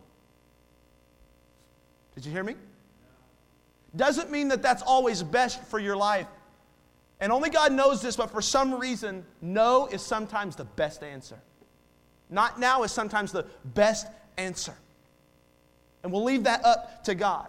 Did 2.14 2.26
you 2.26 2.32
hear 2.32 2.44
me? 2.44 2.56
Doesn't 3.96 4.30
mean 4.30 4.48
that 4.48 4.60
that's 4.60 4.82
always 4.82 5.22
best 5.22 5.64
for 5.64 5.78
your 5.78 5.96
life. 5.96 6.26
And 7.18 7.32
only 7.32 7.48
God 7.48 7.72
knows 7.72 8.02
this, 8.02 8.14
but 8.14 8.30
for 8.30 8.42
some 8.42 8.78
reason, 8.78 9.24
no 9.40 9.86
is 9.86 10.02
sometimes 10.02 10.54
the 10.54 10.66
best 10.66 11.02
answer. 11.02 11.40
Not 12.32 12.58
now 12.58 12.82
is 12.82 12.90
sometimes 12.90 13.30
the 13.30 13.44
best 13.64 14.06
answer. 14.38 14.74
And 16.02 16.10
we'll 16.10 16.24
leave 16.24 16.44
that 16.44 16.64
up 16.64 17.04
to 17.04 17.14
God. 17.14 17.46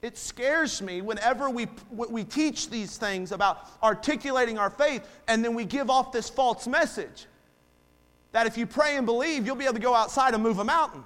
It 0.00 0.16
scares 0.16 0.80
me 0.80 1.00
whenever 1.00 1.50
we, 1.50 1.66
we 1.90 2.22
teach 2.22 2.70
these 2.70 2.96
things 2.98 3.32
about 3.32 3.66
articulating 3.82 4.56
our 4.56 4.70
faith 4.70 5.08
and 5.26 5.44
then 5.44 5.54
we 5.54 5.64
give 5.64 5.90
off 5.90 6.12
this 6.12 6.28
false 6.28 6.68
message 6.68 7.26
that 8.30 8.46
if 8.46 8.56
you 8.56 8.66
pray 8.66 8.96
and 8.96 9.06
believe, 9.06 9.44
you'll 9.44 9.56
be 9.56 9.64
able 9.64 9.74
to 9.74 9.80
go 9.80 9.94
outside 9.94 10.34
and 10.34 10.42
move 10.42 10.60
a 10.60 10.64
mountain. 10.64 11.02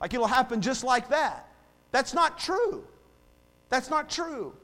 Like 0.00 0.14
it'll 0.14 0.26
happen 0.26 0.62
just 0.62 0.82
like 0.82 1.10
that. 1.10 1.46
That's 1.90 2.14
not 2.14 2.38
true. 2.38 2.84
That's 3.68 3.90
not 3.90 4.08
true. 4.08 4.54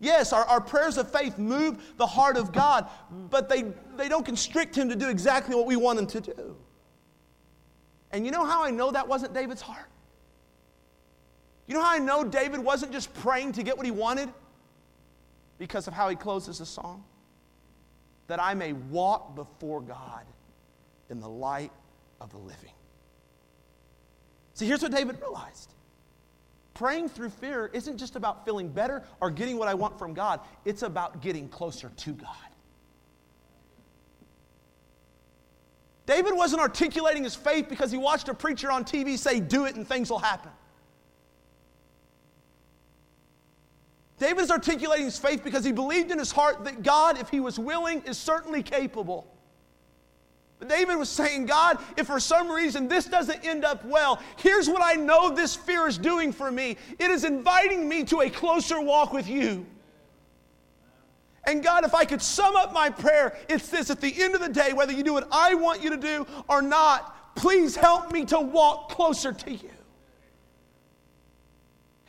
Yes, 0.00 0.32
our, 0.32 0.44
our 0.44 0.60
prayers 0.60 0.96
of 0.96 1.10
faith 1.10 1.38
move 1.38 1.82
the 1.96 2.06
heart 2.06 2.36
of 2.36 2.52
God, 2.52 2.88
but 3.30 3.48
they, 3.48 3.64
they 3.96 4.08
don't 4.08 4.24
constrict 4.24 4.76
Him 4.76 4.88
to 4.88 4.96
do 4.96 5.08
exactly 5.08 5.54
what 5.54 5.66
we 5.66 5.76
want 5.76 5.98
Him 5.98 6.06
to 6.06 6.20
do. 6.20 6.56
And 8.12 8.24
you 8.24 8.32
know 8.32 8.44
how 8.44 8.64
I 8.64 8.70
know 8.70 8.90
that 8.90 9.06
wasn't 9.06 9.34
David's 9.34 9.60
heart? 9.60 9.88
You 11.66 11.74
know 11.74 11.82
how 11.82 11.92
I 11.92 11.98
know 11.98 12.24
David 12.24 12.60
wasn't 12.60 12.92
just 12.92 13.12
praying 13.14 13.52
to 13.52 13.62
get 13.62 13.76
what 13.76 13.84
he 13.84 13.92
wanted? 13.92 14.30
Because 15.58 15.86
of 15.86 15.92
how 15.92 16.08
he 16.08 16.16
closes 16.16 16.58
the 16.58 16.66
song? 16.66 17.04
That 18.26 18.40
I 18.40 18.54
may 18.54 18.72
walk 18.72 19.34
before 19.34 19.82
God 19.82 20.24
in 21.10 21.20
the 21.20 21.28
light 21.28 21.72
of 22.20 22.30
the 22.30 22.38
living. 22.38 22.72
See, 24.54 24.66
here's 24.66 24.82
what 24.82 24.92
David 24.92 25.20
realized 25.20 25.74
praying 26.78 27.08
through 27.08 27.28
fear 27.28 27.68
isn't 27.72 27.98
just 27.98 28.14
about 28.14 28.44
feeling 28.44 28.68
better 28.68 29.02
or 29.20 29.32
getting 29.32 29.58
what 29.58 29.66
I 29.66 29.74
want 29.74 29.98
from 29.98 30.14
God, 30.14 30.40
it's 30.64 30.82
about 30.82 31.20
getting 31.20 31.48
closer 31.48 31.90
to 31.94 32.12
God. 32.12 32.36
David 36.06 36.34
wasn't 36.34 36.62
articulating 36.62 37.24
his 37.24 37.34
faith 37.34 37.68
because 37.68 37.90
he 37.90 37.98
watched 37.98 38.28
a 38.28 38.34
preacher 38.34 38.70
on 38.70 38.84
TV 38.84 39.18
say, 39.18 39.40
Do 39.40 39.66
it 39.66 39.74
and 39.74 39.86
things 39.86 40.08
will 40.08 40.20
happen. 40.20 40.52
David 44.18 44.42
is 44.42 44.50
articulating 44.50 45.04
his 45.04 45.18
faith 45.18 45.42
because 45.42 45.64
he 45.64 45.72
believed 45.72 46.12
in 46.12 46.18
his 46.18 46.30
heart 46.30 46.64
that 46.64 46.82
God, 46.84 47.20
if 47.20 47.28
he 47.28 47.40
was 47.40 47.58
willing, 47.58 48.02
is 48.02 48.16
certainly 48.16 48.62
capable. 48.62 49.26
But 50.58 50.68
David 50.68 50.96
was 50.96 51.08
saying, 51.08 51.46
God, 51.46 51.78
if 51.96 52.06
for 52.06 52.18
some 52.18 52.50
reason 52.50 52.88
this 52.88 53.06
doesn't 53.06 53.44
end 53.44 53.64
up 53.64 53.84
well, 53.84 54.20
here's 54.36 54.68
what 54.68 54.82
I 54.82 54.94
know 54.94 55.30
this 55.30 55.54
fear 55.54 55.86
is 55.86 55.98
doing 55.98 56.32
for 56.32 56.50
me 56.50 56.76
it 56.98 57.10
is 57.10 57.24
inviting 57.24 57.88
me 57.88 58.04
to 58.04 58.22
a 58.22 58.30
closer 58.30 58.80
walk 58.80 59.12
with 59.12 59.28
you. 59.28 59.66
And 61.44 61.62
God, 61.62 61.84
if 61.84 61.94
I 61.94 62.04
could 62.04 62.20
sum 62.20 62.56
up 62.56 62.72
my 62.72 62.90
prayer, 62.90 63.38
it's 63.48 63.68
this 63.68 63.88
at 63.88 64.00
the 64.00 64.22
end 64.22 64.34
of 64.34 64.40
the 64.40 64.50
day, 64.50 64.72
whether 64.74 64.92
you 64.92 65.02
do 65.02 65.14
what 65.14 65.28
I 65.32 65.54
want 65.54 65.82
you 65.82 65.90
to 65.90 65.96
do 65.96 66.26
or 66.48 66.60
not, 66.60 67.34
please 67.36 67.74
help 67.74 68.12
me 68.12 68.24
to 68.26 68.38
walk 68.38 68.90
closer 68.90 69.32
to 69.32 69.50
you. 69.50 69.70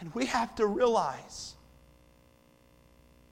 And 0.02 0.14
we 0.14 0.26
have 0.26 0.56
to 0.56 0.66
realize 0.66 1.49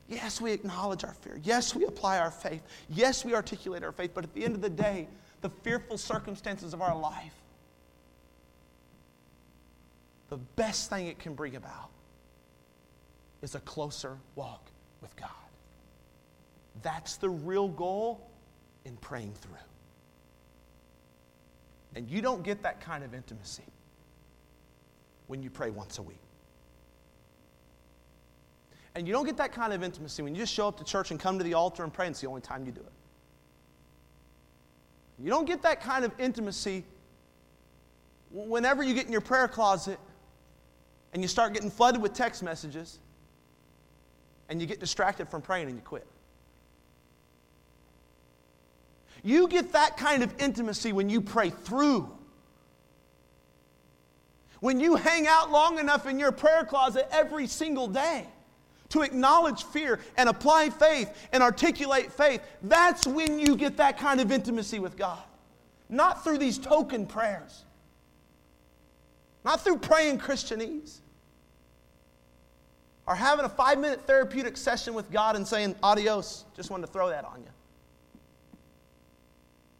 Yes, 0.07 0.39
we 0.39 0.53
acknowledge 0.53 1.03
our 1.03 1.13
fear. 1.13 1.39
Yes, 1.43 1.75
we 1.75 1.85
apply 1.85 2.19
our 2.19 2.31
faith. 2.31 2.63
Yes, 2.89 3.25
we 3.25 3.35
articulate 3.35 3.83
our 3.83 3.91
faith. 3.91 4.11
But 4.13 4.23
at 4.23 4.33
the 4.33 4.45
end 4.45 4.55
of 4.55 4.61
the 4.61 4.69
day, 4.69 5.07
the 5.41 5.49
fearful 5.49 5.97
circumstances 5.97 6.73
of 6.73 6.81
our 6.81 6.97
life, 6.97 7.33
the 10.29 10.37
best 10.37 10.89
thing 10.89 11.07
it 11.07 11.19
can 11.19 11.33
bring 11.33 11.55
about 11.55 11.89
is 13.41 13.55
a 13.55 13.59
closer 13.61 14.17
walk 14.35 14.65
with 15.01 15.15
God. 15.15 15.29
That's 16.81 17.17
the 17.17 17.29
real 17.29 17.67
goal 17.67 18.29
in 18.85 18.95
praying 18.97 19.33
through. 19.41 19.53
And 21.95 22.09
you 22.09 22.21
don't 22.21 22.43
get 22.43 22.63
that 22.63 22.79
kind 22.79 23.03
of 23.03 23.13
intimacy 23.13 23.63
when 25.27 25.43
you 25.43 25.49
pray 25.49 25.69
once 25.69 25.97
a 25.97 26.01
week. 26.01 26.19
And 28.97 29.07
you 29.07 29.13
don't 29.13 29.27
get 29.27 29.37
that 29.37 29.51
kind 29.51 29.73
of 29.73 29.83
intimacy 29.83 30.23
when 30.23 30.33
you 30.33 30.41
just 30.41 30.51
show 30.51 30.67
up 30.67 30.77
to 30.79 30.83
church 30.83 31.11
and 31.11 31.19
come 31.19 31.37
to 31.37 31.43
the 31.43 31.53
altar 31.53 31.83
and 31.83 31.93
pray, 31.93 32.07
and 32.07 32.13
it's 32.13 32.21
the 32.21 32.25
only 32.25 32.41
time 32.41 32.65
you 32.65 32.71
do 32.71 32.81
it. 32.81 32.91
You 35.19 35.29
don't 35.29 35.45
get 35.45 35.61
that 35.61 35.81
kind 35.81 36.03
of 36.03 36.11
intimacy 36.17 36.83
whenever 38.31 38.81
you 38.81 38.95
get 38.95 39.05
in 39.05 39.11
your 39.11 39.21
prayer 39.21 39.47
closet 39.47 39.99
and 41.13 41.21
you 41.21 41.27
start 41.27 41.53
getting 41.53 41.69
flooded 41.69 42.01
with 42.01 42.13
text 42.13 42.41
messages 42.41 42.97
and 44.49 44.59
you 44.59 44.65
get 44.65 44.79
distracted 44.79 45.29
from 45.29 45.43
praying 45.43 45.67
and 45.67 45.75
you 45.75 45.83
quit. 45.83 46.07
You 49.21 49.47
get 49.47 49.73
that 49.73 49.95
kind 49.95 50.23
of 50.23 50.33
intimacy 50.39 50.91
when 50.91 51.07
you 51.07 51.21
pray 51.21 51.51
through. 51.51 52.11
When 54.59 54.79
you 54.79 54.95
hang 54.95 55.27
out 55.27 55.51
long 55.51 55.77
enough 55.77 56.07
in 56.07 56.17
your 56.17 56.31
prayer 56.31 56.65
closet 56.65 57.07
every 57.11 57.45
single 57.45 57.87
day 57.87 58.25
to 58.89 59.01
acknowledge 59.01 59.63
fear 59.65 59.99
and 60.15 60.29
apply 60.29 60.69
faith 60.69 61.13
and 61.31 61.43
articulate 61.43 62.11
faith, 62.11 62.41
that's 62.63 63.05
when 63.05 63.39
you 63.39 63.55
get 63.55 63.77
that 63.77 63.97
kind 63.97 64.19
of 64.19 64.31
intimacy 64.31 64.79
with 64.79 64.97
God. 64.97 65.21
Not 65.89 66.23
through 66.23 66.37
these 66.37 66.57
token 66.57 67.05
prayers, 67.05 67.63
not 69.45 69.61
through 69.61 69.77
praying 69.77 70.19
Christianese, 70.19 70.99
or 73.05 73.15
having 73.15 73.45
a 73.45 73.49
five 73.49 73.79
minute 73.79 74.01
therapeutic 74.01 74.57
session 74.57 74.93
with 74.93 75.09
God 75.11 75.35
and 75.35 75.47
saying, 75.47 75.75
adios, 75.81 76.45
just 76.55 76.69
wanted 76.69 76.87
to 76.87 76.93
throw 76.93 77.09
that 77.09 77.23
on 77.23 77.41
you. 77.41 77.49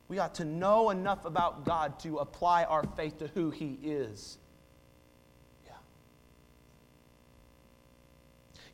We 0.08 0.20
ought 0.20 0.36
to 0.36 0.46
know 0.46 0.90
enough 0.90 1.26
about 1.26 1.66
God 1.66 2.00
to 2.00 2.20
apply 2.20 2.64
our 2.64 2.86
faith 2.96 3.20
to 3.20 3.28
who 3.28 3.50
He 3.50 3.78
is 3.84 4.38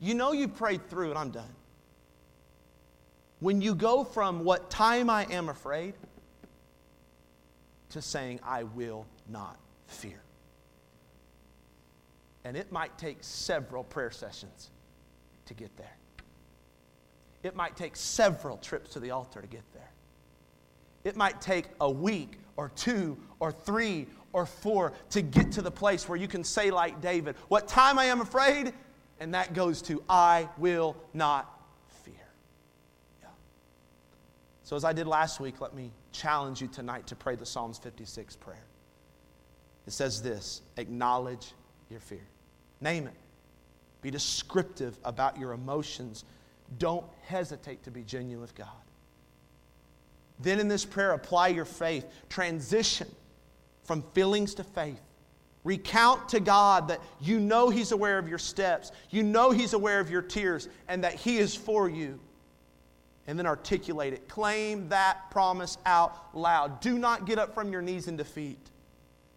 You 0.04 0.16
know 0.16 0.34
you 0.34 0.50
prayed 0.50 0.90
through, 0.90 1.12
and 1.12 1.18
I'm 1.18 1.30
done. 1.30 1.56
When 3.40 3.62
you 3.62 3.74
go 3.74 4.04
from 4.04 4.44
what 4.44 4.70
time 4.70 5.10
I 5.10 5.24
am 5.32 5.48
afraid 5.48 5.94
to 7.92 8.02
saying, 8.02 8.42
I 8.44 8.64
will 8.64 9.06
not 9.30 9.58
fear. 9.88 10.22
And 12.44 12.58
it 12.58 12.70
might 12.70 12.98
take 12.98 13.20
several 13.22 13.86
prayer 13.86 14.12
sessions 14.12 14.72
to 15.46 15.54
get 15.54 15.76
there. 15.78 15.96
it 17.42 17.56
might 17.56 17.78
take 17.78 17.96
several 17.96 18.58
trips 18.58 18.92
to 18.92 19.00
the 19.00 19.12
altar 19.12 19.42
to 19.42 19.48
get 19.48 19.64
there. 19.74 19.92
It 21.06 21.16
might 21.16 21.40
take 21.40 21.68
a 21.80 21.90
week 21.90 22.40
or 22.58 22.74
two 22.76 23.18
or 23.40 23.54
three 23.54 24.08
or 24.34 24.46
four 24.46 24.92
to 25.12 25.22
get 25.22 25.54
to 25.54 25.62
the 25.62 25.72
place 25.72 26.10
where 26.10 26.18
you 26.18 26.28
can 26.28 26.44
say, 26.44 26.72
like 26.72 27.00
David, 27.00 27.38
What 27.48 27.70
time 27.70 27.98
I 27.98 28.06
am 28.06 28.20
afraid? 28.20 28.74
And 29.24 29.34
that 29.36 29.54
goes 29.54 29.82
to, 29.84 30.04
I 30.10 30.50
will 30.58 30.98
not 31.14 31.50
fear. 32.04 32.28
Yeah. 33.22 33.30
So, 34.64 34.76
as 34.76 34.84
I 34.84 34.92
did 34.92 35.08
last 35.08 35.40
week, 35.40 35.62
let 35.62 35.74
me 35.74 35.92
challenge 36.12 36.62
you 36.62 36.68
tonight 36.68 37.08
to 37.08 37.16
pray 37.16 37.38
the 37.38 37.46
Psalms 37.46 37.78
56 37.78 38.36
prayer. 38.36 38.66
It 39.88 39.94
says 39.94 40.22
this 40.22 40.62
acknowledge 40.76 41.54
your 41.90 42.02
fear, 42.02 42.28
name 42.82 43.08
it, 43.08 43.14
be 44.02 44.12
descriptive 44.12 45.00
about 45.06 45.40
your 45.40 45.54
emotions. 45.54 46.26
Don't 46.78 47.06
hesitate 47.26 47.82
to 47.84 47.92
be 47.92 48.04
genuine 48.04 48.42
with 48.42 48.56
God. 48.56 48.68
Then 50.38 50.60
in 50.60 50.68
this 50.68 50.84
prayer, 50.84 51.12
apply 51.12 51.48
your 51.48 51.64
faith. 51.64 52.06
Transition 52.28 53.08
from 53.86 54.02
feelings 54.14 54.54
to 54.56 54.66
faith. 54.66 55.00
Recount 55.64 56.28
to 56.30 56.40
God 56.40 56.90
that 56.90 57.00
you 57.22 57.40
know 57.40 57.70
He's 57.70 57.92
aware 57.92 58.20
of 58.20 58.28
your 58.28 58.38
steps, 58.38 58.92
you 59.10 59.24
know 59.24 59.52
He's 59.52 59.74
aware 59.74 60.00
of 60.00 60.10
your 60.10 60.22
tears, 60.22 60.68
and 60.88 61.04
that 61.04 61.14
He 61.14 61.38
is 61.38 61.56
for 61.56 61.90
you. 61.90 62.20
And 63.26 63.40
then 63.40 63.46
articulate 63.46 64.12
it. 64.14 64.28
Claim 64.28 64.90
that 64.90 65.32
promise 65.32 65.78
out 65.86 66.36
loud. 66.36 66.82
Do 66.82 67.00
not 67.00 67.26
get 67.26 67.40
up 67.40 67.54
from 67.54 67.72
your 67.72 67.82
knees 67.82 68.10
in 68.10 68.18
defeat. 68.18 68.60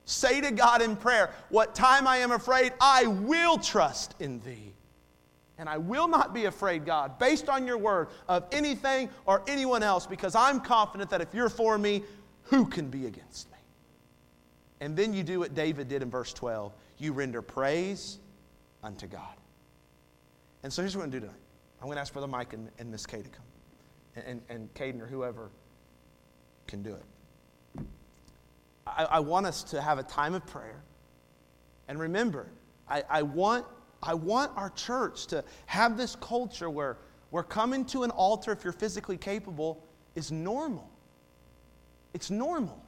Say 0.04 0.40
to 0.40 0.50
God 0.50 0.82
in 0.82 0.96
prayer, 0.96 1.30
What 1.50 1.74
time 1.74 2.08
I 2.08 2.18
am 2.18 2.32
afraid, 2.32 2.72
I 2.80 3.06
will 3.06 3.58
trust 3.58 4.14
in 4.18 4.40
Thee. 4.40 4.72
And 5.58 5.68
I 5.68 5.78
will 5.78 6.08
not 6.08 6.34
be 6.34 6.44
afraid, 6.44 6.84
God, 6.84 7.18
based 7.18 7.48
on 7.48 7.66
your 7.66 7.78
word, 7.78 8.08
of 8.28 8.44
anything 8.52 9.08
or 9.24 9.42
anyone 9.46 9.82
else, 9.82 10.06
because 10.06 10.34
I'm 10.34 10.60
confident 10.60 11.08
that 11.10 11.20
if 11.20 11.32
you're 11.32 11.48
for 11.48 11.78
me, 11.78 12.02
who 12.44 12.66
can 12.66 12.88
be 12.88 13.06
against 13.06 13.50
me? 13.50 13.55
And 14.80 14.96
then 14.96 15.14
you 15.14 15.22
do 15.22 15.38
what 15.38 15.54
David 15.54 15.88
did 15.88 16.02
in 16.02 16.10
verse 16.10 16.32
12 16.32 16.72
you 16.98 17.12
render 17.12 17.42
praise 17.42 18.18
unto 18.82 19.06
God. 19.06 19.36
And 20.62 20.72
so 20.72 20.82
here's 20.82 20.96
what 20.96 21.04
I'm 21.04 21.10
going 21.10 21.20
to 21.22 21.26
do 21.26 21.26
tonight 21.26 21.40
I'm 21.80 21.86
going 21.86 21.96
to 21.96 22.00
ask 22.00 22.12
Brother 22.12 22.28
Mike 22.28 22.52
and, 22.52 22.70
and 22.78 22.90
Miss 22.90 23.06
Kay 23.06 23.22
to 23.22 23.28
come, 23.28 23.44
and, 24.26 24.40
and 24.48 24.72
Caden 24.74 25.00
or 25.00 25.06
whoever 25.06 25.50
can 26.66 26.82
do 26.82 26.94
it. 26.94 27.84
I, 28.86 29.04
I, 29.04 29.20
want 29.20 29.46
us 29.46 29.62
to 29.64 29.80
have 29.80 29.98
a 29.98 30.02
time 30.02 30.34
of 30.34 30.46
prayer. 30.46 30.82
And 31.88 31.98
remember, 31.98 32.48
I, 32.88 33.02
I 33.08 33.22
want 33.22 33.66
I 34.02 34.14
want 34.14 34.52
our 34.56 34.70
church 34.70 35.26
to 35.28 35.44
have 35.66 35.96
this 35.96 36.16
culture 36.16 36.70
where, 36.70 36.98
where 37.30 37.42
coming 37.42 37.84
to 37.86 38.02
an 38.02 38.10
altar, 38.10 38.52
if 38.52 38.62
you're 38.62 38.72
physically 38.72 39.16
capable, 39.16 39.84
is 40.14 40.30
normal. 40.30 40.88
It's 42.14 42.30
normal. 42.30 42.80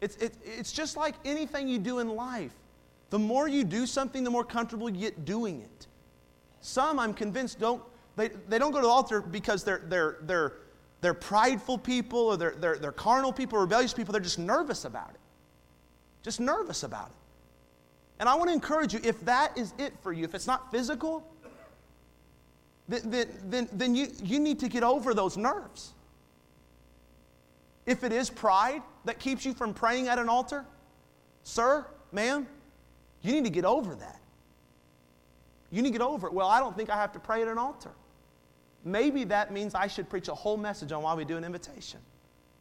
It's, 0.00 0.16
it, 0.16 0.34
it's 0.44 0.72
just 0.72 0.96
like 0.96 1.14
anything 1.24 1.68
you 1.68 1.78
do 1.78 1.98
in 1.98 2.08
life. 2.08 2.52
The 3.10 3.18
more 3.18 3.48
you 3.48 3.64
do 3.64 3.86
something, 3.86 4.22
the 4.22 4.30
more 4.30 4.44
comfortable 4.44 4.88
you 4.90 5.00
get 5.00 5.24
doing 5.24 5.60
it. 5.60 5.86
Some, 6.60 6.98
I'm 6.98 7.14
convinced, 7.14 7.58
don't, 7.58 7.82
they, 8.16 8.28
they 8.48 8.58
don't 8.58 8.72
go 8.72 8.78
to 8.78 8.86
the 8.86 8.92
altar 8.92 9.20
because 9.20 9.64
they're, 9.64 9.82
they're, 9.88 10.18
they're, 10.22 10.52
they're 11.00 11.14
prideful 11.14 11.78
people 11.78 12.18
or 12.18 12.36
they're, 12.36 12.54
they're, 12.58 12.76
they're 12.76 12.92
carnal 12.92 13.32
people, 13.32 13.58
rebellious 13.58 13.94
people. 13.94 14.12
They're 14.12 14.20
just 14.20 14.38
nervous 14.38 14.84
about 14.84 15.10
it. 15.10 15.20
Just 16.22 16.40
nervous 16.40 16.82
about 16.82 17.08
it. 17.08 17.14
And 18.20 18.28
I 18.28 18.34
want 18.34 18.50
to 18.50 18.54
encourage 18.54 18.92
you 18.92 19.00
if 19.04 19.24
that 19.24 19.56
is 19.56 19.72
it 19.78 19.94
for 20.02 20.12
you, 20.12 20.24
if 20.24 20.34
it's 20.34 20.46
not 20.46 20.70
physical, 20.72 21.24
then, 22.88 23.28
then, 23.44 23.68
then 23.72 23.94
you, 23.94 24.08
you 24.22 24.40
need 24.40 24.58
to 24.60 24.68
get 24.68 24.82
over 24.82 25.14
those 25.14 25.36
nerves. 25.36 25.92
If 27.86 28.02
it 28.02 28.12
is 28.12 28.28
pride 28.28 28.82
that 29.08 29.18
keeps 29.18 29.44
you 29.44 29.54
from 29.54 29.72
praying 29.72 30.06
at 30.08 30.18
an 30.18 30.28
altar, 30.28 30.66
sir, 31.42 31.86
ma'am, 32.12 32.46
you 33.22 33.32
need 33.32 33.44
to 33.44 33.50
get 33.50 33.64
over 33.64 33.94
that. 33.94 34.20
You 35.70 35.82
need 35.82 35.88
to 35.88 35.98
get 35.98 36.02
over 36.02 36.26
it. 36.26 36.32
Well, 36.34 36.46
I 36.46 36.60
don't 36.60 36.76
think 36.76 36.90
I 36.90 36.96
have 36.96 37.12
to 37.12 37.18
pray 37.18 37.40
at 37.40 37.48
an 37.48 37.56
altar. 37.56 37.90
Maybe 38.84 39.24
that 39.24 39.50
means 39.50 39.74
I 39.74 39.86
should 39.86 40.10
preach 40.10 40.28
a 40.28 40.34
whole 40.34 40.58
message 40.58 40.92
on 40.92 41.02
why 41.02 41.14
we 41.14 41.24
do 41.24 41.38
an 41.38 41.44
invitation. 41.44 42.00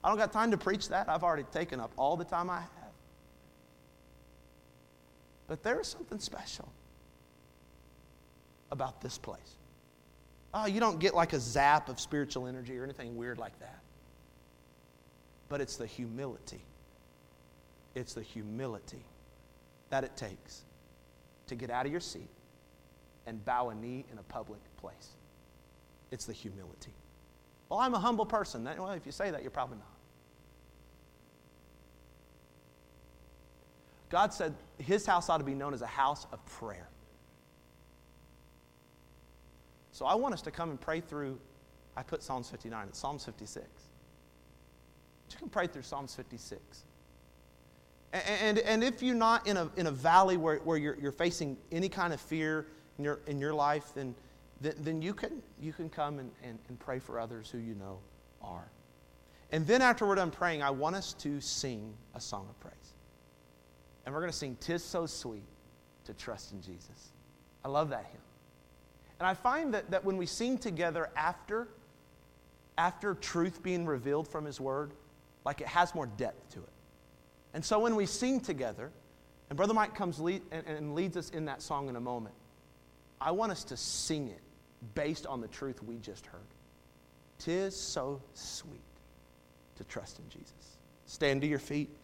I 0.03 0.07
don't 0.07 0.17
got 0.17 0.31
time 0.31 0.51
to 0.51 0.57
preach 0.57 0.87
that. 0.87 1.09
I've 1.09 1.23
already 1.23 1.43
taken 1.51 1.81
up 1.81 1.91
all 1.97 2.15
the 2.15 2.25
time 2.25 2.49
I 2.49 2.59
have. 2.59 2.93
But 5.47 5.63
there 5.63 5.81
is 5.81 5.87
something 5.87 6.19
special 6.19 6.71
about 8.71 9.01
this 9.01 9.17
place. 9.17 9.57
Oh, 10.53 10.65
you 10.65 10.79
don't 10.79 10.99
get 10.99 11.13
like 11.13 11.33
a 11.33 11.39
zap 11.39 11.89
of 11.89 11.99
spiritual 11.99 12.47
energy 12.47 12.77
or 12.77 12.85
anything 12.85 13.17
weird 13.17 13.37
like 13.37 13.57
that. 13.59 13.79
But 15.49 15.61
it's 15.61 15.77
the 15.77 15.85
humility. 15.85 16.61
It's 17.95 18.13
the 18.13 18.21
humility 18.21 19.03
that 19.89 20.03
it 20.03 20.15
takes 20.17 20.63
to 21.47 21.55
get 21.55 21.69
out 21.69 21.85
of 21.85 21.91
your 21.91 22.01
seat 22.01 22.29
and 23.25 23.43
bow 23.43 23.69
a 23.69 23.75
knee 23.75 24.05
in 24.11 24.17
a 24.17 24.23
public 24.23 24.59
place. 24.77 25.15
It's 26.11 26.25
the 26.25 26.33
humility. 26.33 26.91
Well, 27.69 27.79
I'm 27.79 27.93
a 27.93 27.99
humble 27.99 28.25
person. 28.25 28.63
Well, 28.63 28.91
if 28.91 29.05
you 29.05 29.11
say 29.11 29.31
that, 29.31 29.41
you're 29.41 29.51
probably 29.51 29.77
not. 29.77 29.87
God 34.09 34.33
said 34.33 34.53
his 34.77 35.05
house 35.05 35.29
ought 35.29 35.39
to 35.39 35.43
be 35.43 35.53
known 35.53 35.73
as 35.73 35.81
a 35.81 35.87
house 35.87 36.27
of 36.31 36.45
prayer. 36.45 36.87
So 39.91 40.05
I 40.05 40.15
want 40.15 40.33
us 40.33 40.41
to 40.43 40.51
come 40.51 40.69
and 40.69 40.79
pray 40.79 41.01
through. 41.01 41.37
I 41.97 42.03
put 42.03 42.23
Psalms 42.23 42.49
59, 42.49 42.87
it's 42.87 42.99
Psalms 42.99 43.25
56. 43.25 43.65
You 45.31 45.37
can 45.37 45.49
pray 45.49 45.67
through 45.67 45.83
Psalms 45.83 46.15
56. 46.15 46.61
And, 48.13 48.59
and, 48.59 48.83
if 48.83 49.03
you're 49.03 49.15
not 49.15 49.45
in 49.47 49.57
a, 49.57 49.69
in 49.75 49.87
a 49.87 49.91
valley 49.91 50.37
where, 50.37 50.57
where 50.59 50.77
you're, 50.77 50.97
you're 50.99 51.11
facing 51.11 51.57
any 51.71 51.89
kind 51.89 52.13
of 52.13 52.21
fear 52.21 52.67
in 52.97 53.03
your, 53.03 53.19
in 53.27 53.39
your 53.39 53.53
life, 53.53 53.91
then, 53.93 54.15
then, 54.61 54.75
then 54.79 55.01
you, 55.01 55.13
can, 55.13 55.43
you 55.61 55.73
can 55.73 55.89
come 55.89 56.19
and, 56.19 56.31
and, 56.41 56.57
and 56.69 56.79
pray 56.79 56.99
for 56.99 57.19
others 57.19 57.49
who 57.49 57.57
you 57.57 57.75
know 57.75 57.99
are. 58.41 58.71
And 59.51 59.67
then 59.67 59.81
after 59.81 60.05
we're 60.05 60.15
done 60.15 60.31
praying, 60.31 60.63
I 60.63 60.69
want 60.69 60.95
us 60.95 61.13
to 61.15 61.41
sing 61.41 61.93
a 62.15 62.21
song 62.21 62.47
of 62.49 62.59
praise. 62.61 62.73
And 64.05 64.15
we're 64.15 64.21
going 64.21 64.31
to 64.31 64.37
sing 64.37 64.57
Tis 64.61 64.83
So 64.83 65.05
Sweet 65.05 65.43
to 66.05 66.13
Trust 66.13 66.53
in 66.53 66.61
Jesus. 66.61 67.11
I 67.63 67.67
love 67.67 67.89
that 67.89 68.05
hymn. 68.11 68.21
And 69.19 69.27
I 69.27 69.33
find 69.33 69.73
that, 69.73 69.91
that 69.91 70.05
when 70.05 70.15
we 70.15 70.25
sing 70.25 70.57
together 70.57 71.09
after, 71.15 71.67
after 72.77 73.15
truth 73.15 73.61
being 73.61 73.85
revealed 73.85 74.27
from 74.27 74.45
His 74.45 74.61
Word, 74.61 74.91
like 75.47 75.61
it 75.61 75.67
has 75.67 75.95
more 75.95 76.07
depth 76.07 76.49
to 76.49 76.59
it. 76.59 76.69
And 77.53 77.63
so 77.63 77.79
when 77.79 77.95
we 77.95 78.05
sing 78.05 78.41
together, 78.41 78.91
and 79.49 79.55
Brother 79.55 79.73
Mike 79.73 79.95
comes 79.95 80.19
lead, 80.19 80.41
and, 80.51 80.67
and 80.67 80.93
leads 80.93 81.15
us 81.15 81.29
in 81.29 81.45
that 81.45 81.61
song 81.61 81.87
in 81.87 81.95
a 81.95 82.01
moment, 82.01 82.35
I 83.21 83.31
want 83.31 83.53
us 83.53 83.63
to 83.63 83.77
sing 83.77 84.27
it 84.27 84.41
based 84.93 85.25
on 85.25 85.39
the 85.39 85.47
truth 85.47 85.81
we 85.81 85.99
just 85.99 86.25
heard. 86.25 86.41
Tis 87.39 87.79
so 87.79 88.21
sweet 88.33 88.81
to 89.77 89.85
trust 89.85 90.19
in 90.19 90.27
Jesus. 90.27 90.77
Stand 91.05 91.39
to 91.39 91.47
your 91.47 91.59
feet. 91.59 91.95